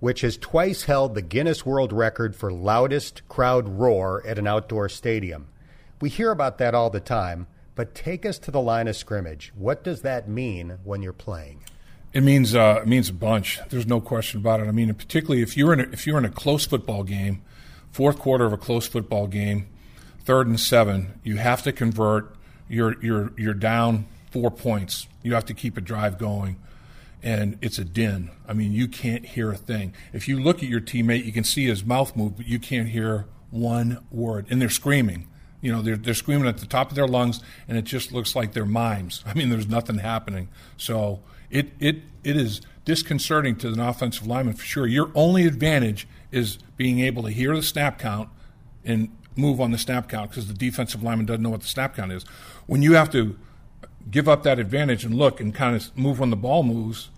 which 0.00 0.22
has 0.22 0.36
twice 0.36 0.84
held 0.84 1.14
the 1.14 1.22
Guinness 1.22 1.64
World 1.64 1.92
Record 1.92 2.34
for 2.34 2.52
loudest 2.52 3.26
crowd 3.28 3.68
roar 3.68 4.22
at 4.26 4.38
an 4.38 4.46
outdoor 4.46 4.88
stadium. 4.88 5.46
We 6.00 6.08
hear 6.08 6.30
about 6.30 6.58
that 6.58 6.74
all 6.74 6.90
the 6.90 7.00
time, 7.00 7.46
but 7.74 7.94
take 7.94 8.26
us 8.26 8.38
to 8.40 8.50
the 8.50 8.60
line 8.60 8.88
of 8.88 8.96
scrimmage. 8.96 9.52
What 9.56 9.84
does 9.84 10.02
that 10.02 10.28
mean 10.28 10.78
when 10.84 11.02
you're 11.02 11.12
playing? 11.12 11.64
It 12.12 12.22
means 12.22 12.54
uh, 12.54 12.80
it 12.82 12.88
means 12.88 13.08
a 13.08 13.12
bunch. 13.12 13.60
There's 13.70 13.86
no 13.86 14.00
question 14.00 14.40
about 14.40 14.60
it. 14.60 14.68
I 14.68 14.70
mean, 14.70 14.92
particularly 14.94 15.42
if 15.42 15.56
you're 15.56 15.72
in 15.72 15.80
a, 15.80 15.82
if 15.84 16.06
you're 16.06 16.18
in 16.18 16.24
a 16.24 16.30
close 16.30 16.64
football 16.64 17.02
game, 17.02 17.42
fourth 17.90 18.18
quarter 18.18 18.44
of 18.44 18.52
a 18.52 18.56
close 18.56 18.86
football 18.86 19.26
game, 19.26 19.66
third 20.24 20.46
and 20.46 20.58
seven, 20.60 21.18
you 21.24 21.38
have 21.38 21.62
to 21.62 21.72
convert. 21.72 22.36
You're 22.68 23.02
you're 23.02 23.32
you're 23.36 23.54
down 23.54 24.06
four 24.30 24.50
points. 24.50 25.08
You 25.22 25.34
have 25.34 25.44
to 25.46 25.54
keep 25.54 25.76
a 25.76 25.80
drive 25.80 26.16
going, 26.16 26.56
and 27.20 27.58
it's 27.60 27.78
a 27.78 27.84
din. 27.84 28.30
I 28.46 28.52
mean, 28.52 28.72
you 28.72 28.86
can't 28.86 29.26
hear 29.26 29.50
a 29.50 29.56
thing. 29.56 29.92
If 30.12 30.28
you 30.28 30.40
look 30.40 30.62
at 30.62 30.68
your 30.68 30.80
teammate, 30.80 31.24
you 31.24 31.32
can 31.32 31.44
see 31.44 31.66
his 31.66 31.84
mouth 31.84 32.14
move, 32.14 32.36
but 32.36 32.46
you 32.46 32.60
can't 32.60 32.88
hear 32.88 33.26
one 33.50 34.04
word, 34.12 34.46
and 34.50 34.62
they're 34.62 34.70
screaming. 34.70 35.28
You 35.64 35.72
know, 35.72 35.80
they're, 35.80 35.96
they're 35.96 36.12
screaming 36.12 36.46
at 36.46 36.58
the 36.58 36.66
top 36.66 36.90
of 36.90 36.94
their 36.94 37.08
lungs, 37.08 37.40
and 37.66 37.78
it 37.78 37.84
just 37.84 38.12
looks 38.12 38.36
like 38.36 38.52
they're 38.52 38.66
mimes. 38.66 39.24
I 39.26 39.32
mean, 39.32 39.48
there's 39.48 39.66
nothing 39.66 39.96
happening. 39.96 40.48
So 40.76 41.20
it, 41.50 41.72
it, 41.80 42.02
it 42.22 42.36
is 42.36 42.60
disconcerting 42.84 43.56
to 43.56 43.68
an 43.68 43.80
offensive 43.80 44.26
lineman 44.26 44.56
for 44.56 44.64
sure. 44.64 44.86
Your 44.86 45.10
only 45.14 45.46
advantage 45.46 46.06
is 46.30 46.58
being 46.76 47.00
able 47.00 47.22
to 47.22 47.30
hear 47.30 47.56
the 47.56 47.62
snap 47.62 47.98
count 47.98 48.28
and 48.84 49.16
move 49.36 49.58
on 49.58 49.70
the 49.70 49.78
snap 49.78 50.06
count 50.06 50.30
because 50.30 50.48
the 50.48 50.54
defensive 50.54 51.02
lineman 51.02 51.24
doesn't 51.24 51.42
know 51.42 51.48
what 51.48 51.62
the 51.62 51.66
snap 51.66 51.96
count 51.96 52.12
is. 52.12 52.24
When 52.66 52.82
you 52.82 52.92
have 52.92 53.10
to 53.12 53.38
give 54.10 54.28
up 54.28 54.42
that 54.42 54.58
advantage 54.58 55.02
and 55.02 55.14
look 55.14 55.40
and 55.40 55.54
kind 55.54 55.74
of 55.74 55.96
move 55.96 56.20
when 56.20 56.28
the 56.28 56.36
ball 56.36 56.62
moves, 56.62 57.08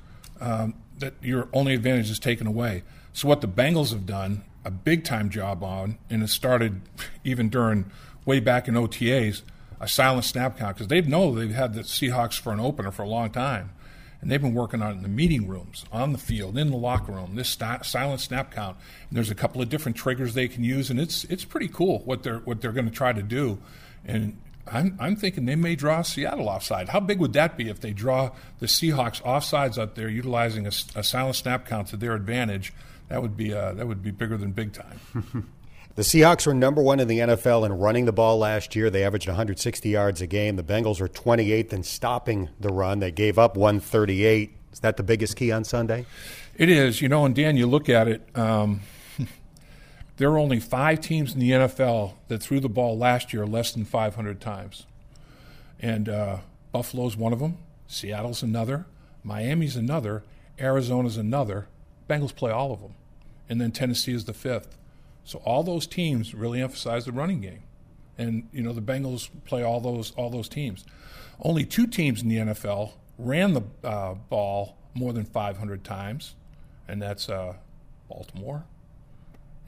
um, 0.41 0.75
that 0.99 1.15
your 1.21 1.49
only 1.53 1.75
advantage 1.75 2.11
is 2.11 2.21
taken 2.21 2.47
away. 2.47 2.85
So 3.13 3.27
what 3.27 3.41
the 3.41 3.49
Bengals 3.49 3.91
have 3.91 4.07
done 4.07 4.45
a 4.65 4.71
big 4.71 5.05
time 5.05 5.31
job 5.31 5.63
on, 5.63 5.99
and 6.11 6.23
it 6.23 6.29
started 6.29 6.83
even 7.25 7.49
during 7.49 7.91
way 8.27 8.41
back 8.41 8.69
in 8.69 8.75
OTAs, 8.75 9.41
a 9.81 9.89
silent 9.89 10.25
snap 10.25 10.59
count 10.59 10.77
because 10.77 10.89
they 10.89 11.01
know 11.01 11.35
they've 11.35 11.55
had 11.55 11.73
the 11.73 11.81
Seahawks 11.81 12.39
for 12.39 12.53
an 12.53 12.61
opener 12.61 12.91
for 12.91 13.03
a 13.03 13.09
long 13.09 13.31
time, 13.31 13.71
and 14.21 14.31
they've 14.31 14.43
been 14.43 14.55
working 14.55 14.83
on 14.83 14.91
it 14.93 14.97
in 14.97 15.03
the 15.03 15.09
meeting 15.09 15.47
rooms, 15.47 15.85
on 15.93 16.13
the 16.13 16.19
field, 16.19 16.59
in 16.59 16.71
the 16.71 16.77
locker 16.77 17.13
room. 17.13 17.37
This 17.37 17.49
st- 17.49 17.87
silent 17.87 18.21
snap 18.21 18.53
count. 18.53 18.77
And 19.09 19.17
there's 19.17 19.31
a 19.31 19.35
couple 19.35 19.63
of 19.63 19.69
different 19.69 19.97
triggers 19.97 20.35
they 20.35 20.49
can 20.49 20.65
use, 20.65 20.91
and 20.91 21.01
it's 21.01 21.25
it's 21.25 21.45
pretty 21.45 21.69
cool 21.69 22.01
what 22.01 22.23
they're 22.23 22.39
what 22.41 22.61
they're 22.61 22.73
going 22.73 22.87
to 22.89 22.95
try 22.95 23.13
to 23.13 23.23
do. 23.23 23.59
And 24.05 24.39
I'm 24.67 24.97
I'm 24.99 25.17
thinking 25.17 25.45
they 25.45 25.57
may 25.57 25.77
draw 25.77 26.03
Seattle 26.03 26.49
offside. 26.49 26.89
How 26.89 27.01
big 27.01 27.21
would 27.21 27.33
that 27.35 27.57
be 27.57 27.69
if 27.69 27.81
they 27.81 27.93
draw 27.93 28.33
the 28.59 28.67
Seahawks 28.67 29.23
offsides 29.23 29.79
out 29.79 29.95
there, 29.95 30.09
utilizing 30.09 30.67
a, 30.67 30.73
a 30.95 31.03
silent 31.05 31.37
snap 31.37 31.67
count 31.67 31.89
to 31.89 31.97
their 31.97 32.15
advantage? 32.15 32.73
That 33.09 33.23
would 33.23 33.37
be 33.37 33.55
uh, 33.55 33.75
that 33.75 33.87
would 33.87 34.03
be 34.03 34.11
bigger 34.11 34.37
than 34.37 34.53
big 34.53 34.73
time. 34.73 35.53
The 35.97 36.03
Seahawks 36.03 36.47
were 36.47 36.53
number 36.53 36.83
one 36.83 37.01
in 37.01 37.09
the 37.09 37.21
NFL 37.21 37.65
in 37.65 37.73
running 37.73 38.05
the 38.05 38.13
ball 38.13 38.37
last 38.37 38.77
year. 38.77 38.91
They 38.91 39.03
averaged 39.03 39.29
160 39.29 39.89
yards 39.89 40.21
a 40.21 40.27
game. 40.27 40.57
The 40.57 40.63
Bengals 40.63 41.01
were 41.01 41.09
28th 41.09 41.73
in 41.73 41.83
stopping 41.83 42.51
the 42.61 42.69
run. 42.69 42.99
They 42.99 43.11
gave 43.11 43.39
up 43.39 43.57
138. 43.57 44.55
Is 44.75 44.81
that 44.81 44.99
the 44.99 45.03
biggest 45.03 45.37
key 45.37 45.51
on 45.51 45.65
Sunday? 45.65 46.05
It 46.55 46.69
is. 46.69 47.01
You 47.01 47.09
know, 47.09 47.25
and 47.25 47.35
Dan, 47.35 47.57
you 47.57 47.67
look 47.67 47.89
at 47.89 48.09
it. 48.09 48.29
Um, 48.37 48.83
there 50.19 50.31
are 50.31 50.37
only 50.37 50.61
five 50.61 51.01
teams 51.01 51.33
in 51.33 51.41
the 51.41 51.53
NFL 51.53 52.13
that 52.29 52.43
threw 52.43 52.61
the 52.61 52.69
ball 52.69 52.99
last 52.99 53.33
year 53.33 53.47
less 53.47 53.73
than 53.73 53.87
500 53.87 54.39
times, 54.39 54.85
and 55.81 56.11
uh, 56.11 56.39
Buffalo's 56.73 57.17
one 57.17 57.33
of 57.33 57.39
them. 57.39 57.57
Seattle's 57.87 58.43
another. 58.43 58.85
Miami's 59.25 59.77
another. 59.77 60.25
Arizona's 60.61 61.17
another. 61.17 61.69
Bengals 62.07 62.37
play 62.37 62.53
all 62.53 62.73
of 62.73 62.83
them, 62.83 62.93
and 63.49 63.59
then 63.63 63.73
Tennessee 63.73 64.13
is 64.13 64.27
the 64.27 64.35
fifth. 64.35 64.77
So 65.27 65.41
all 65.45 65.65
those 65.65 65.89
teams 65.89 66.35
really 66.35 66.63
emphasize 66.63 67.05
the 67.05 67.13
running 67.13 67.41
game, 67.41 67.65
and 68.17 68.49
you 68.53 68.63
know 68.63 68.73
the 68.73 68.81
Bengals 68.81 69.29
play 69.45 69.65
all 69.65 69.81
those 69.81 70.13
all 70.13 70.31
those 70.31 70.49
teams. 70.49 70.85
Only 71.41 71.65
two 71.65 71.89
teams 71.89 72.23
in 72.23 72.29
the 72.29 72.37
NFL 72.37 72.93
ran 73.19 73.53
the 73.53 73.63
uh, 73.83 74.15
ball 74.15 74.79
more 74.95 75.13
than 75.13 75.25
500 75.25 75.83
times, 75.83 76.37
and 76.87 77.03
that's 77.03 77.29
uh, 77.29 77.55
Baltimore 78.09 78.65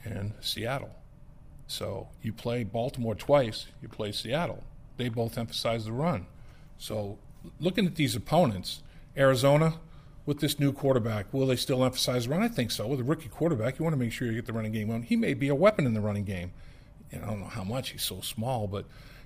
and 0.04 0.32
Seattle. 0.40 0.94
So 1.66 2.08
you 2.22 2.32
play 2.32 2.62
Baltimore 2.62 3.16
twice, 3.16 3.66
you 3.82 3.88
play 3.88 4.12
Seattle. 4.12 4.62
They 4.96 5.08
both 5.08 5.36
emphasize 5.36 5.84
the 5.84 5.92
run. 5.92 6.26
So 6.78 7.18
looking 7.58 7.84
at 7.84 7.96
these 7.96 8.14
opponents, 8.14 8.82
Arizona 9.16 9.74
with 10.28 10.40
this 10.40 10.60
new 10.60 10.72
quarterback, 10.72 11.32
will 11.32 11.46
they 11.46 11.56
still 11.56 11.82
emphasize 11.82 12.28
run? 12.28 12.42
I 12.42 12.48
think 12.48 12.70
so. 12.70 12.86
With 12.86 13.00
a 13.00 13.02
rookie 13.02 13.30
quarterback, 13.30 13.78
you 13.78 13.82
want 13.82 13.94
to 13.94 13.98
make 13.98 14.12
sure 14.12 14.28
you 14.28 14.34
get 14.34 14.44
the 14.44 14.52
running 14.52 14.72
game 14.72 14.90
on. 14.90 15.00
He 15.00 15.16
may 15.16 15.32
be 15.32 15.48
a 15.48 15.54
weapon 15.54 15.86
in 15.86 15.94
the 15.94 16.02
running 16.02 16.24
game. 16.24 16.52
And 17.10 17.24
I 17.24 17.28
don't 17.28 17.40
know 17.40 17.46
how 17.46 17.64
much 17.64 17.90
he's 17.90 18.02
so 18.02 18.20
small, 18.20 18.66
but 18.66 18.84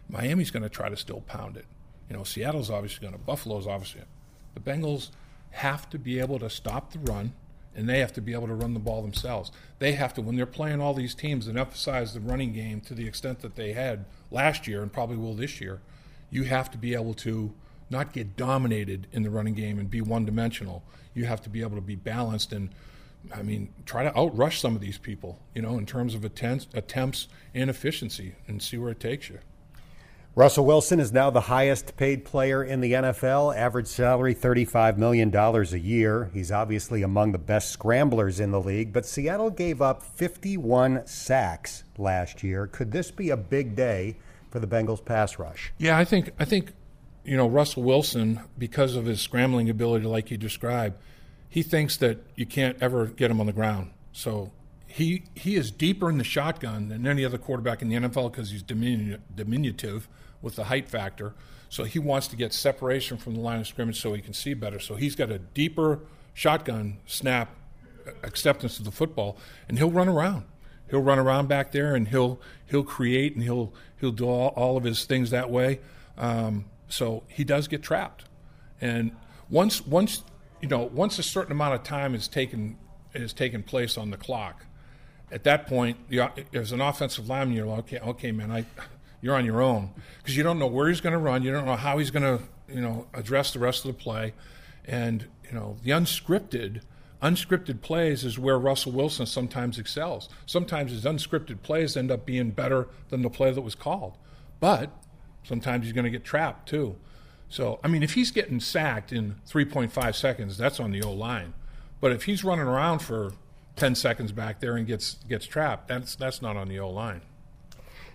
Miami's 0.08 0.52
going 0.52 0.62
to 0.62 0.68
try 0.68 0.88
to 0.88 0.96
still 0.96 1.22
pound 1.22 1.56
it. 1.56 1.64
You 2.08 2.16
know, 2.16 2.22
Seattle's 2.22 2.70
obviously 2.70 3.00
going 3.00 3.14
to. 3.14 3.18
Buffalo's 3.18 3.66
obviously. 3.66 4.02
The 4.54 4.60
Bengals 4.60 5.10
have 5.50 5.90
to 5.90 5.98
be 5.98 6.20
able 6.20 6.38
to 6.38 6.48
stop 6.48 6.92
the 6.92 7.00
run, 7.00 7.32
and 7.74 7.88
they 7.88 7.98
have 7.98 8.12
to 8.12 8.20
be 8.20 8.32
able 8.32 8.46
to 8.46 8.54
run 8.54 8.72
the 8.72 8.78
ball 8.78 9.02
themselves. 9.02 9.50
They 9.80 9.94
have 9.94 10.14
to, 10.14 10.22
when 10.22 10.36
they're 10.36 10.46
playing 10.46 10.80
all 10.80 10.94
these 10.94 11.16
teams 11.16 11.48
and 11.48 11.58
emphasize 11.58 12.14
the 12.14 12.20
running 12.20 12.52
game 12.52 12.80
to 12.82 12.94
the 12.94 13.08
extent 13.08 13.40
that 13.40 13.56
they 13.56 13.72
had 13.72 14.04
last 14.30 14.68
year 14.68 14.82
and 14.82 14.92
probably 14.92 15.16
will 15.16 15.34
this 15.34 15.60
year, 15.60 15.80
you 16.30 16.44
have 16.44 16.70
to 16.70 16.78
be 16.78 16.94
able 16.94 17.14
to 17.14 17.52
not 17.92 18.12
get 18.12 18.36
dominated 18.36 19.06
in 19.12 19.22
the 19.22 19.30
running 19.30 19.54
game 19.54 19.78
and 19.78 19.90
be 19.90 20.00
one 20.00 20.24
dimensional. 20.24 20.82
You 21.14 21.26
have 21.26 21.42
to 21.42 21.50
be 21.50 21.60
able 21.60 21.76
to 21.76 21.82
be 21.82 21.94
balanced 21.94 22.52
and, 22.52 22.70
I 23.32 23.42
mean, 23.42 23.72
try 23.86 24.02
to 24.02 24.10
outrush 24.10 24.58
some 24.58 24.74
of 24.74 24.80
these 24.80 24.98
people, 24.98 25.38
you 25.54 25.62
know, 25.62 25.78
in 25.78 25.86
terms 25.86 26.14
of 26.14 26.24
attempts, 26.24 26.66
attempts 26.74 27.28
and 27.54 27.70
efficiency 27.70 28.34
and 28.48 28.60
see 28.60 28.78
where 28.78 28.90
it 28.90 28.98
takes 28.98 29.28
you. 29.28 29.38
Russell 30.34 30.64
Wilson 30.64 30.98
is 30.98 31.12
now 31.12 31.28
the 31.28 31.42
highest 31.42 31.94
paid 31.98 32.24
player 32.24 32.64
in 32.64 32.80
the 32.80 32.92
NFL, 32.94 33.54
average 33.54 33.86
salary 33.86 34.34
$35 34.34 34.96
million 34.96 35.34
a 35.36 35.76
year. 35.76 36.30
He's 36.32 36.50
obviously 36.50 37.02
among 37.02 37.32
the 37.32 37.38
best 37.38 37.70
scramblers 37.70 38.40
in 38.40 38.50
the 38.50 38.60
league, 38.60 38.94
but 38.94 39.04
Seattle 39.04 39.50
gave 39.50 39.82
up 39.82 40.02
51 40.02 41.06
sacks 41.06 41.84
last 41.98 42.42
year. 42.42 42.66
Could 42.66 42.92
this 42.92 43.10
be 43.10 43.28
a 43.28 43.36
big 43.36 43.76
day 43.76 44.16
for 44.48 44.58
the 44.58 44.66
Bengals 44.66 45.04
pass 45.04 45.38
rush? 45.38 45.70
Yeah, 45.76 45.98
I 45.98 46.06
think 46.06 46.30
I 46.38 46.46
think 46.46 46.72
you 47.24 47.36
know, 47.36 47.46
Russell 47.46 47.82
Wilson, 47.82 48.40
because 48.58 48.96
of 48.96 49.06
his 49.06 49.20
scrambling 49.20 49.70
ability, 49.70 50.06
like 50.06 50.30
you 50.30 50.36
described, 50.36 50.96
he 51.48 51.62
thinks 51.62 51.96
that 51.98 52.18
you 52.34 52.46
can't 52.46 52.76
ever 52.80 53.06
get 53.06 53.30
him 53.30 53.40
on 53.40 53.46
the 53.46 53.52
ground. 53.52 53.90
So 54.12 54.50
he 54.86 55.24
he 55.34 55.56
is 55.56 55.70
deeper 55.70 56.10
in 56.10 56.18
the 56.18 56.24
shotgun 56.24 56.88
than 56.88 57.06
any 57.06 57.24
other 57.24 57.38
quarterback 57.38 57.82
in 57.82 57.88
the 57.88 57.96
NFL 57.96 58.30
because 58.30 58.50
he's 58.50 58.62
diminu- 58.62 59.20
diminutive 59.34 60.08
with 60.40 60.56
the 60.56 60.64
height 60.64 60.88
factor. 60.88 61.34
So 61.68 61.84
he 61.84 61.98
wants 61.98 62.26
to 62.28 62.36
get 62.36 62.52
separation 62.52 63.16
from 63.16 63.34
the 63.34 63.40
line 63.40 63.60
of 63.60 63.66
scrimmage 63.66 64.00
so 64.00 64.12
he 64.12 64.20
can 64.20 64.34
see 64.34 64.52
better. 64.52 64.78
So 64.78 64.94
he's 64.94 65.14
got 65.14 65.30
a 65.30 65.38
deeper 65.38 66.00
shotgun 66.34 66.98
snap 67.06 67.54
acceptance 68.22 68.78
of 68.78 68.84
the 68.84 68.90
football, 68.90 69.38
and 69.68 69.78
he'll 69.78 69.90
run 69.90 70.08
around. 70.08 70.44
He'll 70.90 71.00
run 71.00 71.18
around 71.18 71.48
back 71.48 71.72
there, 71.72 71.94
and 71.94 72.08
he'll 72.08 72.40
he'll 72.66 72.84
create, 72.84 73.34
and 73.34 73.42
he'll 73.42 73.72
he'll 74.00 74.12
do 74.12 74.28
all, 74.28 74.48
all 74.48 74.76
of 74.76 74.84
his 74.84 75.04
things 75.04 75.30
that 75.30 75.48
way. 75.50 75.80
Um, 76.18 76.66
so 76.92 77.22
he 77.26 77.42
does 77.42 77.68
get 77.68 77.82
trapped, 77.82 78.24
and 78.80 79.12
once 79.48 79.86
once 79.86 80.22
you 80.60 80.68
know 80.68 80.90
once 80.92 81.18
a 81.18 81.22
certain 81.22 81.52
amount 81.52 81.74
of 81.74 81.82
time 81.82 82.14
is 82.14 82.28
taken 82.28 82.76
is 83.14 83.32
taken 83.32 83.62
place 83.62 83.96
on 83.96 84.10
the 84.10 84.16
clock, 84.16 84.66
at 85.30 85.44
that 85.44 85.66
point, 85.66 85.96
as 86.52 86.72
an 86.72 86.80
offensive 86.80 87.28
lineman, 87.28 87.56
you're 87.56 87.66
like, 87.66 87.80
okay, 87.80 87.98
okay, 87.98 88.32
man, 88.32 88.50
I 88.50 88.66
you're 89.22 89.34
on 89.34 89.46
your 89.46 89.62
own 89.62 89.90
because 90.18 90.36
you 90.36 90.42
don't 90.42 90.58
know 90.58 90.66
where 90.66 90.88
he's 90.88 91.00
going 91.00 91.14
to 91.14 91.18
run, 91.18 91.42
you 91.42 91.50
don't 91.50 91.64
know 91.64 91.76
how 91.76 91.96
he's 91.96 92.10
going 92.10 92.38
to 92.38 92.44
you 92.68 92.80
know 92.80 93.06
address 93.14 93.52
the 93.52 93.58
rest 93.58 93.86
of 93.86 93.96
the 93.96 94.02
play, 94.02 94.34
and 94.84 95.26
you 95.48 95.52
know 95.52 95.76
the 95.82 95.92
unscripted 95.92 96.82
unscripted 97.22 97.80
plays 97.80 98.24
is 98.24 98.38
where 98.38 98.58
Russell 98.58 98.92
Wilson 98.92 99.24
sometimes 99.24 99.78
excels. 99.78 100.28
Sometimes 100.44 100.90
his 100.90 101.04
unscripted 101.04 101.62
plays 101.62 101.96
end 101.96 102.10
up 102.10 102.26
being 102.26 102.50
better 102.50 102.88
than 103.08 103.22
the 103.22 103.30
play 103.30 103.50
that 103.50 103.62
was 103.62 103.76
called. 103.76 104.18
But 104.60 104.90
sometimes 105.42 105.84
he's 105.84 105.92
going 105.92 106.04
to 106.04 106.10
get 106.10 106.24
trapped 106.24 106.68
too. 106.68 106.96
So, 107.48 107.80
I 107.84 107.88
mean, 107.88 108.02
if 108.02 108.14
he's 108.14 108.30
getting 108.30 108.60
sacked 108.60 109.12
in 109.12 109.36
3.5 109.48 110.14
seconds, 110.14 110.56
that's 110.56 110.80
on 110.80 110.90
the 110.90 111.02
O 111.02 111.12
line. 111.12 111.52
But 112.00 112.12
if 112.12 112.24
he's 112.24 112.42
running 112.42 112.66
around 112.66 113.00
for 113.00 113.32
10 113.76 113.94
seconds 113.94 114.32
back 114.32 114.60
there 114.60 114.76
and 114.76 114.86
gets 114.86 115.18
gets 115.28 115.46
trapped, 115.46 115.88
that's 115.88 116.16
that's 116.16 116.42
not 116.42 116.56
on 116.56 116.68
the 116.68 116.78
O 116.80 116.88
line. 116.88 117.20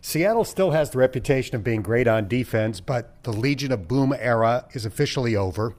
Seattle 0.02 0.46
still 0.46 0.72
has 0.72 0.92
the 0.92 0.98
reputation 0.98 1.56
of 1.56 1.64
being 1.64 1.82
great 1.82 2.08
on 2.08 2.28
defense, 2.28 2.80
but 2.80 3.22
the 3.24 3.34
Legion 3.34 3.72
of 3.72 3.88
Boom 3.88 4.16
era 4.18 4.66
is 4.74 4.86
officially 4.86 5.36
over. 5.36 5.76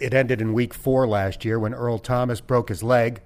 It 0.00 0.14
ended 0.14 0.40
in 0.40 0.52
week 0.52 0.74
four 0.74 1.06
last 1.06 1.44
year 1.44 1.58
when 1.58 1.74
Earl 1.74 1.98
Thomas 1.98 2.40
broke 2.40 2.70
his 2.70 2.82
leg 2.82 3.20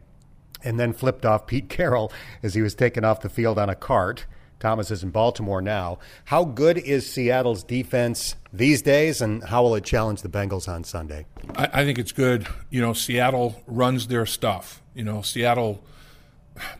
and 0.64 0.78
then 0.78 0.92
flipped 0.92 1.24
off 1.24 1.46
Pete 1.46 1.68
Carroll 1.70 2.12
as 2.42 2.54
he 2.54 2.62
was 2.62 2.74
taken 2.74 3.04
off 3.04 3.20
the 3.20 3.28
field 3.28 3.58
on 3.58 3.70
a 3.70 3.74
cart. 3.74 4.26
Thomas 4.58 4.90
is 4.90 5.02
in 5.02 5.10
Baltimore 5.10 5.60
now. 5.60 5.98
How 6.26 6.44
good 6.44 6.78
is 6.78 7.10
Seattle's 7.10 7.62
defense 7.62 8.36
these 8.52 8.80
days, 8.82 9.20
and 9.20 9.44
how 9.44 9.62
will 9.62 9.74
it 9.74 9.84
challenge 9.84 10.22
the 10.22 10.28
Bengals 10.28 10.68
on 10.68 10.84
Sunday? 10.84 11.26
I, 11.54 11.68
I 11.72 11.84
think 11.84 11.98
it's 11.98 12.12
good. 12.12 12.46
You 12.70 12.80
know, 12.80 12.92
Seattle 12.92 13.62
runs 13.66 14.06
their 14.06 14.24
stuff. 14.24 14.82
You 14.94 15.04
know, 15.04 15.20
Seattle, 15.20 15.82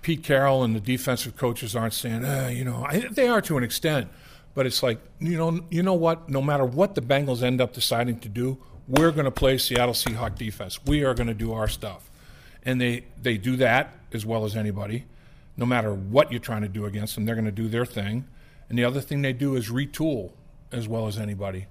Pete 0.00 0.22
Carroll 0.22 0.64
and 0.64 0.74
the 0.74 0.80
defensive 0.80 1.36
coaches 1.36 1.76
aren't 1.76 1.92
saying, 1.92 2.24
uh, 2.24 2.50
you 2.52 2.64
know, 2.64 2.86
I, 2.88 3.00
they 3.10 3.28
are 3.28 3.42
to 3.42 3.58
an 3.58 3.64
extent, 3.64 4.08
but 4.54 4.64
it's 4.64 4.82
like, 4.82 4.98
you 5.20 5.36
know, 5.36 5.60
you 5.70 5.82
know 5.82 5.94
what? 5.94 6.30
No 6.30 6.40
matter 6.40 6.64
what 6.64 6.94
the 6.94 7.02
Bengals 7.02 7.42
end 7.42 7.60
up 7.60 7.74
deciding 7.74 8.20
to 8.20 8.28
do, 8.28 8.56
we're 8.88 9.10
going 9.10 9.24
to 9.26 9.30
play 9.30 9.58
Seattle 9.58 9.94
Seahawk 9.94 10.36
defense. 10.36 10.78
We 10.86 11.04
are 11.04 11.12
going 11.12 11.26
to 11.26 11.34
do 11.34 11.52
our 11.52 11.68
stuff. 11.68 12.10
And 12.62 12.80
they, 12.80 13.04
they 13.20 13.36
do 13.36 13.56
that 13.56 13.92
as 14.12 14.24
well 14.24 14.44
as 14.44 14.56
anybody. 14.56 15.04
No 15.56 15.66
matter 15.66 15.94
what 15.94 16.30
you're 16.30 16.40
trying 16.40 16.62
to 16.62 16.68
do 16.68 16.84
against 16.84 17.14
them, 17.14 17.24
they're 17.24 17.34
going 17.34 17.46
to 17.46 17.52
do 17.52 17.68
their 17.68 17.86
thing. 17.86 18.26
And 18.68 18.78
the 18.78 18.84
other 18.84 19.00
thing 19.00 19.22
they 19.22 19.32
do 19.32 19.56
is 19.56 19.70
retool 19.70 20.32
as 20.72 20.88
well 20.88 21.06
as 21.06 21.18
anybody. 21.18 21.66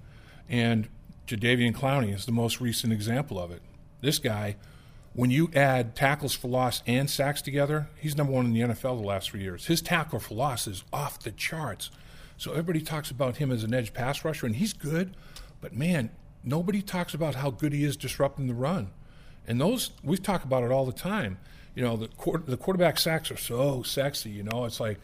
And 0.50 0.88
Jadeveon 1.28 1.74
Clowney 1.74 2.14
is 2.14 2.26
the 2.26 2.32
most 2.32 2.62
recent 2.62 2.94
example 2.94 3.40
of 3.40 3.52
it. 3.52 3.62
This 4.02 4.20
guy, 4.20 4.56
when 5.14 5.32
you 5.32 5.50
add 5.56 5.96
tackles 5.96 6.34
for 6.34 6.48
loss 6.48 6.84
and 6.86 7.10
sacks 7.10 7.42
together, 7.42 7.90
he's 8.00 8.16
number 8.16 8.34
one 8.34 8.46
in 8.46 8.54
the 8.54 8.62
NFL 8.62 9.02
the 9.02 9.08
last 9.08 9.32
three 9.32 9.42
years. 9.42 9.66
His 9.66 9.82
tackle 9.82 10.20
for 10.20 10.36
loss 10.36 10.68
is 10.68 10.84
off 10.94 11.20
the 11.20 11.32
charts. 11.32 11.90
So 12.38 12.52
everybody 12.52 12.82
talks 12.82 13.12
about 13.12 13.38
him 13.38 13.52
as 13.52 13.64
an 13.64 13.74
edge 13.74 13.94
pass 13.94 14.24
rusher, 14.26 14.46
and 14.46 14.56
he's 14.56 14.74
good. 14.74 15.16
But 15.62 15.74
man, 15.74 16.12
nobody 16.44 16.82
talks 16.82 17.14
about 17.14 17.36
how 17.36 17.50
good 17.50 17.74
he 17.74 17.84
is 17.84 17.98
disrupting 17.98 18.48
the 18.48 18.54
run. 18.54 18.92
And 19.48 19.60
those, 19.60 19.92
we 20.04 20.18
talk 20.18 20.44
about 20.44 20.64
it 20.64 20.72
all 20.72 20.86
the 20.86 20.92
time. 20.92 21.38
You 21.76 21.84
know, 21.84 21.98
the, 21.98 22.10
the 22.46 22.58
quarterback 22.58 22.98
sacks 22.98 23.30
are 23.32 23.38
so 23.38 23.84
sexy, 23.84 24.30
you 24.30 24.44
know, 24.44 24.66
it's 24.66 24.80
like 24.80 25.00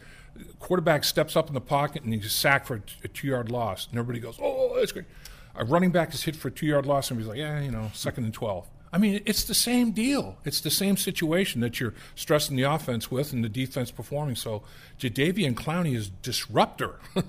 quarterback 0.58 1.04
steps 1.04 1.36
up 1.36 1.48
in 1.48 1.54
the 1.54 1.60
pocket 1.60 2.02
and 2.02 2.14
he's 2.14 2.32
sacked 2.32 2.66
for 2.66 2.82
a 3.04 3.08
two 3.08 3.28
yard 3.28 3.50
loss. 3.50 3.86
And 3.90 3.98
everybody 3.98 4.20
goes, 4.20 4.38
oh, 4.40 4.70
oh, 4.72 4.76
that's 4.78 4.92
great. 4.92 5.04
A 5.54 5.64
running 5.64 5.90
back 5.90 6.14
is 6.14 6.22
hit 6.22 6.34
for 6.34 6.48
a 6.48 6.50
two 6.50 6.66
yard 6.66 6.86
loss 6.86 7.10
and 7.10 7.20
he's 7.20 7.28
like, 7.28 7.38
yeah, 7.38 7.60
you 7.60 7.70
know, 7.70 7.90
second 7.92 8.24
and 8.24 8.34
12. 8.34 8.68
I 8.94 8.98
mean, 8.98 9.22
it's 9.24 9.44
the 9.44 9.54
same 9.54 9.92
deal. 9.92 10.36
It's 10.44 10.60
the 10.60 10.70
same 10.70 10.98
situation 10.98 11.62
that 11.62 11.80
you're 11.80 11.94
stressing 12.14 12.56
the 12.56 12.64
offense 12.64 13.10
with 13.10 13.32
and 13.32 13.42
the 13.42 13.48
defense 13.48 13.90
performing. 13.90 14.36
So 14.36 14.62
Jadeveon 14.98 15.54
Clowney 15.54 15.94
is 15.94 16.10
disruptor. 16.10 17.00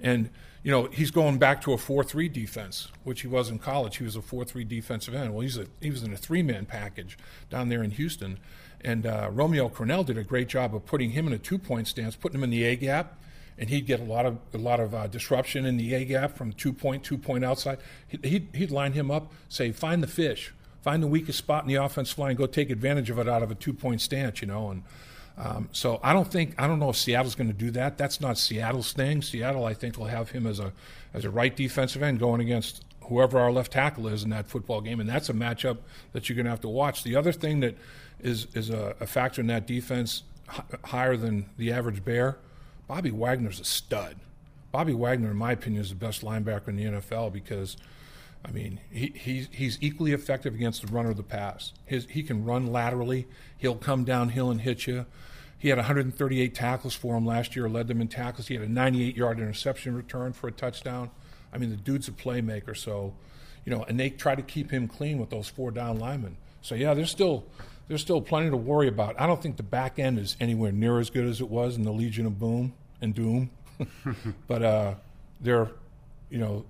and 0.00 0.30
you 0.62 0.70
know, 0.70 0.84
he's 0.92 1.10
going 1.10 1.38
back 1.38 1.62
to 1.62 1.72
a 1.72 1.76
4-3 1.76 2.30
defense, 2.32 2.88
which 3.02 3.22
he 3.22 3.26
was 3.26 3.48
in 3.48 3.58
college. 3.58 3.96
He 3.96 4.04
was 4.04 4.14
a 4.14 4.20
4-3 4.20 4.68
defensive 4.68 5.14
end. 5.14 5.32
Well, 5.32 5.40
he's 5.40 5.56
a, 5.56 5.66
he 5.80 5.90
was 5.90 6.02
in 6.02 6.12
a 6.12 6.18
three-man 6.18 6.66
package 6.66 7.16
down 7.48 7.70
there 7.70 7.82
in 7.82 7.92
Houston. 7.92 8.38
And 8.82 9.06
uh, 9.06 9.28
Romeo 9.32 9.68
Crennel 9.68 10.04
did 10.06 10.16
a 10.16 10.24
great 10.24 10.48
job 10.48 10.74
of 10.74 10.86
putting 10.86 11.10
him 11.10 11.26
in 11.26 11.32
a 11.32 11.38
two-point 11.38 11.88
stance, 11.88 12.16
putting 12.16 12.38
him 12.38 12.44
in 12.44 12.50
the 12.50 12.64
A-gap, 12.64 13.18
and 13.58 13.68
he'd 13.68 13.86
get 13.86 14.00
a 14.00 14.04
lot 14.04 14.24
of 14.24 14.38
a 14.54 14.58
lot 14.58 14.80
of 14.80 14.94
uh, 14.94 15.06
disruption 15.06 15.66
in 15.66 15.76
the 15.76 15.94
A-gap 15.94 16.36
from 16.36 16.52
two-point, 16.52 17.04
two-point 17.04 17.44
outside. 17.44 17.78
He'd, 18.08 18.48
he'd 18.54 18.70
line 18.70 18.92
him 18.92 19.10
up, 19.10 19.32
say, 19.48 19.72
find 19.72 20.02
the 20.02 20.06
fish, 20.06 20.54
find 20.82 21.02
the 21.02 21.06
weakest 21.06 21.38
spot 21.38 21.64
in 21.64 21.68
the 21.68 21.74
offense 21.74 22.16
line, 22.16 22.36
go 22.36 22.46
take 22.46 22.70
advantage 22.70 23.10
of 23.10 23.18
it 23.18 23.28
out 23.28 23.42
of 23.42 23.50
a 23.50 23.54
two-point 23.54 24.00
stance, 24.00 24.40
you 24.40 24.48
know, 24.48 24.70
and– 24.70 24.82
um, 25.40 25.70
so 25.72 26.00
I 26.02 26.12
don't 26.12 26.30
think 26.30 26.54
I 26.60 26.66
don't 26.66 26.78
know 26.78 26.90
if 26.90 26.96
Seattle's 26.96 27.34
going 27.34 27.48
to 27.48 27.56
do 27.56 27.70
that. 27.72 27.96
That's 27.96 28.20
not 28.20 28.36
Seattle's 28.36 28.92
thing. 28.92 29.22
Seattle, 29.22 29.64
I 29.64 29.72
think, 29.72 29.96
will 29.96 30.06
have 30.06 30.30
him 30.30 30.46
as 30.46 30.60
a 30.60 30.72
as 31.14 31.24
a 31.24 31.30
right 31.30 31.54
defensive 31.54 32.02
end 32.02 32.20
going 32.20 32.40
against 32.40 32.84
whoever 33.10 33.38
our 33.38 33.52
left 33.52 33.72
tackle 33.72 34.06
is 34.06 34.22
in 34.22 34.30
that 34.30 34.46
football 34.46 34.80
game, 34.80 35.00
and 35.00 35.08
that's 35.08 35.28
a 35.28 35.34
matchup 35.34 35.78
that 36.12 36.28
you're 36.28 36.36
going 36.36 36.44
to 36.46 36.50
have 36.50 36.60
to 36.62 36.68
watch. 36.68 37.02
The 37.02 37.16
other 37.16 37.32
thing 37.32 37.60
that 37.60 37.76
is 38.20 38.46
is 38.54 38.70
a, 38.70 38.94
a 39.00 39.06
factor 39.06 39.42
in 39.42 39.48
that 39.48 39.66
defense 39.66 40.22
h- 40.50 40.62
higher 40.86 41.16
than 41.16 41.50
the 41.58 41.72
average 41.72 42.04
Bear, 42.04 42.38
Bobby 42.88 43.10
Wagner's 43.10 43.60
a 43.60 43.64
stud. 43.64 44.16
Bobby 44.72 44.94
Wagner, 44.94 45.32
in 45.32 45.36
my 45.36 45.52
opinion, 45.52 45.82
is 45.82 45.90
the 45.90 45.96
best 45.96 46.22
linebacker 46.22 46.68
in 46.68 46.76
the 46.76 46.84
NFL 46.84 47.32
because. 47.32 47.76
I 48.42 48.52
mean, 48.52 48.80
he, 48.90 49.12
he's, 49.14 49.48
he's 49.52 49.76
equally 49.82 50.12
effective 50.12 50.54
against 50.54 50.80
the 50.80 50.86
runner 50.90 51.10
of 51.10 51.18
the 51.18 51.22
pass. 51.22 51.74
His, 51.84 52.06
he 52.08 52.22
can 52.22 52.42
run 52.42 52.68
laterally. 52.68 53.26
He'll 53.58 53.74
come 53.74 54.02
downhill 54.02 54.50
and 54.50 54.62
hit 54.62 54.86
you. 54.86 55.04
He 55.58 55.68
had 55.68 55.76
138 55.76 56.54
tackles 56.54 56.94
for 56.94 57.18
him 57.18 57.26
last 57.26 57.54
year, 57.54 57.68
led 57.68 57.86
them 57.86 58.00
in 58.00 58.08
tackles. 58.08 58.48
He 58.48 58.54
had 58.54 58.62
a 58.62 58.68
98 58.68 59.14
yard 59.14 59.38
interception 59.38 59.94
return 59.94 60.32
for 60.32 60.48
a 60.48 60.52
touchdown. 60.52 61.10
I 61.52 61.58
mean, 61.58 61.70
the 61.70 61.76
dude's 61.76 62.08
a 62.08 62.12
playmaker. 62.12 62.76
So, 62.76 63.14
you 63.64 63.74
know, 63.74 63.84
and 63.84 63.98
they 63.98 64.10
try 64.10 64.34
to 64.34 64.42
keep 64.42 64.70
him 64.70 64.88
clean 64.88 65.18
with 65.18 65.30
those 65.30 65.48
four 65.48 65.70
down 65.70 65.98
linemen. 65.98 66.36
So, 66.62 66.74
yeah, 66.74 66.94
there's 66.94 67.10
still 67.10 67.44
there's 67.88 68.00
still 68.02 68.20
plenty 68.20 68.50
to 68.50 68.56
worry 68.56 68.86
about. 68.86 69.20
I 69.20 69.26
don't 69.26 69.42
think 69.42 69.56
the 69.56 69.64
back 69.64 69.98
end 69.98 70.18
is 70.18 70.36
anywhere 70.40 70.70
near 70.70 71.00
as 71.00 71.10
good 71.10 71.26
as 71.26 71.40
it 71.40 71.50
was 71.50 71.76
in 71.76 71.82
the 71.82 71.92
Legion 71.92 72.24
of 72.24 72.38
Boom 72.38 72.72
and 73.00 73.14
Doom, 73.14 73.50
but 74.46 74.62
uh, 74.62 74.94
they're, 75.40 75.70
you 76.30 76.38
know, 76.38 76.64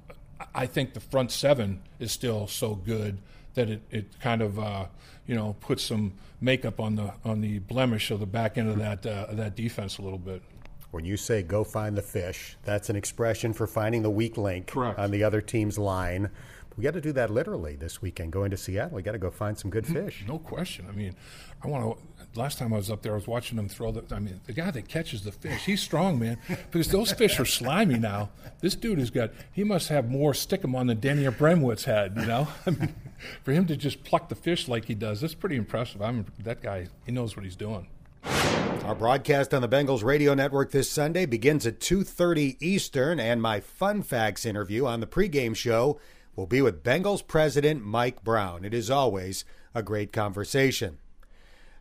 I 0.54 0.66
think 0.66 0.94
the 0.94 1.00
front 1.00 1.30
seven 1.30 1.82
is 1.98 2.12
still 2.12 2.46
so 2.46 2.74
good 2.74 3.18
that 3.54 3.68
it, 3.68 3.82
it 3.90 4.20
kind 4.20 4.42
of 4.42 4.58
uh, 4.58 4.86
you 5.26 5.34
know 5.34 5.56
puts 5.60 5.84
some 5.84 6.14
makeup 6.40 6.80
on 6.80 6.96
the 6.96 7.12
on 7.24 7.40
the 7.40 7.58
blemish 7.58 8.10
of 8.10 8.20
the 8.20 8.26
back 8.26 8.56
end 8.56 8.70
of 8.70 8.78
that 8.78 9.04
uh, 9.04 9.26
that 9.32 9.56
defense 9.56 9.98
a 9.98 10.02
little 10.02 10.18
bit. 10.18 10.42
When 10.90 11.04
you 11.04 11.16
say 11.16 11.42
"go 11.42 11.64
find 11.64 11.96
the 11.96 12.02
fish," 12.02 12.56
that's 12.64 12.90
an 12.90 12.96
expression 12.96 13.52
for 13.52 13.66
finding 13.66 14.02
the 14.02 14.10
weak 14.10 14.36
link 14.36 14.68
Correct. 14.68 14.98
on 14.98 15.10
the 15.10 15.22
other 15.22 15.40
team's 15.40 15.78
line. 15.78 16.30
We 16.76 16.84
got 16.84 16.94
to 16.94 17.00
do 17.00 17.12
that 17.12 17.30
literally 17.30 17.76
this 17.76 18.00
weekend. 18.00 18.32
Going 18.32 18.50
to 18.52 18.56
Seattle, 18.56 18.96
we 18.96 19.02
got 19.02 19.12
to 19.12 19.18
go 19.18 19.30
find 19.30 19.58
some 19.58 19.70
good 19.70 19.86
hmm, 19.86 19.92
fish. 19.92 20.24
No 20.26 20.38
question. 20.38 20.86
I 20.88 20.92
mean, 20.92 21.14
I 21.62 21.68
want 21.68 21.98
to 21.98 22.20
last 22.34 22.58
time 22.58 22.72
I 22.72 22.76
was 22.76 22.90
up 22.90 23.02
there, 23.02 23.12
I 23.12 23.16
was 23.16 23.26
watching 23.26 23.56
them 23.56 23.68
throw 23.68 23.92
the. 23.92 24.14
I 24.14 24.18
mean, 24.18 24.40
the 24.46 24.52
guy 24.52 24.70
that 24.70 24.88
catches 24.88 25.22
the 25.22 25.32
fish, 25.32 25.64
he's 25.64 25.80
strong, 25.80 26.18
man. 26.18 26.38
Because 26.48 26.88
those 26.88 27.12
fish 27.12 27.38
are 27.40 27.44
slimy 27.44 27.98
now. 27.98 28.30
This 28.60 28.74
dude 28.74 28.98
has 28.98 29.10
got. 29.10 29.30
He 29.52 29.64
must 29.64 29.88
have 29.88 30.08
more 30.08 30.34
stick 30.34 30.64
'em 30.64 30.74
on 30.74 30.86
than 30.86 31.00
Danny 31.00 31.24
Abramowicz 31.24 31.84
had. 31.84 32.16
You 32.16 32.26
know, 32.26 32.48
I 32.66 32.70
mean, 32.70 32.94
for 33.42 33.52
him 33.52 33.66
to 33.66 33.76
just 33.76 34.04
pluck 34.04 34.28
the 34.28 34.34
fish 34.34 34.68
like 34.68 34.86
he 34.86 34.94
does, 34.94 35.20
that's 35.20 35.34
pretty 35.34 35.56
impressive. 35.56 36.02
I'm 36.02 36.26
that 36.40 36.62
guy. 36.62 36.88
He 37.04 37.12
knows 37.12 37.36
what 37.36 37.44
he's 37.44 37.56
doing. 37.56 37.88
Our 38.24 38.94
broadcast 38.94 39.54
on 39.54 39.62
the 39.62 39.68
Bengals 39.68 40.02
radio 40.02 40.34
network 40.34 40.70
this 40.70 40.90
Sunday 40.90 41.26
begins 41.26 41.66
at 41.66 41.80
2:30 41.80 42.56
Eastern, 42.60 43.20
and 43.20 43.40
my 43.40 43.60
fun 43.60 44.02
facts 44.02 44.44
interview 44.44 44.86
on 44.86 45.00
the 45.00 45.06
pregame 45.06 45.54
show 45.54 46.00
will 46.34 46.46
be 46.46 46.62
with 46.62 46.82
Bengals 46.82 47.26
president 47.26 47.84
Mike 47.84 48.24
Brown. 48.24 48.64
It 48.64 48.74
is 48.74 48.90
always 48.90 49.44
a 49.74 49.82
great 49.82 50.12
conversation. 50.12 50.98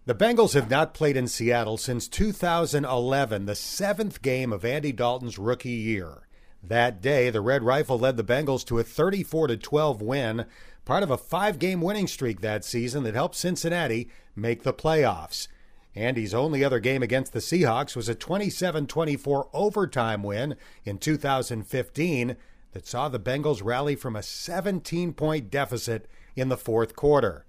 The 0.05 0.15
Bengals 0.15 0.53
have 0.53 0.69
not 0.69 0.93
played 0.93 1.17
in 1.17 1.27
Seattle 1.27 1.77
since 1.77 2.07
2011, 2.07 3.45
the 3.45 3.55
seventh 3.55 4.21
game 4.21 4.51
of 4.51 4.65
Andy 4.65 4.91
Dalton's 4.91 5.37
rookie 5.37 5.69
year. 5.69 6.27
That 6.63 7.01
day, 7.01 7.29
the 7.29 7.41
Red 7.41 7.63
Rifle 7.63 7.99
led 7.99 8.17
the 8.17 8.23
Bengals 8.23 8.65
to 8.65 8.79
a 8.79 8.83
34 8.83 9.55
12 9.55 10.01
win, 10.01 10.45
part 10.83 11.03
of 11.03 11.11
a 11.11 11.17
five 11.17 11.59
game 11.59 11.81
winning 11.81 12.07
streak 12.07 12.41
that 12.41 12.65
season 12.65 13.03
that 13.03 13.13
helped 13.13 13.35
Cincinnati 13.35 14.09
make 14.35 14.63
the 14.63 14.73
playoffs. 14.73 15.47
Andy's 15.95 16.33
only 16.33 16.63
other 16.63 16.79
game 16.79 17.01
against 17.01 17.33
the 17.33 17.39
Seahawks 17.39 17.95
was 17.95 18.07
a 18.07 18.15
27 18.15 18.87
24 18.87 19.49
overtime 19.53 20.23
win 20.23 20.55
in 20.85 20.97
2015 20.97 22.35
that 22.73 22.87
saw 22.87 23.09
the 23.09 23.19
Bengals 23.19 23.63
rally 23.63 23.95
from 23.95 24.15
a 24.15 24.23
17 24.23 25.13
point 25.13 25.49
deficit 25.49 26.07
in 26.35 26.49
the 26.49 26.57
fourth 26.57 26.95
quarter. 26.95 27.45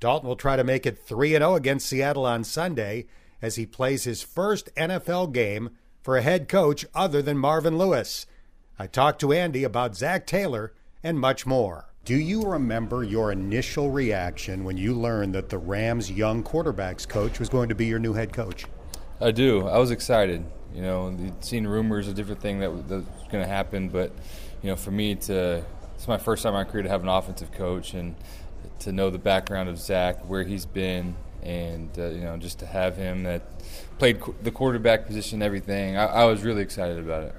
Dalton 0.00 0.28
will 0.28 0.36
try 0.36 0.56
to 0.56 0.64
make 0.64 0.86
it 0.86 0.98
3 0.98 1.30
0 1.30 1.54
against 1.54 1.88
Seattle 1.88 2.26
on 2.26 2.44
Sunday 2.44 3.06
as 3.40 3.56
he 3.56 3.66
plays 3.66 4.04
his 4.04 4.22
first 4.22 4.74
NFL 4.76 5.32
game 5.32 5.70
for 6.02 6.16
a 6.16 6.22
head 6.22 6.48
coach 6.48 6.86
other 6.94 7.22
than 7.22 7.38
Marvin 7.38 7.78
Lewis. 7.78 8.26
I 8.78 8.86
talked 8.86 9.20
to 9.20 9.32
Andy 9.32 9.64
about 9.64 9.96
Zac 9.96 10.26
Taylor 10.26 10.72
and 11.02 11.18
much 11.18 11.46
more. 11.46 11.91
Do 12.04 12.16
you 12.16 12.42
remember 12.42 13.04
your 13.04 13.30
initial 13.30 13.88
reaction 13.88 14.64
when 14.64 14.76
you 14.76 14.92
learned 14.92 15.36
that 15.36 15.48
the 15.48 15.58
Rams' 15.58 16.10
young 16.10 16.42
quarterbacks 16.42 17.08
coach 17.08 17.38
was 17.38 17.48
going 17.48 17.68
to 17.68 17.76
be 17.76 17.86
your 17.86 18.00
new 18.00 18.12
head 18.12 18.32
coach? 18.32 18.66
I 19.20 19.30
do. 19.30 19.68
I 19.68 19.78
was 19.78 19.92
excited. 19.92 20.44
You 20.74 20.82
know, 20.82 21.16
seen 21.42 21.64
rumors 21.64 22.08
of 22.08 22.16
different 22.16 22.40
things 22.40 22.60
that, 22.60 22.88
that 22.88 22.96
was 22.96 23.28
going 23.30 23.44
to 23.44 23.48
happen, 23.48 23.88
but 23.88 24.10
you 24.62 24.70
know, 24.70 24.74
for 24.74 24.90
me 24.90 25.14
to 25.14 25.64
it's 25.94 26.08
my 26.08 26.18
first 26.18 26.42
time 26.42 26.54
in 26.54 26.58
my 26.58 26.64
career 26.64 26.82
to 26.82 26.88
have 26.88 27.02
an 27.02 27.08
offensive 27.08 27.52
coach 27.52 27.94
and 27.94 28.16
to 28.80 28.90
know 28.90 29.08
the 29.08 29.18
background 29.18 29.68
of 29.68 29.78
Zac, 29.78 30.28
where 30.28 30.42
he's 30.42 30.66
been, 30.66 31.14
and 31.44 31.88
uh, 31.96 32.06
you 32.06 32.22
know, 32.22 32.36
just 32.36 32.58
to 32.58 32.66
have 32.66 32.96
him 32.96 33.22
that 33.22 33.42
played 34.00 34.20
the 34.42 34.50
quarterback 34.50 35.06
position, 35.06 35.40
everything. 35.40 35.96
I, 35.96 36.06
I 36.06 36.24
was 36.24 36.42
really 36.42 36.62
excited 36.62 36.98
about 36.98 37.22
it. 37.22 37.34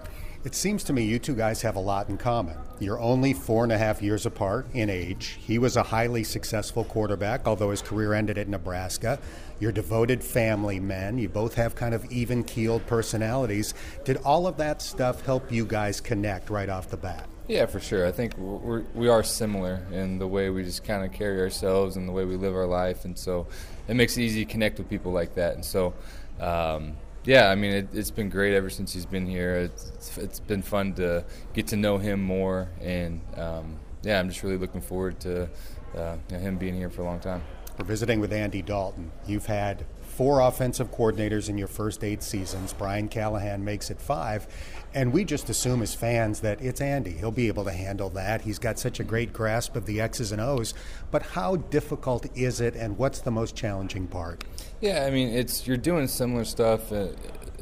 It 0.45 0.55
seems 0.55 0.83
to 0.85 0.93
me 0.93 1.05
you 1.05 1.19
two 1.19 1.35
guys 1.35 1.61
have 1.61 1.77
a 1.77 1.79
lot 1.79 2.09
in 2.09 2.17
common. 2.17 2.57
You're 2.77 2.99
only 2.99 3.31
four 3.31 3.63
and 3.63 3.71
a 3.71 3.77
half 3.77 4.01
years 4.01 4.25
apart 4.25 4.67
in 4.73 4.89
age. 4.89 5.37
He 5.39 5.57
was 5.57 5.77
a 5.77 5.83
highly 5.83 6.25
successful 6.25 6.83
quarterback, 6.83 7.47
although 7.47 7.71
his 7.71 7.81
career 7.81 8.13
ended 8.13 8.37
at 8.37 8.49
Nebraska. 8.49 9.19
You're 9.61 9.71
devoted 9.71 10.21
family 10.21 10.81
men. 10.81 11.17
You 11.17 11.29
both 11.29 11.53
have 11.53 11.75
kind 11.75 11.95
of 11.95 12.03
even 12.11 12.43
keeled 12.43 12.85
personalities. 12.87 13.73
Did 14.03 14.17
all 14.25 14.45
of 14.45 14.57
that 14.57 14.81
stuff 14.81 15.25
help 15.25 15.49
you 15.49 15.65
guys 15.65 16.01
connect 16.01 16.49
right 16.49 16.67
off 16.67 16.89
the 16.89 16.97
bat? 16.97 17.25
Yeah, 17.47 17.65
for 17.65 17.79
sure. 17.79 18.05
I 18.05 18.11
think 18.11 18.37
we're, 18.37 18.81
we 18.93 19.07
are 19.07 19.23
similar 19.23 19.85
in 19.93 20.19
the 20.19 20.27
way 20.27 20.49
we 20.49 20.65
just 20.65 20.83
kind 20.83 21.05
of 21.05 21.13
carry 21.13 21.39
ourselves 21.39 21.95
and 21.95 22.05
the 22.05 22.11
way 22.11 22.25
we 22.25 22.35
live 22.35 22.53
our 22.53 22.67
life. 22.67 23.05
And 23.05 23.17
so 23.17 23.47
it 23.87 23.95
makes 23.95 24.17
it 24.17 24.23
easy 24.23 24.43
to 24.43 24.51
connect 24.51 24.77
with 24.77 24.89
people 24.89 25.13
like 25.13 25.35
that. 25.35 25.55
And 25.55 25.63
so, 25.63 25.93
um, 26.41 26.97
yeah, 27.25 27.49
I 27.49 27.55
mean, 27.55 27.71
it, 27.71 27.89
has 27.93 28.11
been 28.11 28.29
great 28.29 28.53
ever 28.53 28.69
since 28.69 28.93
he's 28.93 29.05
been 29.05 29.25
here. 29.25 29.55
It's, 29.55 30.17
it's 30.17 30.39
been 30.39 30.61
fun 30.61 30.93
to 30.95 31.23
get 31.53 31.67
to 31.67 31.77
know 31.77 31.97
him 31.97 32.21
more, 32.21 32.69
and 32.81 33.21
um, 33.35 33.77
yeah, 34.03 34.19
I'm 34.19 34.27
just 34.29 34.43
really 34.43 34.57
looking 34.57 34.81
forward 34.81 35.19
to 35.21 35.49
uh, 35.95 36.17
him 36.29 36.57
being 36.57 36.75
here 36.75 36.89
for 36.89 37.01
a 37.01 37.05
long 37.05 37.19
time. 37.19 37.43
We're 37.77 37.85
visiting 37.85 38.19
with 38.19 38.33
Andy 38.33 38.61
Dalton. 38.61 39.11
You've 39.25 39.45
had 39.45 39.85
four 40.15 40.41
offensive 40.41 40.91
coordinators 40.91 41.49
in 41.49 41.57
your 41.57 41.67
first 41.67 42.03
eight 42.03 42.21
seasons. 42.21 42.73
Brian 42.73 43.07
Callahan 43.07 43.65
makes 43.65 43.89
it 43.89 43.99
five. 43.99 44.47
And 44.93 45.11
we 45.11 45.25
just 45.25 45.49
assume 45.49 45.81
as 45.81 45.95
fans 45.95 46.41
that 46.41 46.61
it's 46.61 46.79
Andy. 46.79 47.11
He'll 47.11 47.31
be 47.31 47.47
able 47.47 47.63
to 47.63 47.71
handle 47.71 48.09
that. 48.11 48.41
He's 48.41 48.59
got 48.59 48.77
such 48.77 48.99
a 48.99 49.03
great 49.03 49.33
grasp 49.33 49.75
of 49.75 49.87
the 49.87 49.99
X's 49.99 50.31
and 50.31 50.39
O's. 50.39 50.75
But 51.09 51.23
how 51.23 51.55
difficult 51.55 52.27
is 52.37 52.61
it, 52.61 52.75
and 52.75 52.97
what's 52.97 53.21
the 53.21 53.31
most 53.31 53.55
challenging 53.55 54.07
part? 54.07 54.43
Yeah, 54.81 55.05
I 55.05 55.09
mean, 55.09 55.29
it's 55.29 55.65
you're 55.65 55.77
doing 55.77 56.07
similar 56.07 56.45
stuff. 56.45 56.91
Uh, 56.91 57.07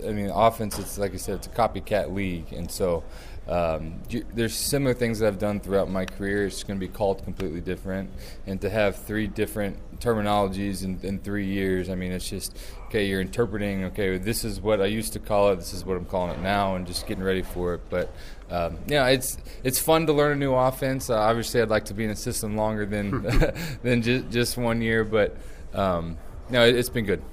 I 0.06 0.12
mean, 0.12 0.30
offense. 0.30 0.78
It's 0.78 0.98
like 0.98 1.14
I 1.14 1.18
said, 1.18 1.36
it's 1.36 1.48
a 1.48 1.52
copycat 1.52 2.14
league, 2.14 2.52
and 2.52 2.70
so 2.70 3.04
um, 3.48 4.02
you, 4.10 4.24
there's 4.34 4.54
similar 4.54 4.94
things 4.94 5.20
that 5.20 5.28
I've 5.28 5.40
done 5.40 5.60
throughout 5.60 5.90
my 5.90 6.06
career. 6.06 6.46
It's 6.46 6.64
going 6.64 6.80
to 6.80 6.86
be 6.86 6.92
called 6.92 7.24
completely 7.24 7.60
different, 7.60 8.12
and 8.46 8.62
to 8.62 8.70
have 8.70 8.96
three 8.98 9.28
different 9.28 10.00
terminologies 10.00 10.84
in, 10.84 11.00
in, 11.04 11.20
three 11.20 11.46
years, 11.46 11.90
I 11.90 11.96
mean, 11.96 12.12
it's 12.12 12.30
just 12.30 12.58
okay. 12.88 13.06
You're 13.06 13.22
interpreting. 13.22 13.86
Okay, 13.86 14.18
this 14.20 14.46
is 14.46 14.62
what 14.62 14.80
I 14.80 14.86
used 14.86 15.14
to 15.14 15.20
call 15.20 15.52
it. 15.52 15.56
This 15.56 15.74
is 15.74 15.84
what 15.84 15.98
I'm 15.98 16.06
calling 16.06 16.32
it 16.32 16.42
now, 16.42 16.76
and 16.76 16.86
just 16.86 17.08
getting 17.08 17.24
ready 17.24 17.42
for 17.42 17.74
it. 17.74 17.82
But 17.90 18.14
um, 18.52 18.78
yeah, 18.86 19.08
it's 19.08 19.38
it's 19.64 19.80
fun 19.80 20.06
to 20.06 20.14
learn 20.14 20.34
a 20.34 20.36
new 20.36 20.54
offense. 20.54 21.10
Uh, 21.10 21.18
obviously, 21.18 21.62
I'd 21.62 21.70
like 21.70 21.86
to 21.86 21.96
be 21.96 22.04
in 22.04 22.12
a 22.12 22.16
system 22.16 22.56
longer 22.56 22.86
than 22.86 23.22
than 23.84 24.04
just, 24.04 24.30
just 24.30 24.58
one 24.58 24.82
year, 24.82 25.04
but 25.04 25.36
um, 25.74 26.18
no, 26.52 26.64
it, 26.66 26.76
it's 26.76 26.90
been 26.90 27.06
good. 27.06 27.24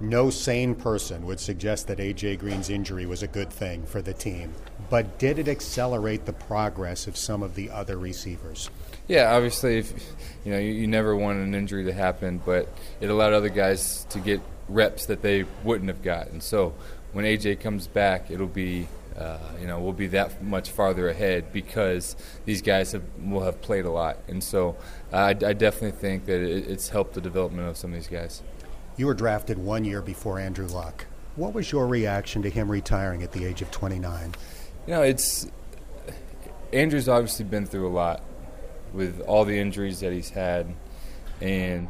No 0.00 0.28
sane 0.28 0.74
person 0.74 1.24
would 1.26 1.38
suggest 1.38 1.86
that 1.86 1.98
AJ 1.98 2.40
Green's 2.40 2.68
injury 2.68 3.06
was 3.06 3.22
a 3.22 3.28
good 3.28 3.50
thing 3.50 3.86
for 3.86 4.02
the 4.02 4.12
team, 4.12 4.52
but 4.90 5.18
did 5.18 5.38
it 5.38 5.48
accelerate 5.48 6.26
the 6.26 6.32
progress 6.32 7.06
of 7.06 7.16
some 7.16 7.42
of 7.42 7.54
the 7.54 7.70
other 7.70 7.96
receivers? 7.96 8.70
Yeah, 9.06 9.34
obviously, 9.34 9.78
if, 9.78 9.92
you 10.44 10.52
know, 10.52 10.58
you, 10.58 10.72
you 10.72 10.86
never 10.86 11.14
want 11.14 11.38
an 11.38 11.54
injury 11.54 11.84
to 11.84 11.92
happen, 11.92 12.40
but 12.44 12.68
it 13.00 13.08
allowed 13.08 13.34
other 13.34 13.50
guys 13.50 14.04
to 14.10 14.18
get 14.18 14.40
reps 14.68 15.06
that 15.06 15.22
they 15.22 15.44
wouldn't 15.62 15.88
have 15.88 16.02
gotten. 16.02 16.40
So 16.40 16.74
when 17.12 17.24
AJ 17.24 17.60
comes 17.60 17.86
back, 17.86 18.30
it'll 18.30 18.46
be 18.46 18.88
uh, 19.16 19.38
you 19.60 19.66
know, 19.68 19.78
we'll 19.78 19.92
be 19.92 20.08
that 20.08 20.42
much 20.42 20.70
farther 20.70 21.08
ahead 21.08 21.52
because 21.52 22.16
these 22.46 22.62
guys 22.62 22.90
have, 22.90 23.04
will 23.22 23.42
have 23.42 23.62
played 23.62 23.84
a 23.84 23.90
lot. 23.90 24.18
And 24.26 24.42
so 24.42 24.76
uh, 25.12 25.16
I, 25.16 25.28
I, 25.28 25.52
definitely 25.52 25.92
think 25.92 26.24
that 26.24 26.40
it, 26.40 26.68
it's 26.68 26.88
helped 26.88 27.14
the 27.14 27.20
development 27.20 27.68
of 27.68 27.76
some 27.76 27.92
of 27.92 27.94
these 27.94 28.08
guys. 28.08 28.42
You 28.96 29.06
were 29.06 29.14
drafted 29.14 29.58
one 29.58 29.84
year 29.84 30.00
before 30.00 30.38
Andrew 30.38 30.66
Luck. 30.66 31.06
What 31.36 31.52
was 31.52 31.72
your 31.72 31.86
reaction 31.88 32.42
to 32.42 32.50
him 32.50 32.70
retiring 32.70 33.22
at 33.22 33.32
the 33.32 33.44
age 33.44 33.60
of 33.60 33.70
29? 33.72 34.34
You 34.86 34.92
know, 34.94 35.02
it's 35.02 35.48
Andrew's 36.72 37.08
obviously 37.08 37.44
been 37.44 37.66
through 37.66 37.88
a 37.88 37.94
lot 37.94 38.22
with 38.92 39.20
all 39.22 39.44
the 39.44 39.58
injuries 39.58 40.00
that 40.00 40.12
he's 40.12 40.30
had, 40.30 40.72
and 41.40 41.88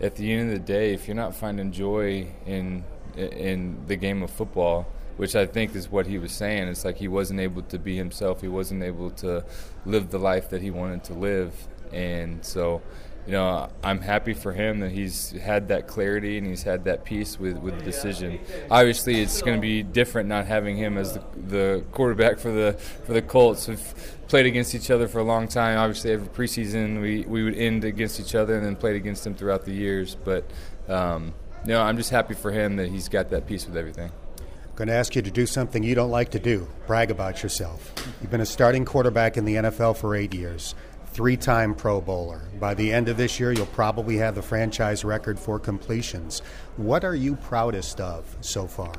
at 0.00 0.16
the 0.16 0.32
end 0.32 0.50
of 0.52 0.58
the 0.58 0.64
day, 0.64 0.92
if 0.92 1.08
you're 1.08 1.14
not 1.14 1.34
finding 1.34 1.72
joy 1.72 2.26
in 2.44 2.84
in 3.16 3.86
the 3.86 3.96
game 3.96 4.22
of 4.22 4.30
football, 4.30 4.86
which 5.16 5.36
I 5.36 5.46
think 5.46 5.74
is 5.74 5.90
what 5.90 6.06
he 6.06 6.18
was 6.18 6.32
saying, 6.32 6.68
it's 6.68 6.84
like 6.84 6.96
he 6.96 7.08
wasn't 7.08 7.40
able 7.40 7.62
to 7.62 7.78
be 7.78 7.96
himself. 7.96 8.40
He 8.40 8.48
wasn't 8.48 8.82
able 8.82 9.10
to 9.12 9.44
live 9.86 10.10
the 10.10 10.18
life 10.18 10.50
that 10.50 10.60
he 10.60 10.70
wanted 10.70 11.04
to 11.04 11.14
live, 11.14 11.54
and 11.92 12.44
so 12.44 12.82
you 13.26 13.32
know, 13.32 13.70
I'm 13.82 14.00
happy 14.00 14.34
for 14.34 14.52
him 14.52 14.80
that 14.80 14.92
he's 14.92 15.30
had 15.32 15.68
that 15.68 15.86
clarity 15.86 16.36
and 16.36 16.46
he's 16.46 16.62
had 16.62 16.84
that 16.84 17.04
peace 17.04 17.38
with, 17.38 17.56
with 17.56 17.78
the 17.78 17.84
decision. 17.84 18.38
Obviously, 18.70 19.22
it's 19.22 19.40
going 19.40 19.56
to 19.56 19.60
be 19.60 19.82
different 19.82 20.28
not 20.28 20.46
having 20.46 20.76
him 20.76 20.98
as 20.98 21.14
the, 21.14 21.22
the 21.48 21.84
quarterback 21.92 22.38
for 22.38 22.50
the 22.50 22.74
for 23.04 23.14
the 23.14 23.22
Colts. 23.22 23.66
We've 23.66 24.18
played 24.28 24.44
against 24.44 24.74
each 24.74 24.90
other 24.90 25.08
for 25.08 25.20
a 25.20 25.24
long 25.24 25.48
time. 25.48 25.78
Obviously, 25.78 26.12
every 26.12 26.28
preseason 26.28 27.00
we, 27.00 27.22
we 27.22 27.44
would 27.44 27.56
end 27.56 27.84
against 27.84 28.20
each 28.20 28.34
other 28.34 28.56
and 28.56 28.64
then 28.64 28.76
played 28.76 28.96
against 28.96 29.26
him 29.26 29.34
throughout 29.34 29.64
the 29.64 29.72
years. 29.72 30.16
But 30.22 30.44
um, 30.88 31.32
you 31.64 31.72
know, 31.72 31.80
I'm 31.80 31.96
just 31.96 32.10
happy 32.10 32.34
for 32.34 32.50
him 32.50 32.76
that 32.76 32.88
he's 32.88 33.08
got 33.08 33.30
that 33.30 33.46
peace 33.46 33.66
with 33.66 33.76
everything. 33.76 34.12
I'm 34.38 34.76
going 34.76 34.88
to 34.88 34.94
ask 34.94 35.14
you 35.16 35.22
to 35.22 35.30
do 35.30 35.46
something 35.46 35.82
you 35.82 35.94
don't 35.94 36.10
like 36.10 36.32
to 36.32 36.38
do. 36.38 36.68
Brag 36.86 37.10
about 37.10 37.42
yourself. 37.42 37.94
You've 38.20 38.30
been 38.30 38.40
a 38.40 38.46
starting 38.46 38.84
quarterback 38.84 39.36
in 39.36 39.44
the 39.44 39.54
NFL 39.54 39.96
for 39.96 40.14
eight 40.14 40.34
years 40.34 40.74
three 41.14 41.36
time 41.36 41.76
Pro 41.76 42.00
Bowler. 42.00 42.42
By 42.58 42.74
the 42.74 42.92
end 42.92 43.08
of 43.08 43.16
this 43.16 43.38
year, 43.38 43.52
you'll 43.52 43.66
probably 43.66 44.16
have 44.16 44.34
the 44.34 44.42
franchise 44.42 45.04
record 45.04 45.38
for 45.38 45.60
completions. 45.60 46.40
What 46.76 47.04
are 47.04 47.14
you 47.14 47.36
proudest 47.36 48.00
of 48.00 48.36
so 48.40 48.66
far? 48.66 48.92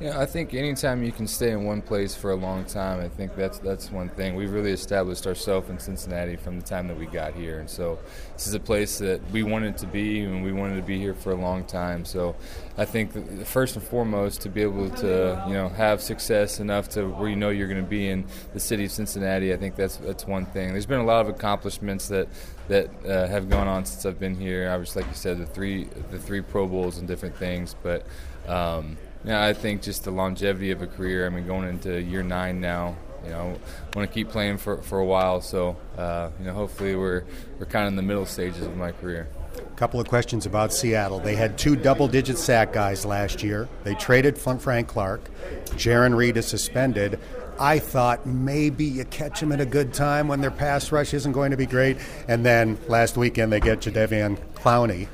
Yeah, 0.00 0.20
I 0.20 0.26
think 0.26 0.54
anytime 0.54 1.02
you 1.02 1.10
can 1.10 1.26
stay 1.26 1.50
in 1.50 1.64
one 1.64 1.82
place 1.82 2.14
for 2.14 2.30
a 2.30 2.36
long 2.36 2.64
time, 2.64 3.00
I 3.00 3.08
think 3.08 3.34
that's 3.34 3.58
that's 3.58 3.90
one 3.90 4.08
thing. 4.10 4.36
We've 4.36 4.52
really 4.52 4.70
established 4.70 5.26
ourselves 5.26 5.70
in 5.70 5.80
Cincinnati 5.80 6.36
from 6.36 6.60
the 6.60 6.64
time 6.64 6.86
that 6.86 6.96
we 6.96 7.06
got 7.06 7.34
here, 7.34 7.58
and 7.58 7.68
so 7.68 7.98
this 8.34 8.46
is 8.46 8.54
a 8.54 8.60
place 8.60 8.98
that 8.98 9.20
we 9.32 9.42
wanted 9.42 9.76
to 9.78 9.88
be, 9.88 10.20
and 10.20 10.44
we 10.44 10.52
wanted 10.52 10.76
to 10.76 10.82
be 10.82 11.00
here 11.00 11.14
for 11.14 11.32
a 11.32 11.34
long 11.34 11.64
time. 11.64 12.04
So, 12.04 12.36
I 12.76 12.84
think 12.84 13.44
first 13.44 13.74
and 13.74 13.84
foremost 13.84 14.40
to 14.42 14.48
be 14.48 14.62
able 14.62 14.88
to 14.88 15.44
you 15.48 15.54
know 15.54 15.68
have 15.68 16.00
success 16.00 16.60
enough 16.60 16.88
to 16.90 17.08
where 17.08 17.28
you 17.28 17.34
know 17.34 17.50
you're 17.50 17.66
going 17.66 17.82
to 17.82 17.90
be 17.90 18.08
in 18.08 18.24
the 18.54 18.60
city 18.60 18.84
of 18.84 18.92
Cincinnati. 18.92 19.52
I 19.52 19.56
think 19.56 19.74
that's 19.74 19.96
that's 19.96 20.28
one 20.28 20.46
thing. 20.46 20.70
There's 20.70 20.86
been 20.86 21.00
a 21.00 21.04
lot 21.04 21.22
of 21.22 21.28
accomplishments 21.28 22.06
that 22.06 22.28
that 22.68 22.88
uh, 23.04 23.26
have 23.26 23.50
gone 23.50 23.66
on 23.66 23.84
since 23.84 24.06
I've 24.06 24.20
been 24.20 24.36
here. 24.36 24.70
Obviously, 24.70 25.02
like 25.02 25.10
you 25.10 25.16
said, 25.16 25.38
the 25.38 25.46
three 25.46 25.88
the 26.12 26.20
three 26.20 26.40
Pro 26.40 26.68
Bowls 26.68 26.98
and 26.98 27.08
different 27.08 27.36
things, 27.36 27.74
but. 27.82 28.06
Um, 28.46 28.96
yeah, 29.28 29.44
I 29.44 29.52
think 29.52 29.82
just 29.82 30.04
the 30.04 30.10
longevity 30.10 30.70
of 30.70 30.80
a 30.80 30.86
career. 30.86 31.26
I 31.26 31.28
mean, 31.28 31.46
going 31.46 31.68
into 31.68 32.00
year 32.00 32.22
nine 32.22 32.62
now, 32.62 32.96
you 33.24 33.30
know, 33.30 33.58
want 33.94 34.08
to 34.08 34.14
keep 34.14 34.30
playing 34.30 34.56
for, 34.56 34.78
for 34.78 35.00
a 35.00 35.04
while. 35.04 35.42
So, 35.42 35.76
uh, 35.98 36.30
you 36.38 36.46
know, 36.46 36.54
hopefully 36.54 36.96
we're 36.96 37.24
we're 37.58 37.66
kind 37.66 37.84
of 37.84 37.92
in 37.92 37.96
the 37.96 38.02
middle 38.02 38.24
stages 38.24 38.62
of 38.62 38.74
my 38.76 38.90
career. 38.90 39.28
A 39.58 39.76
couple 39.76 40.00
of 40.00 40.08
questions 40.08 40.46
about 40.46 40.72
Seattle. 40.72 41.20
They 41.20 41.36
had 41.36 41.58
two 41.58 41.76
double-digit 41.76 42.38
sack 42.38 42.72
guys 42.72 43.04
last 43.04 43.42
year. 43.42 43.68
They 43.84 43.94
traded 43.96 44.38
Frank 44.38 44.88
Clark. 44.88 45.28
Jarran 45.72 46.16
Reed 46.16 46.38
is 46.38 46.46
suspended. 46.46 47.20
I 47.58 47.80
thought 47.80 48.24
maybe 48.24 48.84
you 48.84 49.04
catch 49.04 49.40
them 49.40 49.52
at 49.52 49.60
a 49.60 49.66
good 49.66 49.92
time 49.92 50.28
when 50.28 50.40
their 50.40 50.50
pass 50.52 50.90
rush 50.90 51.12
isn't 51.12 51.32
going 51.32 51.50
to 51.50 51.56
be 51.56 51.66
great. 51.66 51.98
And 52.28 52.46
then 52.46 52.78
last 52.86 53.16
weekend 53.16 53.52
they 53.52 53.60
get 53.60 53.80
Jadeveon 53.80 54.38
Clowney. 54.54 55.08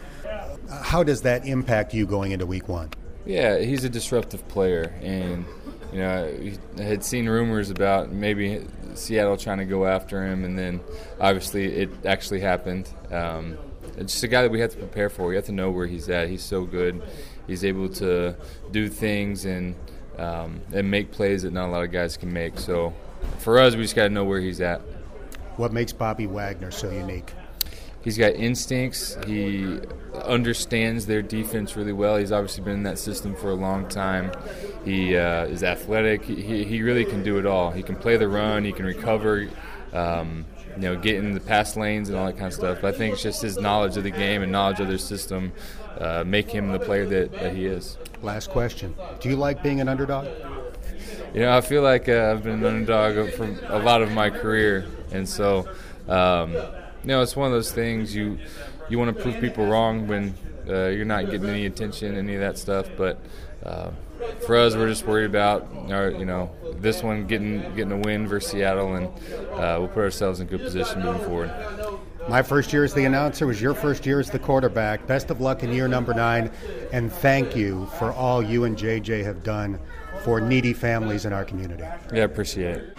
How 0.83 1.03
does 1.03 1.22
that 1.22 1.46
impact 1.46 1.94
you 1.94 2.07
going 2.07 2.33
into 2.33 2.46
week 2.46 2.68
one? 2.68 2.90
Yeah, 3.26 3.58
he's 3.58 3.84
a 3.84 3.88
disruptive 3.88 4.46
player, 4.48 4.94
and 5.02 5.44
you 5.92 6.00
know, 6.00 6.58
I 6.78 6.82
had 6.82 7.04
seen 7.04 7.28
rumors 7.28 7.70
about 7.70 8.12
maybe 8.12 8.66
Seattle 8.94 9.37
trying 9.37 9.58
to 9.58 9.64
go 9.64 9.87
after 9.87 10.26
him, 10.26 10.44
and 10.44 10.58
then 10.58 10.80
obviously 11.20 11.66
it 11.66 11.90
actually 12.04 12.40
happened. 12.40 12.88
Um, 13.10 13.56
it's 13.96 14.12
just 14.12 14.24
a 14.24 14.28
guy 14.28 14.42
that 14.42 14.50
we 14.50 14.60
have 14.60 14.72
to 14.72 14.76
prepare 14.76 15.08
for. 15.08 15.26
We 15.26 15.37
have 15.37 15.44
to 15.46 15.52
know 15.52 15.70
where 15.70 15.87
he's 15.87 16.08
at. 16.08 16.28
He's 16.28 16.42
so 16.42 16.64
good. 16.64 17.02
He's 17.46 17.64
able 17.64 17.88
to 17.90 18.34
do 18.72 18.88
things 18.88 19.44
and 19.44 19.76
um, 20.18 20.60
and 20.72 20.90
make 20.90 21.10
plays 21.10 21.42
that 21.42 21.52
not 21.52 21.68
a 21.68 21.72
lot 21.72 21.84
of 21.84 21.92
guys 21.92 22.16
can 22.16 22.32
make. 22.32 22.58
So 22.58 22.92
for 23.38 23.58
us, 23.58 23.74
we 23.74 23.82
just 23.82 23.96
got 23.96 24.04
to 24.04 24.10
know 24.10 24.24
where 24.24 24.40
he's 24.40 24.60
at. 24.60 24.80
What 25.56 25.72
makes 25.72 25.92
Bobby 25.92 26.26
Wagner 26.26 26.70
so 26.70 26.90
unique? 26.90 27.32
He's 28.04 28.18
got 28.18 28.34
instincts. 28.34 29.16
He 29.26 29.80
understands 30.24 31.06
their 31.06 31.22
defense 31.22 31.74
really 31.74 31.94
well. 31.94 32.18
He's 32.18 32.32
obviously 32.32 32.62
been 32.62 32.74
in 32.74 32.82
that 32.82 32.98
system 32.98 33.34
for 33.34 33.48
a 33.48 33.54
long 33.54 33.88
time. 33.88 34.30
He 34.84 35.16
uh, 35.16 35.46
is 35.46 35.64
athletic. 35.64 36.22
He, 36.22 36.64
he 36.64 36.82
really 36.82 37.06
can 37.06 37.22
do 37.22 37.38
it 37.38 37.46
all. 37.46 37.70
He 37.70 37.82
can 37.82 37.96
play 37.96 38.18
the 38.18 38.28
run. 38.28 38.62
He 38.62 38.72
can 38.72 38.84
recover. 38.84 39.48
Um, 39.94 40.44
you 40.76 40.82
know, 40.82 40.96
get 40.96 41.16
in 41.16 41.32
the 41.32 41.40
pass 41.40 41.76
lanes 41.76 42.08
and 42.08 42.18
all 42.18 42.26
that 42.26 42.32
kind 42.32 42.48
of 42.48 42.52
stuff. 42.52 42.78
But 42.82 42.94
I 42.94 42.98
think 42.98 43.14
it's 43.14 43.22
just 43.22 43.40
his 43.40 43.56
knowledge 43.56 43.96
of 43.96 44.02
the 44.02 44.10
game 44.10 44.42
and 44.42 44.50
knowledge 44.50 44.80
of 44.80 44.88
their 44.88 44.98
system 44.98 45.52
uh, 45.98 46.24
make 46.26 46.50
him 46.50 46.72
the 46.72 46.80
player 46.80 47.06
that, 47.06 47.32
that 47.32 47.54
he 47.54 47.66
is. 47.66 47.96
Last 48.22 48.50
question: 48.50 48.94
Do 49.20 49.28
you 49.28 49.36
like 49.36 49.62
being 49.62 49.80
an 49.80 49.88
underdog? 49.88 50.26
You 51.32 51.40
know, 51.40 51.56
I 51.56 51.60
feel 51.60 51.82
like 51.82 52.08
uh, 52.08 52.32
I've 52.32 52.42
been 52.42 52.64
an 52.64 52.64
underdog 52.64 53.32
for 53.34 53.44
a 53.68 53.78
lot 53.78 54.02
of 54.02 54.10
my 54.12 54.30
career, 54.30 54.86
and 55.12 55.28
so 55.28 55.68
um, 56.08 56.56
you 57.04 57.08
know, 57.08 57.20
it's 57.20 57.36
one 57.36 57.46
of 57.46 57.52
those 57.52 57.70
things 57.70 58.14
you 58.14 58.38
you 58.88 58.98
want 58.98 59.14
to 59.14 59.22
prove 59.22 59.38
people 59.38 59.66
wrong 59.66 60.08
when 60.08 60.34
uh, 60.66 60.86
you're 60.86 61.04
not 61.04 61.30
getting 61.30 61.48
any 61.50 61.66
attention, 61.66 62.16
any 62.16 62.34
of 62.34 62.40
that 62.40 62.56
stuff. 62.56 62.88
But 62.96 63.20
uh, 63.62 63.90
for 64.46 64.56
us, 64.56 64.74
we're 64.74 64.88
just 64.88 65.06
worried 65.06 65.26
about 65.26 65.68
our, 65.90 66.10
you 66.10 66.24
know 66.24 66.50
this 66.78 67.02
one 67.02 67.26
getting 67.26 67.60
getting 67.74 67.92
a 67.92 67.98
win 67.98 68.26
versus 68.26 68.52
Seattle, 68.52 68.94
and 68.94 69.06
uh, 69.52 69.76
we'll 69.78 69.88
put 69.88 70.02
ourselves 70.02 70.40
in 70.40 70.46
good 70.46 70.60
position 70.60 71.02
moving 71.02 71.22
forward. 71.26 71.52
My 72.26 72.40
first 72.40 72.72
year 72.72 72.84
as 72.84 72.94
the 72.94 73.04
announcer 73.04 73.46
was 73.46 73.60
your 73.60 73.74
first 73.74 74.06
year 74.06 74.18
as 74.18 74.30
the 74.30 74.38
quarterback. 74.38 75.06
Best 75.06 75.28
of 75.28 75.42
luck 75.42 75.62
in 75.62 75.70
year 75.74 75.88
number 75.88 76.14
nine, 76.14 76.50
and 76.90 77.12
thank 77.12 77.54
you 77.54 77.84
for 77.98 78.14
all 78.14 78.42
you 78.42 78.64
and 78.64 78.78
JJ 78.78 79.24
have 79.24 79.42
done 79.42 79.78
for 80.24 80.40
needy 80.40 80.72
families 80.72 81.26
in 81.26 81.32
our 81.32 81.44
community. 81.44 81.84
Yeah, 82.12 82.24
appreciate 82.24 82.76
it. 82.76 82.98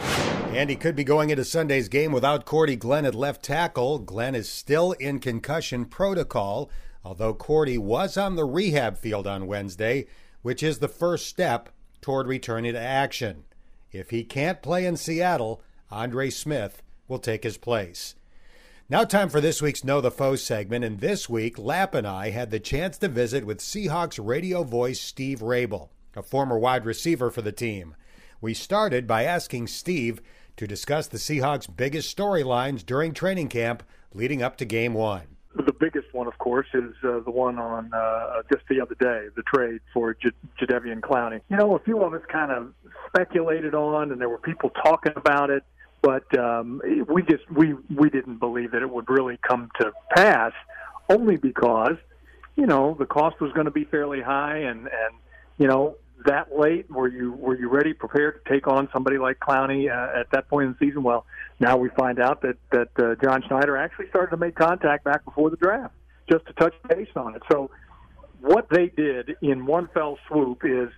And 0.54 0.70
he 0.70 0.76
could 0.76 0.96
be 0.96 1.04
going 1.04 1.32
into 1.32 1.44
Sunday's 1.44 1.90
game 1.90 2.12
without 2.12 2.46
Cordy 2.46 2.76
Glenn 2.76 3.04
at 3.06 3.16
left 3.16 3.44
tackle. 3.44 4.00
Glenn 4.00 4.36
is 4.36 4.48
still 4.48 4.92
in 4.94 5.20
concussion 5.20 5.86
protocol, 5.86 6.70
although 7.04 7.34
Cordy 7.34 7.78
was 7.78 8.16
on 8.16 8.36
the 8.36 8.46
rehab 8.46 8.98
field 8.98 9.26
on 9.28 9.48
Wednesday, 9.48 10.06
which 10.44 10.62
is 10.62 10.78
the 10.78 10.88
first 10.88 11.26
step 11.26 11.70
toward 12.00 12.28
returning 12.28 12.74
to 12.74 12.80
action. 12.80 13.44
If 13.92 14.12
he 14.12 14.24
can't 14.24 14.62
play 14.62 14.86
in 14.86 14.96
Seattle, 14.96 15.64
Andre 15.90 16.30
Smith 16.30 16.84
will 17.08 17.20
take 17.20 17.44
his 17.44 17.58
place. 17.58 18.16
Now, 18.88 19.04
time 19.04 19.30
for 19.30 19.42
this 19.42 19.64
week's 19.64 19.84
Know 19.84 20.00
the 20.00 20.12
Foe 20.12 20.36
segment. 20.36 20.86
And 20.86 21.00
this 21.00 21.28
week, 21.28 21.58
Lap 21.58 21.96
and 21.96 22.06
I 22.06 22.30
had 22.30 22.52
the 22.52 22.60
chance 22.60 23.00
to 23.00 23.08
visit 23.08 23.44
with 23.44 23.58
Seahawks 23.58 24.24
radio 24.24 24.64
voice 24.64 25.02
Steve 25.02 25.40
Raible, 25.40 25.90
a 26.16 26.24
former 26.24 26.58
wide 26.58 26.86
receiver 26.86 27.30
for 27.30 27.42
the 27.42 27.52
team. 27.52 27.96
We 28.42 28.54
started 28.54 29.08
by 29.08 29.24
asking 29.24 29.68
Steve 29.68 30.22
to 30.58 30.68
discuss 30.68 31.08
the 31.08 31.18
Seahawks' 31.18 31.74
biggest 31.74 32.16
storylines 32.16 32.86
during 32.86 33.14
training 33.14 33.50
camp 33.50 33.84
leading 34.14 34.42
up 34.42 34.58
to 34.58 34.66
game 34.66 34.94
one. 34.94 35.28
The 35.56 35.74
biggest 35.74 36.14
one, 36.14 36.28
of 36.28 36.38
course, 36.38 36.68
is 36.74 36.94
uh, 37.04 37.20
the 37.20 37.32
one 37.32 37.58
on 37.60 37.94
uh, 37.94 38.42
just 38.52 38.66
the 38.70 38.82
other 38.82 38.96
day, 38.96 39.28
the 39.36 39.44
trade 39.44 39.80
for 39.94 40.14
J- 40.14 40.32
Jadeveon 40.60 41.00
Clowney. 41.00 41.42
You 41.50 41.58
know, 41.58 41.76
a 41.76 41.80
few 41.80 42.02
of 42.04 42.14
us 42.14 42.22
kind 42.30 42.52
of 42.52 42.74
speculated 43.08 43.74
on, 43.74 44.12
and 44.12 44.20
there 44.20 44.28
were 44.28 44.38
people 44.38 44.70
talking 44.70 45.14
about 45.16 45.50
it 45.50 45.64
but 46.06 46.38
um, 46.38 46.82
we 47.08 47.24
just 47.24 47.50
we 47.52 47.74
we 47.90 48.12
didn't 48.12 48.38
believe 48.38 48.74
that 48.74 48.84
it 48.84 48.90
would 48.92 49.10
really 49.10 49.40
come 49.42 49.72
to 49.80 49.92
pass, 50.16 50.52
only 51.10 51.36
because 51.36 51.96
you 52.56 52.68
know 52.68 52.96
the 53.00 53.08
cost 53.08 53.42
was 53.42 53.52
going 53.54 53.66
to 53.66 53.72
be 53.72 53.86
fairly 53.86 54.22
high, 54.22 54.58
and 54.58 54.82
and 54.82 55.16
you 55.58 55.68
know 55.68 55.96
that 56.26 56.58
late 56.58 56.90
were 56.90 57.08
you 57.08 57.34
were 57.34 57.58
you 57.58 57.70
ready 57.70 57.94
prepared 57.94 58.44
to 58.44 58.52
take 58.52 58.68
on 58.68 58.90
somebody 58.92 59.18
like 59.18 59.40
Clowney 59.40 59.90
uh, 59.90 60.20
at 60.20 60.30
that 60.32 60.50
point 60.50 60.68
in 60.68 60.76
the 60.80 60.88
season? 60.88 61.04
Well, 61.04 61.26
now 61.60 61.78
we 61.78 61.90
find 61.90 62.20
out 62.20 62.42
that 62.42 62.58
that 62.72 62.90
uh, 62.98 63.16
John 63.24 63.44
Schneider 63.48 63.78
actually 63.78 64.10
started 64.10 64.32
to 64.32 64.38
make 64.38 64.56
contact 64.56 65.04
back 65.04 65.24
before 65.26 65.50
the 65.50 65.58
draft, 65.58 65.94
just 66.30 66.46
to 66.48 66.54
touch 66.54 66.74
base 66.90 67.10
on 67.16 67.36
it. 67.36 67.44
So 67.52 67.72
what 68.42 68.68
they 68.70 68.88
did 68.88 69.38
in 69.42 69.66
one 69.66 69.88
fell 69.94 70.18
swoop 70.28 70.64
is, 70.64 70.90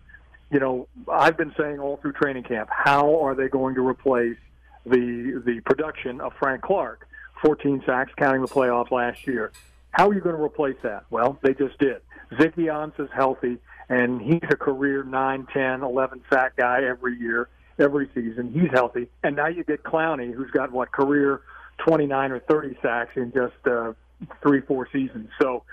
you 0.51 0.59
know, 0.59 0.87
I've 1.11 1.37
been 1.37 1.53
saying 1.57 1.79
all 1.79 1.97
through 1.97 2.13
training 2.13 2.43
camp, 2.43 2.69
how 2.71 3.19
are 3.21 3.35
they 3.35 3.47
going 3.47 3.75
to 3.75 3.85
replace 3.85 4.37
the 4.85 5.41
the 5.45 5.59
production 5.61 6.21
of 6.21 6.33
Frank 6.39 6.61
Clark, 6.61 7.07
14 7.43 7.83
sacks, 7.85 8.11
counting 8.17 8.41
the 8.41 8.47
playoffs 8.47 8.91
last 8.91 9.27
year. 9.27 9.51
How 9.91 10.09
are 10.09 10.13
you 10.13 10.21
going 10.21 10.35
to 10.35 10.41
replace 10.41 10.77
that? 10.83 11.05
Well, 11.09 11.39
they 11.41 11.53
just 11.53 11.77
did. 11.79 12.01
Ziggy 12.33 12.65
Ansah 12.65 13.05
is 13.05 13.09
healthy, 13.15 13.57
and 13.89 14.21
he's 14.21 14.41
a 14.49 14.55
career 14.55 15.03
9, 15.03 15.47
10, 15.53 15.83
11 15.83 16.21
sack 16.29 16.55
guy 16.57 16.83
every 16.83 17.17
year, 17.17 17.49
every 17.79 18.09
season. 18.13 18.51
He's 18.51 18.71
healthy. 18.71 19.09
And 19.23 19.35
now 19.35 19.47
you 19.47 19.63
get 19.63 19.83
Clowney, 19.83 20.33
who's 20.33 20.51
got, 20.51 20.71
what, 20.71 20.91
career 20.91 21.41
29 21.79 22.31
or 22.31 22.39
30 22.39 22.77
sacks 22.81 23.11
in 23.15 23.31
just 23.31 23.55
uh, 23.65 23.93
three, 24.41 24.61
four 24.61 24.89
seasons. 24.91 25.29
So 25.41 25.63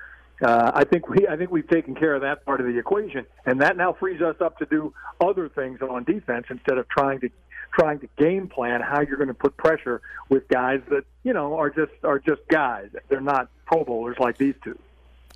uh, 0.42 0.72
I 0.74 0.85
think 0.85 1.09
we 1.09 1.29
I 1.29 1.37
think 1.37 1.50
we've 1.50 1.68
taken 1.68 1.94
care 1.94 2.14
of 2.14 2.22
that 2.22 2.44
part 2.44 2.61
of 2.61 2.66
the 2.66 2.77
equation, 2.77 3.24
and 3.46 3.61
that 3.61 3.77
now 3.77 3.92
frees 3.92 4.20
us 4.20 4.37
up 4.40 4.59
to 4.59 4.66
do 4.66 4.92
other 5.20 5.48
things 5.48 5.81
on 5.81 6.05
defense 6.05 6.46
instead 6.50 6.77
of 6.77 6.88
trying 6.88 7.20
to 7.20 7.31
trying 7.72 8.00
to 8.00 8.09
game 8.18 8.48
plan 8.48 8.81
how 8.81 9.00
you're 9.00 9.16
going 9.16 9.29
to 9.29 9.35
put 9.35 9.57
pressure 9.57 10.00
with 10.29 10.46
guys 10.48 10.81
that 10.90 11.05
you 11.22 11.33
know 11.33 11.57
are 11.57 11.70
just 11.70 11.92
are 12.03 12.18
just 12.18 12.42
guys. 12.48 12.88
They're 13.09 13.20
not 13.20 13.48
Pro 13.66 13.85
Bowlers 13.85 14.16
like 14.18 14.37
these 14.37 14.55
two. 14.64 14.79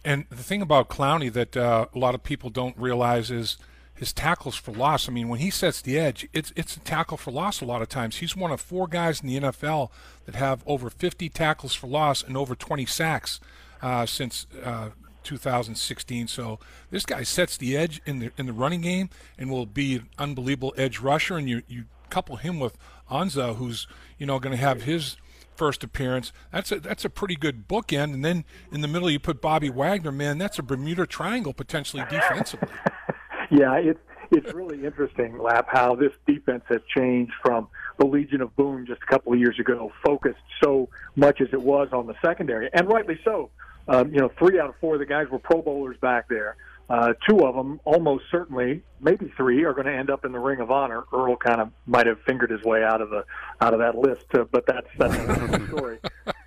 And 0.08 0.24
the 0.30 0.36
thing 0.36 0.62
about 0.62 0.88
Clowney 0.88 1.30
that 1.34 1.54
uh, 1.54 1.84
a 1.94 1.98
lot 1.98 2.14
of 2.14 2.22
people 2.22 2.48
don't 2.48 2.74
realize 2.78 3.30
is 3.30 3.58
his 3.94 4.10
tackles 4.10 4.56
for 4.56 4.72
loss. 4.72 5.06
I 5.06 5.12
mean, 5.12 5.28
when 5.28 5.38
he 5.38 5.50
sets 5.50 5.82
the 5.82 5.98
edge, 5.98 6.26
it's 6.32 6.50
it's 6.56 6.78
a 6.78 6.80
tackle 6.80 7.18
for 7.18 7.30
loss 7.30 7.60
a 7.60 7.66
lot 7.66 7.82
of 7.82 7.90
times. 7.90 8.16
He's 8.16 8.34
one 8.34 8.50
of 8.50 8.58
four 8.58 8.86
guys 8.86 9.20
in 9.20 9.28
the 9.28 9.38
NFL 9.38 9.90
that 10.24 10.34
have 10.34 10.62
over 10.66 10.88
50 10.88 11.28
tackles 11.28 11.74
for 11.74 11.88
loss 11.88 12.22
and 12.22 12.38
over 12.38 12.54
20 12.54 12.86
sacks 12.86 13.38
uh, 13.82 14.06
since 14.06 14.46
uh, 14.64 14.88
2016. 15.24 16.26
So 16.26 16.58
this 16.90 17.04
guy 17.04 17.22
sets 17.22 17.58
the 17.58 17.76
edge 17.76 18.00
in 18.06 18.20
the 18.20 18.30
in 18.38 18.46
the 18.46 18.54
running 18.54 18.80
game 18.80 19.10
and 19.36 19.50
will 19.50 19.66
be 19.66 19.96
an 19.96 20.08
unbelievable 20.18 20.72
edge 20.78 21.00
rusher. 21.00 21.36
And 21.36 21.50
you 21.50 21.64
you 21.68 21.84
couple 22.08 22.36
him 22.36 22.58
with 22.58 22.78
Ansah, 23.10 23.56
who's 23.56 23.86
you 24.18 24.24
know 24.24 24.38
going 24.38 24.56
to 24.56 24.62
have 24.62 24.84
his 24.84 25.18
first 25.58 25.82
appearance. 25.82 26.32
That's 26.52 26.72
a 26.72 26.80
that's 26.80 27.04
a 27.04 27.10
pretty 27.10 27.34
good 27.34 27.68
bookend. 27.68 28.14
And 28.14 28.24
then 28.24 28.44
in 28.72 28.80
the 28.80 28.88
middle, 28.88 29.10
you 29.10 29.18
put 29.18 29.42
Bobby 29.42 29.68
Wagner. 29.68 30.12
Man, 30.12 30.38
that's 30.38 30.58
a 30.58 30.62
Bermuda 30.62 31.06
Triangle 31.06 31.52
potentially 31.52 32.04
defensively. 32.08 32.68
yeah, 33.50 33.74
it's 33.74 34.00
it's 34.30 34.52
really 34.54 34.84
interesting, 34.84 35.38
Lap, 35.38 35.66
how 35.70 35.94
this 35.94 36.12
defense 36.26 36.62
has 36.68 36.80
changed 36.94 37.32
from 37.42 37.68
the 37.98 38.06
Legion 38.06 38.40
of 38.42 38.54
Boom 38.56 38.86
just 38.86 39.00
a 39.02 39.06
couple 39.06 39.32
of 39.32 39.38
years 39.38 39.58
ago, 39.58 39.90
focused 40.04 40.38
so 40.62 40.88
much 41.16 41.40
as 41.40 41.48
it 41.52 41.60
was 41.60 41.88
on 41.92 42.06
the 42.06 42.14
secondary, 42.24 42.68
and 42.72 42.88
rightly 42.88 43.18
so. 43.24 43.50
Um, 43.88 44.12
you 44.12 44.20
know, 44.20 44.30
three 44.38 44.60
out 44.60 44.68
of 44.68 44.74
four 44.80 44.94
of 44.94 45.00
the 45.00 45.06
guys 45.06 45.28
were 45.30 45.38
Pro 45.38 45.62
Bowlers 45.62 45.96
back 46.00 46.28
there. 46.28 46.56
Uh, 46.90 47.12
two 47.28 47.44
of 47.44 47.54
them, 47.54 47.80
almost 47.84 48.24
certainly, 48.30 48.82
maybe 49.00 49.30
three, 49.36 49.64
are 49.64 49.74
going 49.74 49.86
to 49.86 49.92
end 49.92 50.08
up 50.08 50.24
in 50.24 50.32
the 50.32 50.38
Ring 50.38 50.60
of 50.60 50.70
Honor. 50.70 51.04
Earl 51.12 51.36
kind 51.36 51.60
of 51.60 51.70
might 51.86 52.06
have 52.06 52.18
fingered 52.22 52.50
his 52.50 52.62
way 52.62 52.82
out 52.82 53.02
of 53.02 53.10
the 53.10 53.24
out 53.60 53.74
of 53.74 53.80
that 53.80 53.96
list, 53.96 54.24
uh, 54.32 54.44
but 54.50 54.64
that's 54.66 54.88
that's 54.96 55.14
another 55.14 55.66
story. 55.68 55.98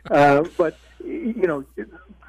Uh, 0.09 0.43
but 0.57 0.77
you 1.03 1.45
know, 1.47 1.63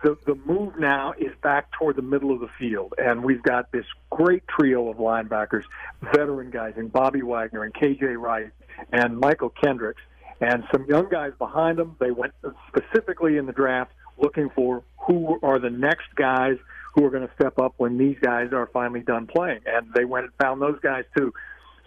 the 0.03 0.19
the 0.27 0.35
move 0.45 0.79
now 0.79 1.15
is 1.19 1.33
back 1.43 1.73
toward 1.73 1.97
the 1.97 2.03
middle 2.03 2.33
of 2.33 2.41
the 2.41 2.51
field, 2.59 2.93
and 2.99 3.25
we've 3.25 3.43
got 3.43 3.73
this 3.73 3.87
great 4.11 4.47
trio 4.47 4.91
of 4.91 4.99
linebackers, 4.99 5.65
veteran 6.03 6.51
guys, 6.51 6.75
and 6.77 6.93
Bobby 6.93 7.23
Wagner 7.23 7.65
and 7.65 7.73
KJ 7.73 8.21
Wright 8.21 8.51
and 8.93 9.23
Mychal 9.23 9.53
Kendricks, 9.55 10.03
and 10.41 10.65
some 10.71 10.85
young 10.85 11.09
guys 11.09 11.33
behind 11.39 11.79
them. 11.79 11.97
They 11.99 12.11
went 12.11 12.35
specifically 12.69 13.39
in 13.39 13.47
the 13.47 13.53
draft 13.53 13.93
looking 14.19 14.51
for 14.51 14.83
who 14.99 15.39
are 15.43 15.59
the 15.59 15.71
next 15.71 16.15
guys 16.15 16.59
who 16.95 17.05
are 17.05 17.11
going 17.11 17.27
to 17.27 17.35
step 17.35 17.59
up 17.59 17.75
when 17.79 17.99
these 17.99 18.17
guys 18.21 18.53
are 18.53 18.69
finally 18.73 19.01
done 19.01 19.27
playing. 19.27 19.61
And 19.67 19.93
they 19.95 20.05
went 20.05 20.27
and 20.27 20.35
found 20.41 20.61
those 20.61 20.79
guys 20.83 21.05
too. 21.17 21.33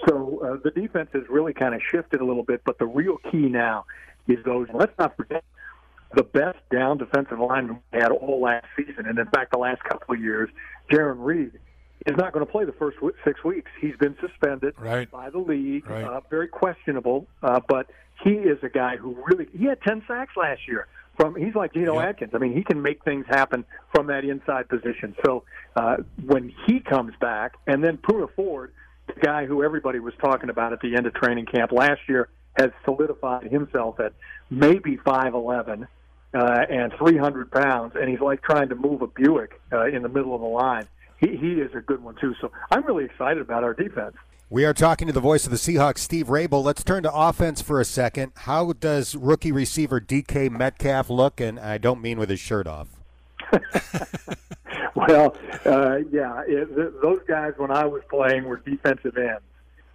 So 0.07 0.41
uh, 0.43 0.57
the 0.63 0.71
defense 0.71 1.09
has 1.13 1.23
really 1.29 1.53
kind 1.53 1.73
of 1.73 1.81
shifted 1.91 2.21
a 2.21 2.25
little 2.25 2.43
bit, 2.43 2.61
but 2.65 2.77
the 2.79 2.85
real 2.85 3.17
key 3.31 3.47
now 3.47 3.85
is 4.27 4.37
those. 4.45 4.67
Let's 4.73 4.97
not 4.99 5.15
forget 5.15 5.43
the 6.13 6.23
best 6.23 6.57
down 6.71 6.97
defensive 6.97 7.39
lineman 7.39 7.79
we 7.91 7.99
had 7.99 8.11
all 8.11 8.41
last 8.41 8.65
season, 8.75 9.05
and 9.05 9.17
in 9.17 9.27
fact, 9.27 9.51
the 9.51 9.57
last 9.57 9.83
couple 9.83 10.15
of 10.15 10.21
years, 10.21 10.49
Jarran 10.91 11.17
Reed 11.19 11.51
is 12.05 12.15
not 12.17 12.33
going 12.33 12.45
to 12.45 12.51
play 12.51 12.65
the 12.65 12.73
first 12.73 12.97
six 13.23 13.43
weeks. 13.43 13.71
He's 13.79 13.95
been 13.97 14.15
suspended 14.19 14.75
right. 14.77 15.09
by 15.09 15.29
the 15.29 15.39
league, 15.39 15.89
right. 15.89 16.03
uh, 16.03 16.21
very 16.29 16.47
questionable. 16.47 17.27
Uh, 17.41 17.59
but 17.67 17.89
he 18.23 18.31
is 18.31 18.57
a 18.63 18.69
guy 18.69 18.97
who 18.97 19.17
really 19.25 19.47
he 19.57 19.65
had 19.65 19.81
ten 19.81 20.03
sacks 20.07 20.33
last 20.37 20.67
year 20.67 20.87
from 21.17 21.35
he's 21.35 21.55
like 21.55 21.73
Geno 21.73 21.95
yep. 21.95 22.09
Atkins. 22.09 22.31
I 22.33 22.37
mean, 22.37 22.53
he 22.53 22.63
can 22.63 22.81
make 22.81 23.03
things 23.03 23.25
happen 23.27 23.65
from 23.93 24.07
that 24.07 24.25
inside 24.25 24.69
position. 24.69 25.15
So 25.25 25.43
uh, 25.75 25.97
when 26.25 26.53
he 26.65 26.79
comes 26.79 27.13
back, 27.19 27.55
and 27.67 27.83
then 27.83 27.97
Poona 27.97 28.27
Ford, 28.35 28.73
the 29.07 29.19
guy 29.19 29.45
who 29.45 29.63
everybody 29.63 29.99
was 29.99 30.13
talking 30.19 30.49
about 30.49 30.73
at 30.73 30.81
the 30.81 30.95
end 30.95 31.05
of 31.05 31.13
training 31.13 31.45
camp 31.45 31.71
last 31.71 32.01
year, 32.07 32.29
has 32.57 32.71
solidified 32.83 33.51
himself 33.51 33.99
at 33.99 34.13
maybe 34.49 34.97
5'11 34.97 35.87
uh, 36.33 36.65
and 36.69 36.93
300 36.97 37.51
pounds, 37.51 37.93
and 37.99 38.09
he's 38.09 38.19
like 38.19 38.41
trying 38.41 38.69
to 38.69 38.75
move 38.75 39.01
a 39.01 39.07
Buick 39.07 39.61
uh, 39.71 39.85
in 39.85 40.01
the 40.03 40.09
middle 40.09 40.33
of 40.35 40.41
the 40.41 40.47
line. 40.47 40.87
He, 41.19 41.35
he 41.37 41.53
is 41.53 41.73
a 41.75 41.81
good 41.81 42.03
one, 42.03 42.15
too. 42.15 42.33
So 42.41 42.51
I'm 42.71 42.85
really 42.85 43.05
excited 43.05 43.41
about 43.41 43.63
our 43.63 43.73
defense. 43.73 44.15
We 44.47 44.63
are 44.63 44.75
talking 44.75 45.07
to 45.07 45.13
the 45.13 45.19
voice 45.19 45.45
of 45.45 45.51
the 45.51 45.57
Seahawks, 45.57 45.97
Steve 45.97 46.27
Raible. 46.27 46.63
Let's 46.63 46.83
turn 46.83 47.01
to 47.01 47.11
offense 47.11 47.63
for 47.63 47.81
a 47.81 47.85
second. 47.85 48.31
How 48.35 48.73
does 48.73 49.15
rookie 49.15 49.51
receiver 49.51 49.99
DK 49.99 50.51
Metcalf 50.51 51.09
look? 51.09 51.41
And 51.41 51.59
I 51.59 51.79
don't 51.79 51.99
mean 51.99 52.19
with 52.19 52.29
his 52.29 52.39
shirt 52.39 52.67
off. 52.67 52.89
well, 54.95 55.35
uh, 55.65 55.97
yeah, 56.11 56.43
it, 56.47 56.75
th- 56.75 56.93
those 57.01 57.21
guys 57.27 57.53
when 57.57 57.71
I 57.71 57.85
was 57.85 58.03
playing 58.07 58.43
were 58.43 58.57
defensive 58.57 59.17
ends, 59.17 59.41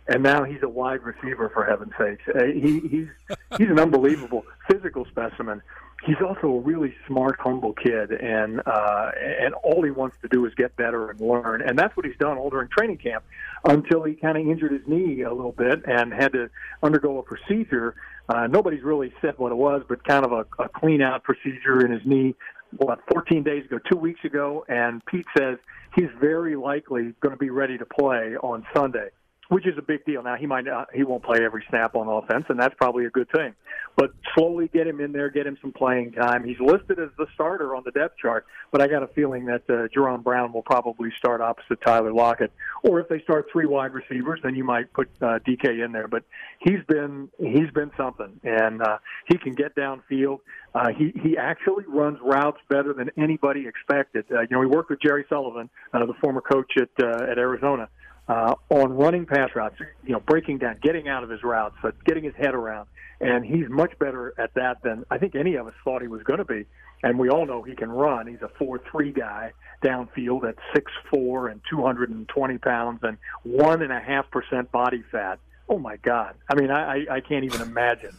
and 0.09 0.21
now 0.21 0.43
he's 0.43 0.65
a 0.65 0.69
wide 0.69 1.05
receiver 1.05 1.49
for 1.51 1.65
heaven's 1.65 1.93
sakes. 1.97 2.25
Uh, 2.29 2.47
he, 2.47 2.81
he's 2.81 3.09
he's 3.57 3.71
an 3.71 3.79
unbelievable 3.79 4.45
physical 4.69 5.05
specimen 5.05 5.63
he's 6.05 6.17
also 6.27 6.49
a 6.49 6.61
really 6.61 6.95
smart, 7.07 7.37
humble 7.39 7.73
kid, 7.73 8.13
and 8.13 8.61
uh, 8.67 9.11
and 9.17 9.55
all 9.55 9.83
he 9.83 9.91
wants 9.91 10.17
to 10.23 10.29
do 10.29 10.47
is 10.47 10.55
get 10.55 10.75
better 10.77 11.11
and 11.11 11.21
learn, 11.21 11.63
and 11.63 11.79
that's 11.79 11.97
what 11.97 12.07
he's 12.07 12.17
done 12.19 12.39
all 12.39 12.51
during 12.51 12.69
training 12.69 12.99
camp, 12.99 13.25
until 13.65 14.03
he 14.05 14.15
kind 14.15 14.39
of 14.39 14.47
injured 14.47 14.73
his 14.73 14.87
knee 14.87 15.23
a 15.23 15.33
little 15.33 15.53
bit 15.53 15.83
and 15.87 16.13
had 16.13 16.33
to 16.33 16.49
undergo 16.83 17.19
a 17.19 17.23
procedure. 17.23 17.95
Uh, 18.29 18.47
nobody's 18.47 18.83
really 18.83 19.13
said 19.21 19.35
what 19.39 19.53
it 19.53 19.57
was, 19.57 19.83
but 19.89 20.05
kind 20.05 20.25
of 20.25 20.33
a, 20.33 20.63
a 20.63 20.69
clean 20.69 21.03
out 21.03 21.23
procedure 21.25 21.85
in 21.85 21.93
his 21.93 22.03
knee. 22.05 22.35
What 22.77 23.01
14 23.13 23.43
days 23.43 23.65
ago, 23.65 23.81
two 23.91 23.99
weeks 23.99 24.21
ago, 24.25 24.65
and 24.69 25.05
Pete 25.07 25.27
says 25.37 25.59
he's 25.97 26.11
very 26.21 26.55
likely 26.55 27.15
going 27.21 27.33
to 27.33 27.39
be 27.39 27.51
ready 27.51 27.77
to 27.77 27.85
play 27.85 28.37
on 28.37 28.65
Sunday 28.73 29.09
which 29.51 29.67
is 29.67 29.77
a 29.77 29.83
big 29.83 30.05
deal. 30.05 30.23
Now 30.23 30.37
he 30.37 30.47
might 30.47 30.65
not, 30.65 30.89
he 30.95 31.03
won't 31.03 31.25
play 31.25 31.41
every 31.45 31.65
snap 31.69 31.97
on 31.97 32.07
offense, 32.07 32.45
and 32.49 32.59
that's 32.59 32.75
probably 32.77 33.05
a 33.07 33.11
good 33.11 33.29
thing. 33.35 33.53
But 33.97 34.13
slowly 34.35 34.71
get 34.73 34.87
him 34.87 35.01
in 35.01 35.11
there, 35.11 35.29
get 35.29 35.45
him 35.45 35.59
some 35.61 35.73
playing 35.73 36.13
time. 36.13 36.45
He's 36.45 36.61
listed 36.61 37.01
as 37.01 37.09
the 37.19 37.27
starter 37.35 37.75
on 37.75 37.83
the 37.85 37.91
depth 37.91 38.17
chart, 38.17 38.47
but 38.71 38.81
I 38.81 38.87
got 38.87 39.03
a 39.03 39.09
feeling 39.09 39.47
that 39.47 39.63
uh, 39.69 39.89
Jaron 39.95 40.23
Brown 40.23 40.53
will 40.53 40.63
probably 40.63 41.11
start 41.19 41.41
opposite 41.41 41.81
Tyler 41.85 42.13
Lockett. 42.13 42.53
Or 42.85 43.01
if 43.01 43.09
they 43.09 43.21
start 43.23 43.47
three 43.53 43.67
wide 43.67 43.93
receivers, 43.93 44.39
then 44.45 44.55
you 44.55 44.63
might 44.63 44.93
put 44.93 45.11
uh, 45.21 45.41
DK 45.41 45.85
in 45.85 45.91
there. 45.91 46.07
But 46.07 46.23
he's 46.61 46.85
been 46.87 47.29
he's 47.39 47.71
been 47.75 47.91
something, 47.97 48.41
and 48.45 48.81
uh, 48.81 48.99
he 49.27 49.37
can 49.37 49.55
get 49.55 49.75
downfield. 49.75 50.39
Uh, 50.77 50.91
he 50.97 51.13
he 51.21 51.37
actually 51.37 51.85
runs 51.89 52.19
routes 52.23 52.61
better 52.69 52.93
than 52.93 53.11
anybody 53.19 53.67
expected. 53.67 54.27
Uh, 54.31 54.43
you 54.43 54.49
know, 54.53 54.61
he 54.61 54.69
worked 54.69 54.91
with 54.91 55.03
Jerry 55.03 55.25
Sullivan, 55.29 55.69
uh, 55.93 56.07
the 56.07 56.15
former 56.23 56.41
coach 56.41 56.73
at 56.81 57.05
uh, 57.05 57.25
at 57.29 57.37
Arizona 57.37 57.89
uh, 58.31 58.55
on 58.69 58.93
running 58.93 59.27
pass 59.27 59.51
routes, 59.57 59.75
you 60.05 60.13
know, 60.13 60.21
breaking 60.21 60.59
down, 60.59 60.77
getting 60.81 61.09
out 61.09 61.25
of 61.25 61.31
his 61.31 61.43
routes, 61.43 61.75
but 61.83 62.05
getting 62.05 62.23
his 62.23 62.35
head 62.37 62.55
around. 62.55 62.87
And 63.21 63.45
he's 63.45 63.69
much 63.69 63.99
better 63.99 64.33
at 64.39 64.55
that 64.55 64.83
than 64.85 65.05
I 65.11 65.19
think 65.19 65.35
any 65.35 65.57
of 65.57 65.67
us 65.67 65.75
thought 65.83 66.01
he 66.01 66.07
was 66.07 66.23
going 66.23 66.39
to 66.39 66.45
be. 66.45 66.65
And 67.03 67.19
we 67.19 67.29
all 67.29 67.45
know 67.45 67.63
he 67.63 67.75
can 67.75 67.91
run. 67.91 68.29
He's 68.29 68.41
a 68.43 68.49
four-three 68.57 69.13
guy 69.13 69.53
downfield 69.83 70.49
at 70.49 70.55
six 70.73 70.93
four 71.11 71.49
and 71.49 71.61
220 71.69 72.59
pounds 72.59 73.01
and 73.03 73.19
one 73.43 73.83
and 73.83 73.93
a 73.93 73.99
half 73.99 74.31
percent 74.31 74.71
body 74.71 75.03
fat. 75.11 75.41
Oh 75.69 75.79
my 75.79 75.97
God! 75.97 76.35
I 76.49 76.55
mean, 76.55 76.71
I, 76.71 77.07
I 77.11 77.21
can't 77.21 77.45
even 77.45 77.63
imagine. 77.63 78.17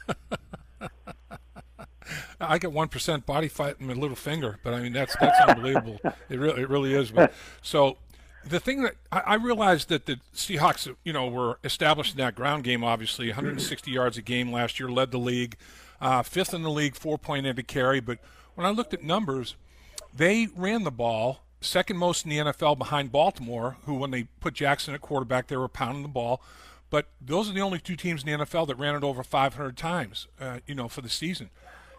I 2.39 2.57
get 2.57 2.71
one 2.71 2.87
percent 2.87 3.25
body 3.25 3.47
fat 3.47 3.77
in 3.79 3.87
my 3.87 3.93
little 3.93 4.15
finger, 4.15 4.59
but 4.63 4.73
I 4.73 4.81
mean 4.81 4.93
that's 4.93 5.15
that's 5.17 5.39
unbelievable. 5.47 5.99
It 6.29 6.39
really 6.39 6.61
it 6.61 6.69
really 6.69 6.93
is. 6.93 7.11
But 7.11 7.33
so 7.61 7.97
the 8.45 8.59
thing 8.59 8.83
that 8.83 8.95
I, 9.11 9.19
I, 9.19 9.35
realized 9.35 9.89
that 9.89 10.05
the 10.05 10.19
Seahawks, 10.35 10.93
you 11.03 11.13
know, 11.13 11.27
were 11.27 11.59
established 11.63 12.13
in 12.13 12.17
that 12.19 12.35
ground 12.35 12.63
game. 12.63 12.83
Obviously, 12.83 13.27
160 13.27 13.91
yards 13.91 14.17
a 14.17 14.21
game 14.21 14.51
last 14.51 14.79
year, 14.79 14.89
led 14.89 15.11
the 15.11 15.19
league, 15.19 15.57
uh, 15.99 16.23
fifth 16.23 16.53
in 16.53 16.63
the 16.63 16.69
league, 16.69 16.95
four 16.95 17.17
point 17.17 17.45
into 17.45 17.63
carry. 17.63 17.99
But 17.99 18.19
when 18.55 18.65
I 18.65 18.71
looked 18.71 18.93
at 18.93 19.03
numbers, 19.03 19.55
they 20.15 20.47
ran 20.55 20.83
the 20.83 20.91
ball 20.91 21.41
second 21.61 21.97
most 21.97 22.25
in 22.25 22.29
the 22.29 22.37
NFL 22.37 22.77
behind 22.77 23.11
Baltimore, 23.11 23.77
who 23.85 23.93
when 23.93 24.11
they 24.11 24.23
put 24.39 24.55
Jackson 24.55 24.93
at 24.93 25.01
quarterback, 25.01 25.47
they 25.47 25.55
were 25.55 25.69
pounding 25.69 26.01
the 26.01 26.09
ball. 26.09 26.41
But 26.89 27.07
those 27.21 27.49
are 27.49 27.53
the 27.53 27.61
only 27.61 27.79
two 27.79 27.95
teams 27.95 28.23
in 28.23 28.39
the 28.39 28.45
NFL 28.45 28.67
that 28.67 28.75
ran 28.75 28.95
it 28.95 29.03
over 29.03 29.23
500 29.23 29.77
times, 29.77 30.27
uh, 30.39 30.59
you 30.67 30.75
know, 30.75 30.89
for 30.89 31.01
the 31.01 31.09
season. 31.09 31.49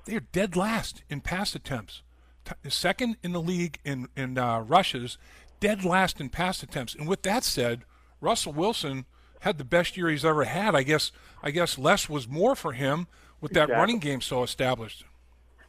They 0.05 0.17
are 0.17 0.21
dead 0.21 0.55
last 0.57 1.03
in 1.09 1.21
pass 1.21 1.55
attempts, 1.55 2.03
T- 2.45 2.69
second 2.69 3.17
in 3.23 3.33
the 3.33 3.41
league 3.41 3.79
in 3.85 4.09
in 4.17 4.37
uh, 4.37 4.61
rushes, 4.61 5.17
dead 5.63 5.85
last 5.85 6.21
in 6.21 6.29
pass 6.29 6.63
attempts. 6.63 6.95
And 6.95 7.09
with 7.09 7.23
that 7.23 7.45
said, 7.45 7.85
Russell 8.21 8.53
Wilson 8.53 9.07
had 9.41 9.59
the 9.59 9.65
best 9.65 9.97
year 9.97 10.11
he's 10.11 10.25
ever 10.25 10.45
had. 10.45 10.75
I 10.75 10.83
guess 10.83 11.13
I 11.43 11.53
guess 11.53 11.79
less 11.79 12.09
was 12.09 12.29
more 12.29 12.55
for 12.55 12.73
him 12.73 13.07
with 13.41 13.53
that 13.53 13.65
exactly. 13.65 13.81
running 13.81 13.99
game 14.01 14.21
so 14.21 14.43
established. 14.43 15.05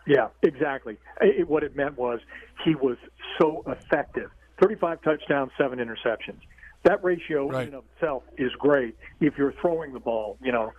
Yeah, 0.05 0.29
exactly. 0.41 0.97
It, 1.21 1.47
what 1.47 1.63
it 1.63 1.75
meant 1.75 1.97
was 1.97 2.19
he 2.65 2.75
was 2.75 2.97
so 3.39 3.63
effective. 3.67 4.29
35 4.61 5.01
touchdowns, 5.01 5.51
seven 5.57 5.79
interceptions. 5.79 6.39
That 6.83 7.03
ratio 7.03 7.47
right. 7.49 7.67
in 7.67 7.73
of 7.75 7.83
itself 7.95 8.23
is 8.37 8.51
great 8.57 8.95
if 9.21 9.37
you're 9.37 9.53
throwing 9.61 9.93
the 9.93 9.99
ball, 9.99 10.37
you 10.43 10.51
know, 10.51 10.73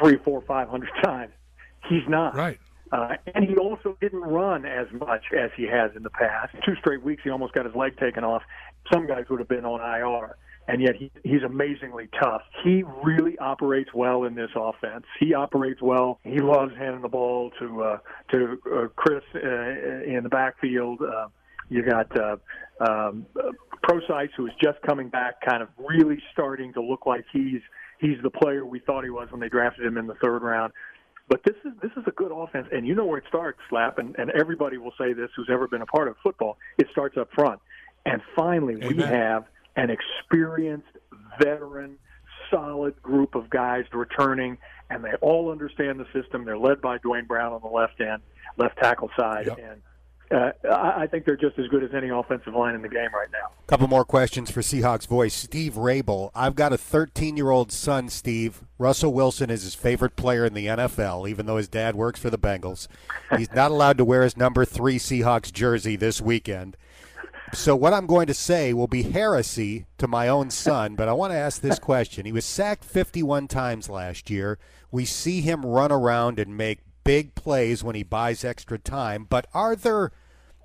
three, 0.00 0.16
four, 0.24 0.40
five 0.42 0.68
hundred 0.68 0.90
times. 1.04 1.32
He's 1.88 2.08
not. 2.08 2.34
Right. 2.36 2.58
Uh, 2.92 3.14
and 3.34 3.48
he 3.48 3.56
also 3.56 3.96
didn't 4.02 4.20
run 4.20 4.66
as 4.66 4.86
much 4.92 5.22
as 5.36 5.50
he 5.56 5.64
has 5.64 5.90
in 5.96 6.02
the 6.02 6.10
past. 6.10 6.54
Two 6.64 6.76
straight 6.76 7.02
weeks, 7.02 7.22
he 7.24 7.30
almost 7.30 7.54
got 7.54 7.64
his 7.64 7.74
leg 7.74 7.98
taken 7.98 8.22
off. 8.22 8.42
Some 8.92 9.06
guys 9.06 9.24
would 9.30 9.38
have 9.38 9.48
been 9.48 9.64
on 9.64 9.80
IR, 9.80 10.36
and 10.68 10.82
yet 10.82 10.96
he, 10.96 11.10
he's 11.24 11.42
amazingly 11.42 12.08
tough. 12.20 12.42
He 12.62 12.84
really 13.02 13.38
operates 13.38 13.90
well 13.94 14.24
in 14.24 14.34
this 14.34 14.50
offense. 14.54 15.04
He 15.18 15.32
operates 15.32 15.80
well. 15.80 16.20
He 16.22 16.38
loves 16.40 16.72
handing 16.76 17.00
the 17.00 17.08
ball 17.08 17.50
to 17.60 17.82
uh, 17.82 17.98
to 18.32 18.58
uh, 18.70 18.86
Chris 18.94 19.22
uh, 19.34 19.38
in 19.38 20.20
the 20.22 20.28
backfield. 20.28 21.00
Uh, 21.00 21.28
you 21.70 21.82
got 21.82 22.14
uh, 22.20 22.36
um, 22.86 23.24
Prosise, 23.82 24.28
who 24.36 24.46
is 24.46 24.52
just 24.62 24.82
coming 24.82 25.08
back, 25.08 25.40
kind 25.40 25.62
of 25.62 25.68
really 25.78 26.22
starting 26.32 26.74
to 26.74 26.82
look 26.82 27.06
like 27.06 27.24
he's 27.32 27.62
he's 28.00 28.18
the 28.22 28.30
player 28.30 28.66
we 28.66 28.80
thought 28.80 29.04
he 29.04 29.10
was 29.10 29.28
when 29.30 29.40
they 29.40 29.48
drafted 29.48 29.86
him 29.86 29.96
in 29.96 30.06
the 30.06 30.16
third 30.22 30.42
round. 30.42 30.72
But 31.28 31.42
this 31.44 31.56
is 31.64 31.72
this 31.80 31.92
is 31.96 32.04
a 32.06 32.10
good 32.10 32.32
offense, 32.32 32.68
and 32.72 32.86
you 32.86 32.94
know 32.94 33.04
where 33.04 33.18
it 33.18 33.24
starts, 33.28 33.58
Slap, 33.68 33.98
and, 33.98 34.14
and 34.18 34.30
everybody 34.30 34.76
will 34.76 34.92
say 34.98 35.12
this 35.12 35.30
who's 35.36 35.48
ever 35.50 35.68
been 35.68 35.82
a 35.82 35.86
part 35.86 36.08
of 36.08 36.16
football. 36.22 36.58
It 36.78 36.88
starts 36.90 37.16
up 37.16 37.30
front, 37.32 37.60
and 38.04 38.20
finally 38.36 38.74
Amen. 38.74 38.96
we 38.96 39.02
have 39.02 39.44
an 39.76 39.90
experienced, 39.90 40.88
veteran, 41.40 41.96
solid 42.50 43.00
group 43.02 43.34
of 43.34 43.48
guys 43.50 43.84
returning, 43.92 44.58
and 44.90 45.04
they 45.04 45.14
all 45.20 45.50
understand 45.50 45.98
the 46.00 46.06
system. 46.12 46.44
They're 46.44 46.58
led 46.58 46.80
by 46.80 46.98
Duane 46.98 47.26
Brown 47.26 47.52
on 47.52 47.60
the 47.62 47.68
left 47.68 48.00
end, 48.00 48.22
left 48.58 48.78
tackle 48.78 49.10
side, 49.18 49.46
yep. 49.46 49.58
and 49.58 49.82
uh, 50.32 50.52
I 50.70 51.06
think 51.06 51.24
they're 51.24 51.36
just 51.36 51.58
as 51.58 51.68
good 51.68 51.82
as 51.82 51.92
any 51.94 52.08
offensive 52.08 52.54
line 52.54 52.74
in 52.74 52.82
the 52.82 52.88
game 52.88 53.12
right 53.12 53.28
now. 53.30 53.50
A 53.64 53.66
couple 53.68 53.86
more 53.88 54.04
questions 54.04 54.50
for 54.50 54.60
Seahawks 54.60 55.06
voice 55.06 55.34
Steve 55.34 55.74
Raible. 55.74 56.30
I've 56.34 56.54
got 56.54 56.72
a 56.72 56.78
13 56.78 57.36
year 57.36 57.50
old 57.50 57.70
son, 57.70 58.08
Steve. 58.08 58.62
Russell 58.78 59.12
Wilson 59.12 59.50
is 59.50 59.62
his 59.62 59.74
favorite 59.74 60.16
player 60.16 60.44
in 60.44 60.54
the 60.54 60.66
NFL, 60.66 61.28
even 61.28 61.46
though 61.46 61.58
his 61.58 61.68
dad 61.68 61.94
works 61.94 62.18
for 62.18 62.30
the 62.30 62.38
Bengals. 62.38 62.88
He's 63.36 63.52
not 63.52 63.70
allowed 63.72 63.98
to 63.98 64.04
wear 64.04 64.22
his 64.22 64.36
number 64.36 64.64
three 64.64 64.98
Seahawks 64.98 65.52
jersey 65.52 65.96
this 65.96 66.20
weekend. 66.20 66.76
So, 67.54 67.76
what 67.76 67.92
I'm 67.92 68.06
going 68.06 68.28
to 68.28 68.34
say 68.34 68.72
will 68.72 68.86
be 68.86 69.02
heresy 69.02 69.84
to 69.98 70.08
my 70.08 70.26
own 70.26 70.50
son, 70.50 70.94
but 70.94 71.08
I 71.08 71.12
want 71.12 71.32
to 71.32 71.38
ask 71.38 71.60
this 71.60 71.78
question. 71.78 72.24
He 72.24 72.32
was 72.32 72.46
sacked 72.46 72.82
51 72.82 73.46
times 73.48 73.90
last 73.90 74.30
year. 74.30 74.58
We 74.90 75.04
see 75.04 75.42
him 75.42 75.66
run 75.66 75.92
around 75.92 76.38
and 76.38 76.56
make 76.56 76.78
big 77.04 77.34
plays 77.34 77.84
when 77.84 77.94
he 77.94 78.02
buys 78.02 78.42
extra 78.44 78.78
time, 78.78 79.26
but 79.28 79.46
are 79.52 79.76
there 79.76 80.12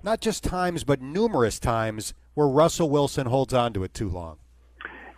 not 0.08 0.22
just 0.22 0.42
times, 0.42 0.84
but 0.84 1.02
numerous 1.02 1.60
times 1.60 2.14
where 2.32 2.48
Russell 2.48 2.88
Wilson 2.88 3.26
holds 3.26 3.52
on 3.52 3.74
to 3.74 3.84
it 3.84 3.92
too 3.92 4.08
long. 4.08 4.38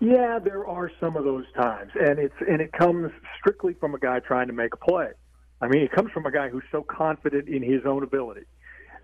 Yeah, 0.00 0.40
there 0.42 0.66
are 0.66 0.90
some 0.98 1.14
of 1.14 1.22
those 1.22 1.44
times, 1.54 1.92
and 1.94 2.18
it's 2.18 2.34
and 2.40 2.60
it 2.60 2.72
comes 2.72 3.12
strictly 3.38 3.74
from 3.74 3.94
a 3.94 4.00
guy 4.00 4.18
trying 4.18 4.48
to 4.48 4.52
make 4.52 4.74
a 4.74 4.76
play. 4.78 5.10
I 5.60 5.68
mean, 5.68 5.82
it 5.82 5.92
comes 5.92 6.10
from 6.10 6.26
a 6.26 6.32
guy 6.32 6.48
who's 6.48 6.64
so 6.72 6.82
confident 6.82 7.48
in 7.48 7.62
his 7.62 7.82
own 7.86 8.02
ability. 8.02 8.46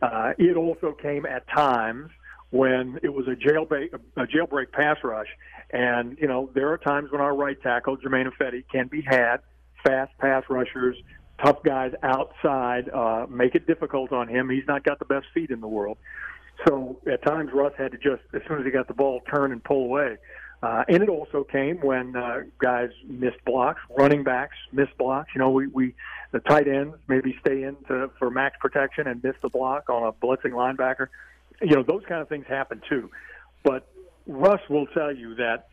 Uh, 0.02 0.32
it 0.38 0.56
also 0.56 0.90
came 0.90 1.24
at 1.24 1.46
times 1.54 2.10
when 2.50 2.98
it 3.04 3.10
was 3.10 3.28
a 3.28 3.36
jailbreak, 3.36 3.94
a 4.16 4.26
jailbreak 4.26 4.72
pass 4.72 4.96
rush, 5.04 5.28
and 5.70 6.18
you 6.20 6.26
know 6.26 6.50
there 6.52 6.72
are 6.72 6.78
times 6.78 7.12
when 7.12 7.20
our 7.20 7.36
right 7.36 7.62
tackle 7.62 7.96
Germain 7.96 8.26
Ifedi 8.26 8.64
can 8.72 8.88
be 8.88 9.02
had, 9.02 9.36
fast 9.84 10.10
pass 10.18 10.42
rushers 10.50 10.96
tough 11.44 11.62
guys 11.62 11.92
outside 12.02 12.88
uh, 12.88 13.26
make 13.28 13.54
it 13.54 13.66
difficult 13.66 14.12
on 14.12 14.28
him. 14.28 14.48
He's 14.48 14.66
not 14.66 14.84
got 14.84 14.98
the 14.98 15.04
best 15.04 15.26
feet 15.34 15.50
in 15.50 15.60
the 15.60 15.68
world. 15.68 15.98
So 16.66 16.98
at 17.10 17.22
times 17.22 17.50
Russ 17.52 17.72
had 17.76 17.92
to 17.92 17.98
just, 17.98 18.22
as 18.32 18.42
soon 18.48 18.58
as 18.58 18.64
he 18.64 18.70
got 18.70 18.88
the 18.88 18.94
ball, 18.94 19.20
turn 19.30 19.52
and 19.52 19.62
pull 19.62 19.84
away. 19.84 20.16
Uh, 20.62 20.84
and 20.88 21.02
it 21.02 21.08
also 21.10 21.44
came 21.44 21.76
when 21.80 22.16
uh, 22.16 22.40
guys 22.58 22.88
missed 23.06 23.44
blocks, 23.44 23.80
running 23.96 24.24
backs 24.24 24.56
missed 24.72 24.96
blocks. 24.96 25.30
You 25.34 25.40
know, 25.40 25.50
we, 25.50 25.66
we 25.66 25.94
the 26.32 26.40
tight 26.40 26.66
ends 26.66 26.96
maybe 27.08 27.36
stay 27.40 27.62
in 27.62 27.76
to, 27.88 28.10
for 28.18 28.30
max 28.30 28.56
protection 28.58 29.06
and 29.06 29.22
miss 29.22 29.36
the 29.42 29.50
block 29.50 29.90
on 29.90 30.02
a 30.02 30.12
blitzing 30.12 30.52
linebacker. 30.52 31.08
You 31.60 31.76
know, 31.76 31.82
those 31.82 32.02
kind 32.08 32.22
of 32.22 32.28
things 32.28 32.46
happen 32.48 32.80
too. 32.88 33.10
But 33.62 33.86
Russ 34.26 34.60
will 34.70 34.86
tell 34.86 35.14
you 35.14 35.34
that 35.36 35.68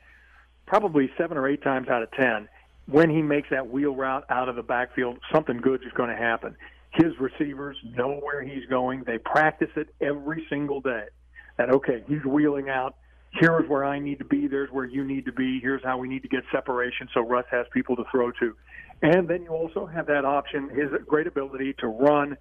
probably 0.66 1.10
seven 1.18 1.38
or 1.38 1.48
eight 1.48 1.64
times 1.64 1.88
out 1.88 2.04
of 2.04 2.12
ten, 2.12 2.50
when 2.88 3.10
he 3.10 3.22
makes 3.22 3.50
that 3.50 3.70
wheel 3.70 3.96
route 3.96 4.26
out 4.30 4.50
of 4.50 4.56
the 4.56 4.64
backfield, 4.64 5.18
something 5.34 5.58
good 5.58 5.82
is 5.86 5.92
going 5.94 6.10
to 6.10 6.16
happen. 6.16 6.56
His 6.92 7.14
receivers 7.20 7.78
know 7.84 8.20
where 8.22 8.44
he's 8.44 8.66
going. 8.70 9.04
They 9.06 9.18
practice 9.18 9.70
it 9.76 9.94
every 10.02 10.46
single 10.50 10.82
day. 10.82 11.06
That 11.58 11.70
okay, 11.70 12.04
he's 12.08 12.24
wheeling 12.26 12.70
out. 12.70 12.96
Here's 13.32 13.68
where 13.68 13.84
I 13.84 14.00
need 14.00 14.20
to 14.20 14.26
be. 14.26 14.48
There's 14.48 14.70
where 14.70 14.86
you 14.86 15.04
need 15.04 15.26
to 15.26 15.32
be. 15.32 15.60
Here's 15.60 15.84
how 15.84 15.98
we 15.98 16.08
need 16.08 16.22
to 16.22 16.28
get 16.28 16.44
separation 16.52 17.08
so 17.14 17.22
Russ 17.22 17.46
has 17.50 17.66
people 17.74 17.96
to 17.96 18.04
throw 18.12 18.32
to. 18.32 18.56
And 19.02 19.28
then 19.28 19.44
you 19.44 19.50
also 19.50 19.86
have 19.88 20.06
that 20.08 20.24
option, 20.24 20.70
his 20.70 20.90
great 21.08 21.26
ability 21.26 21.74
to 21.80 21.88
run. 21.88 22.38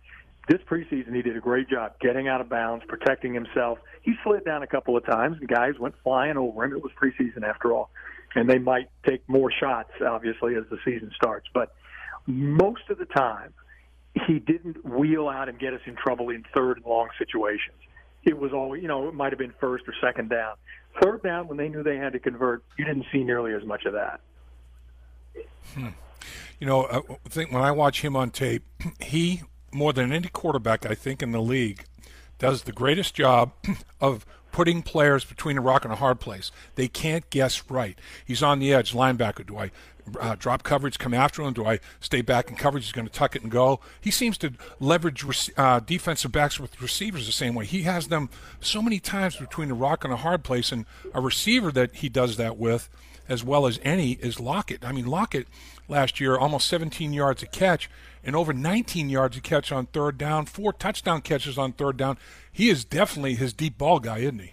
This 0.48 0.60
preseason, 0.68 1.14
he 1.14 1.22
did 1.22 1.36
a 1.36 1.40
great 1.40 1.68
job 1.68 1.94
getting 2.00 2.28
out 2.28 2.40
of 2.40 2.48
bounds, 2.48 2.84
protecting 2.88 3.32
himself. 3.32 3.78
He 4.02 4.14
slid 4.22 4.44
down 4.44 4.62
a 4.62 4.66
couple 4.66 4.96
of 4.96 5.06
times, 5.06 5.38
and 5.40 5.48
guys 5.48 5.78
went 5.78 5.94
flying 6.02 6.36
over 6.36 6.64
him. 6.64 6.72
It 6.72 6.82
was 6.82 6.92
preseason 7.00 7.42
after 7.42 7.72
all 7.72 7.90
and 8.34 8.48
they 8.48 8.58
might 8.58 8.88
take 9.06 9.28
more 9.28 9.50
shots, 9.50 9.90
obviously, 10.04 10.54
as 10.54 10.64
the 10.70 10.78
season 10.84 11.10
starts. 11.14 11.46
But 11.52 11.74
most 12.26 12.82
of 12.88 12.98
the 12.98 13.06
time, 13.06 13.52
he 14.26 14.38
didn't 14.38 14.84
wheel 14.84 15.28
out 15.28 15.48
and 15.48 15.58
get 15.58 15.74
us 15.74 15.80
in 15.86 15.96
trouble 15.96 16.30
in 16.30 16.44
third 16.54 16.78
and 16.78 16.86
long 16.86 17.08
situations. 17.18 17.76
It 18.24 18.38
was 18.38 18.52
always, 18.52 18.82
you 18.82 18.88
know, 18.88 19.08
it 19.08 19.14
might 19.14 19.32
have 19.32 19.38
been 19.38 19.54
first 19.60 19.84
or 19.88 19.94
second 20.00 20.30
down. 20.30 20.54
Third 21.02 21.22
down, 21.22 21.48
when 21.48 21.56
they 21.56 21.68
knew 21.68 21.82
they 21.82 21.96
had 21.96 22.12
to 22.12 22.18
convert, 22.18 22.62
you 22.78 22.84
didn't 22.84 23.06
see 23.10 23.24
nearly 23.24 23.54
as 23.54 23.64
much 23.64 23.84
of 23.84 23.94
that. 23.94 24.20
Hmm. 25.74 25.88
You 26.60 26.66
know, 26.66 26.86
I 26.86 27.28
think 27.28 27.50
when 27.50 27.62
I 27.62 27.72
watch 27.72 28.02
him 28.02 28.14
on 28.14 28.30
tape, 28.30 28.64
he 29.00 29.42
more 29.72 29.92
than 29.92 30.12
any 30.12 30.28
quarterback 30.28 30.84
I 30.84 30.94
think 30.94 31.22
in 31.22 31.32
the 31.32 31.40
league 31.40 31.84
does 32.38 32.64
the 32.64 32.72
greatest 32.72 33.14
job 33.14 33.52
of 34.00 34.26
putting 34.52 34.82
players 34.82 35.24
between 35.24 35.58
a 35.58 35.60
rock 35.60 35.84
and 35.84 35.92
a 35.92 35.96
hard 35.96 36.20
place. 36.20 36.52
They 36.76 36.86
can't 36.86 37.28
guess 37.30 37.70
right. 37.70 37.98
He's 38.24 38.42
on 38.42 38.58
the 38.58 38.72
edge, 38.72 38.92
linebacker. 38.92 39.46
Do 39.46 39.58
I 39.58 39.70
uh, 40.20 40.36
drop 40.38 40.62
coverage, 40.62 40.98
come 40.98 41.14
after 41.14 41.42
him? 41.42 41.52
Do 41.52 41.64
I 41.64 41.80
stay 42.00 42.22
back 42.22 42.50
in 42.50 42.56
coverage? 42.56 42.84
He's 42.84 42.92
going 42.92 43.06
to 43.06 43.12
tuck 43.12 43.34
it 43.34 43.42
and 43.42 43.50
go. 43.50 43.80
He 44.00 44.10
seems 44.10 44.36
to 44.38 44.52
leverage 44.78 45.24
uh, 45.56 45.80
defensive 45.80 46.32
backs 46.32 46.60
with 46.60 46.80
receivers 46.80 47.26
the 47.26 47.32
same 47.32 47.54
way. 47.54 47.64
He 47.64 47.82
has 47.82 48.08
them 48.08 48.28
so 48.60 48.82
many 48.82 49.00
times 49.00 49.36
between 49.36 49.70
a 49.70 49.74
rock 49.74 50.04
and 50.04 50.12
a 50.12 50.16
hard 50.16 50.44
place, 50.44 50.72
and 50.72 50.86
a 51.14 51.20
receiver 51.20 51.72
that 51.72 51.96
he 51.96 52.08
does 52.08 52.36
that 52.36 52.56
with, 52.56 52.88
as 53.28 53.42
well 53.42 53.66
as 53.66 53.80
any, 53.82 54.12
is 54.12 54.40
Lockett. 54.40 54.84
I 54.84 54.92
mean, 54.92 55.06
Lockett 55.06 55.48
last 55.88 56.20
year, 56.20 56.36
almost 56.36 56.66
17 56.68 57.12
yards 57.12 57.42
a 57.42 57.46
catch 57.46 57.88
and 58.24 58.36
over 58.36 58.52
19 58.52 59.08
yards 59.08 59.36
a 59.36 59.40
catch 59.40 59.72
on 59.72 59.86
third 59.86 60.18
down, 60.18 60.46
four 60.46 60.72
touchdown 60.72 61.20
catches 61.20 61.58
on 61.58 61.72
third 61.72 61.96
down. 61.96 62.18
He 62.50 62.70
is 62.70 62.84
definitely 62.84 63.34
his 63.34 63.52
deep 63.52 63.78
ball 63.78 64.00
guy, 64.00 64.18
isn't 64.18 64.38
he? 64.38 64.52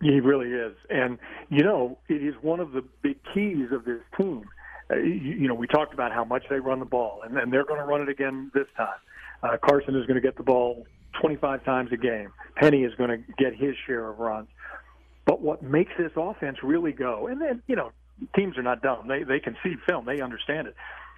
He 0.00 0.20
really 0.20 0.50
is. 0.50 0.76
And, 0.90 1.18
you 1.48 1.62
know, 1.62 1.98
it 2.08 2.22
is 2.22 2.34
one 2.42 2.60
of 2.60 2.72
the 2.72 2.82
big 3.02 3.16
keys 3.32 3.68
of 3.72 3.84
this 3.84 4.00
team. 4.20 4.44
Uh, 4.90 4.96
you, 4.96 5.12
you 5.12 5.48
know, 5.48 5.54
we 5.54 5.66
talked 5.66 5.94
about 5.94 6.12
how 6.12 6.24
much 6.24 6.44
they 6.50 6.60
run 6.60 6.78
the 6.78 6.84
ball, 6.84 7.22
and, 7.24 7.36
and 7.38 7.52
they're 7.52 7.64
going 7.64 7.80
to 7.80 7.86
run 7.86 8.02
it 8.02 8.08
again 8.08 8.50
this 8.54 8.66
time. 8.76 8.88
Uh, 9.42 9.56
Carson 9.62 9.94
is 9.96 10.06
going 10.06 10.16
to 10.16 10.20
get 10.20 10.36
the 10.36 10.42
ball 10.42 10.86
25 11.20 11.64
times 11.64 11.90
a 11.92 11.96
game. 11.96 12.32
Penny 12.56 12.84
is 12.84 12.94
going 12.96 13.10
to 13.10 13.18
get 13.38 13.54
his 13.54 13.74
share 13.86 14.08
of 14.08 14.18
runs. 14.18 14.48
But 15.24 15.40
what 15.40 15.62
makes 15.62 15.92
this 15.98 16.12
offense 16.16 16.58
really 16.62 16.92
go, 16.92 17.28
and 17.28 17.40
then, 17.40 17.62
you 17.66 17.76
know, 17.76 17.92
teams 18.36 18.58
are 18.58 18.62
not 18.62 18.82
dumb. 18.82 19.08
They, 19.08 19.22
they 19.22 19.40
can 19.40 19.56
see 19.62 19.74
film. 19.86 20.04
They 20.04 20.20
understand 20.20 20.68
it. 20.68 20.74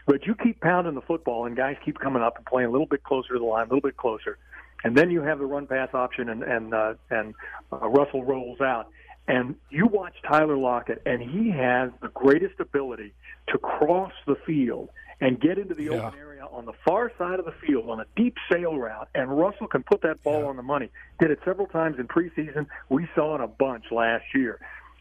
But 0.06 0.24
you 0.24 0.36
keep 0.36 0.60
pounding 0.60 0.94
the 0.94 1.00
football, 1.00 1.46
and 1.46 1.56
guys 1.56 1.76
keep 1.84 1.98
coming 1.98 2.22
up 2.22 2.36
and 2.36 2.46
playing 2.46 2.68
a 2.68 2.72
little 2.72 2.86
bit 2.86 3.02
closer 3.02 3.34
to 3.34 3.38
the 3.38 3.44
line, 3.44 3.66
a 3.66 3.68
little 3.68 3.80
bit 3.80 3.96
closer, 3.96 4.38
and 4.84 4.96
then 4.96 5.10
you 5.10 5.22
have 5.22 5.40
the 5.40 5.46
run 5.46 5.66
pass 5.66 5.88
option, 5.94 6.28
and 6.28 6.42
and 6.42 6.72
uh, 6.72 6.94
and 7.10 7.34
uh, 7.72 7.88
Russell 7.88 8.24
rolls 8.24 8.60
out, 8.60 8.88
and 9.26 9.56
you 9.70 9.86
watch 9.86 10.14
Tyler 10.26 10.56
Lockett, 10.56 11.02
and 11.04 11.20
he 11.20 11.50
has 11.50 11.90
the 12.00 12.08
greatest 12.08 12.60
ability 12.60 13.12
to 13.48 13.58
cross 13.58 14.12
the 14.26 14.36
field 14.46 14.90
and 15.20 15.40
get 15.40 15.58
into 15.58 15.74
the 15.74 15.84
yeah. 15.84 15.90
open 15.90 16.18
area 16.18 16.44
on 16.52 16.66
the 16.66 16.74
far 16.86 17.10
side 17.18 17.38
of 17.38 17.44
the 17.44 17.54
field 17.66 17.88
on 17.88 18.00
a 18.00 18.06
deep 18.14 18.36
sail 18.50 18.76
route, 18.76 19.08
and 19.14 19.36
Russell 19.36 19.66
can 19.66 19.82
put 19.82 20.02
that 20.02 20.22
ball 20.22 20.42
yeah. 20.42 20.46
on 20.46 20.56
the 20.56 20.62
money. 20.62 20.90
Did 21.18 21.30
it 21.30 21.40
several 21.44 21.66
times 21.66 21.98
in 21.98 22.06
preseason. 22.06 22.66
We 22.88 23.08
saw 23.14 23.34
it 23.34 23.40
a 23.40 23.48
bunch 23.48 23.86
last 23.90 24.24
year. 24.34 24.60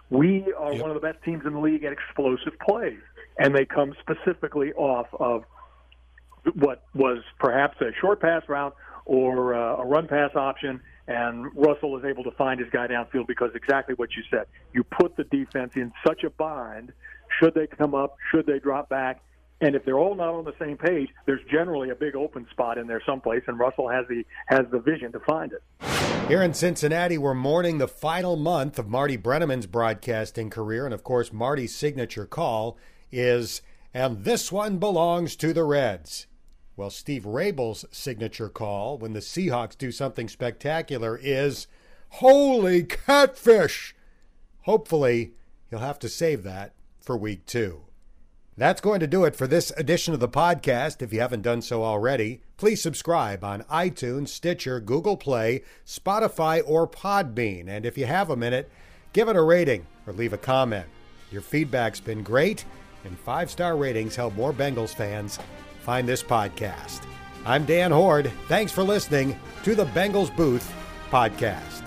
We 0.10 0.54
are 0.58 0.74
yep. 0.74 0.82
one 0.82 0.90
of 0.90 0.96
the 0.96 1.06
best 1.06 1.24
teams 1.24 1.46
in 1.46 1.54
the 1.54 1.60
league 1.60 1.84
at 1.84 1.92
explosive 1.92 2.54
plays 2.60 3.02
and 3.38 3.56
they 3.56 3.66
come 3.66 3.96
specifically 4.02 4.74
off 4.74 5.08
of 5.20 5.44
what 6.54 6.84
was 6.94 7.20
perhaps 7.40 7.80
a 7.82 7.92
short 8.00 8.22
pass 8.22 8.44
route 8.48 8.76
or 9.06 9.54
uh, 9.54 9.78
a 9.78 9.86
run 9.86 10.08
pass 10.08 10.32
option, 10.36 10.80
and 11.08 11.46
Russell 11.56 11.98
is 11.98 12.06
able 12.06 12.24
to 12.24 12.32
find 12.32 12.60
his 12.60 12.70
guy 12.72 12.88
downfield 12.88 13.28
because 13.28 13.52
exactly 13.54 13.96
what 13.96 14.10
you 14.16 14.24
said. 14.32 14.46
You 14.74 14.84
put 14.84 15.16
the 15.16 15.24
defense 15.26 15.74
in 15.76 15.92
such 16.06 16.24
a 16.24 16.30
bind. 16.30 16.92
Should 17.40 17.54
they 17.54 17.68
come 17.68 17.94
up? 17.94 18.18
Should 18.32 18.46
they 18.46 18.60
drop 18.60 18.90
back? 18.90 19.22
And 19.62 19.76
if 19.76 19.86
they're 19.86 19.98
all 19.98 20.16
not 20.16 20.34
on 20.34 20.44
the 20.44 20.54
same 20.60 20.78
page, 20.78 21.10
there's 21.26 21.40
generally 21.50 21.90
a 21.90 21.96
big 21.96 22.16
open 22.16 22.46
spot 22.52 22.78
in 22.78 22.88
there 22.88 23.02
someplace, 23.06 23.44
and 23.48 23.58
Russell 23.58 23.88
has 23.88 24.06
the 24.10 24.26
has 24.48 24.66
the 24.72 24.80
vision 24.80 25.12
to 25.14 25.20
find 25.22 25.54
it. 25.54 25.64
Here 26.28 26.42
in 26.42 26.54
Cincinnati, 26.54 27.18
we're 27.18 27.36
mourning 27.36 27.78
the 27.78 27.88
final 27.88 28.36
month 28.36 28.80
of 28.80 28.90
Marty 28.90 29.16
Brennaman's 29.16 29.68
broadcasting 29.68 30.50
career, 30.50 30.86
and 30.86 30.94
of 30.94 31.04
course, 31.04 31.32
Marty's 31.32 31.74
signature 31.74 32.26
call 32.26 32.78
is, 33.16 33.62
and 33.94 34.24
this 34.24 34.52
one 34.52 34.78
belongs 34.78 35.36
to 35.38 35.54
the 35.54 35.64
Reds. 35.64 36.28
Well, 36.78 36.90
Steve 36.90 37.26
Raible's 37.26 37.86
signature 37.92 38.50
call 38.50 38.98
when 38.98 39.14
the 39.14 39.22
Seahawks 39.22 39.78
do 39.78 39.92
something 39.92 40.28
spectacular 40.28 41.18
is, 41.22 41.68
Holy 42.10 42.84
catfish! 42.84 43.96
Hopefully, 44.64 45.34
he'll 45.70 45.80
have 45.80 46.00
to 46.00 46.10
save 46.10 46.44
that 46.44 46.74
for 47.00 47.16
week 47.16 47.46
two. 47.46 47.82
That's 48.58 48.82
going 48.82 49.02
to 49.02 49.08
do 49.08 49.26
it 49.26 49.36
for 49.36 49.48
this 49.48 49.72
edition 49.72 50.14
of 50.14 50.22
the 50.22 50.30
podcast. 50.30 51.02
If 51.02 51.12
you 51.12 51.20
haven't 51.20 51.42
done 51.42 51.62
so 51.62 51.84
already, 51.84 52.42
please 52.56 52.82
subscribe 52.82 53.44
on 53.44 53.64
iTunes, 53.64 54.30
Stitcher, 54.30 54.80
Google 54.80 55.18
Play, 55.18 55.62
Spotify, 55.86 56.62
or 56.66 56.88
Podbean. 56.88 57.68
And 57.68 57.86
if 57.86 57.98
you 57.98 58.06
have 58.06 58.30
a 58.30 58.38
minute, 58.38 58.72
give 59.12 59.28
it 59.28 59.36
a 59.36 59.42
rating 59.42 59.86
or 60.08 60.14
leave 60.14 60.32
a 60.32 60.38
comment. 60.38 60.88
Your 61.32 61.42
feedback's 61.42 62.00
been 62.00 62.24
great 62.24 62.64
and 63.06 63.18
five 63.18 63.50
star 63.50 63.78
ratings 63.78 64.16
help 64.16 64.36
more 64.36 64.54
Bengals 64.54 64.94
fans 64.94 65.40
find 65.82 66.08
this 66.08 66.24
podcast. 66.24 67.02
I'm 67.46 67.66
Dan 67.66 67.92
Hoard. 67.92 68.32
Thanks 68.48 68.72
for 68.72 68.84
listening 68.84 69.40
to 69.64 69.76
the 69.76 69.86
Bengals 69.86 70.36
Booth 70.36 70.74
podcast. 71.10 71.84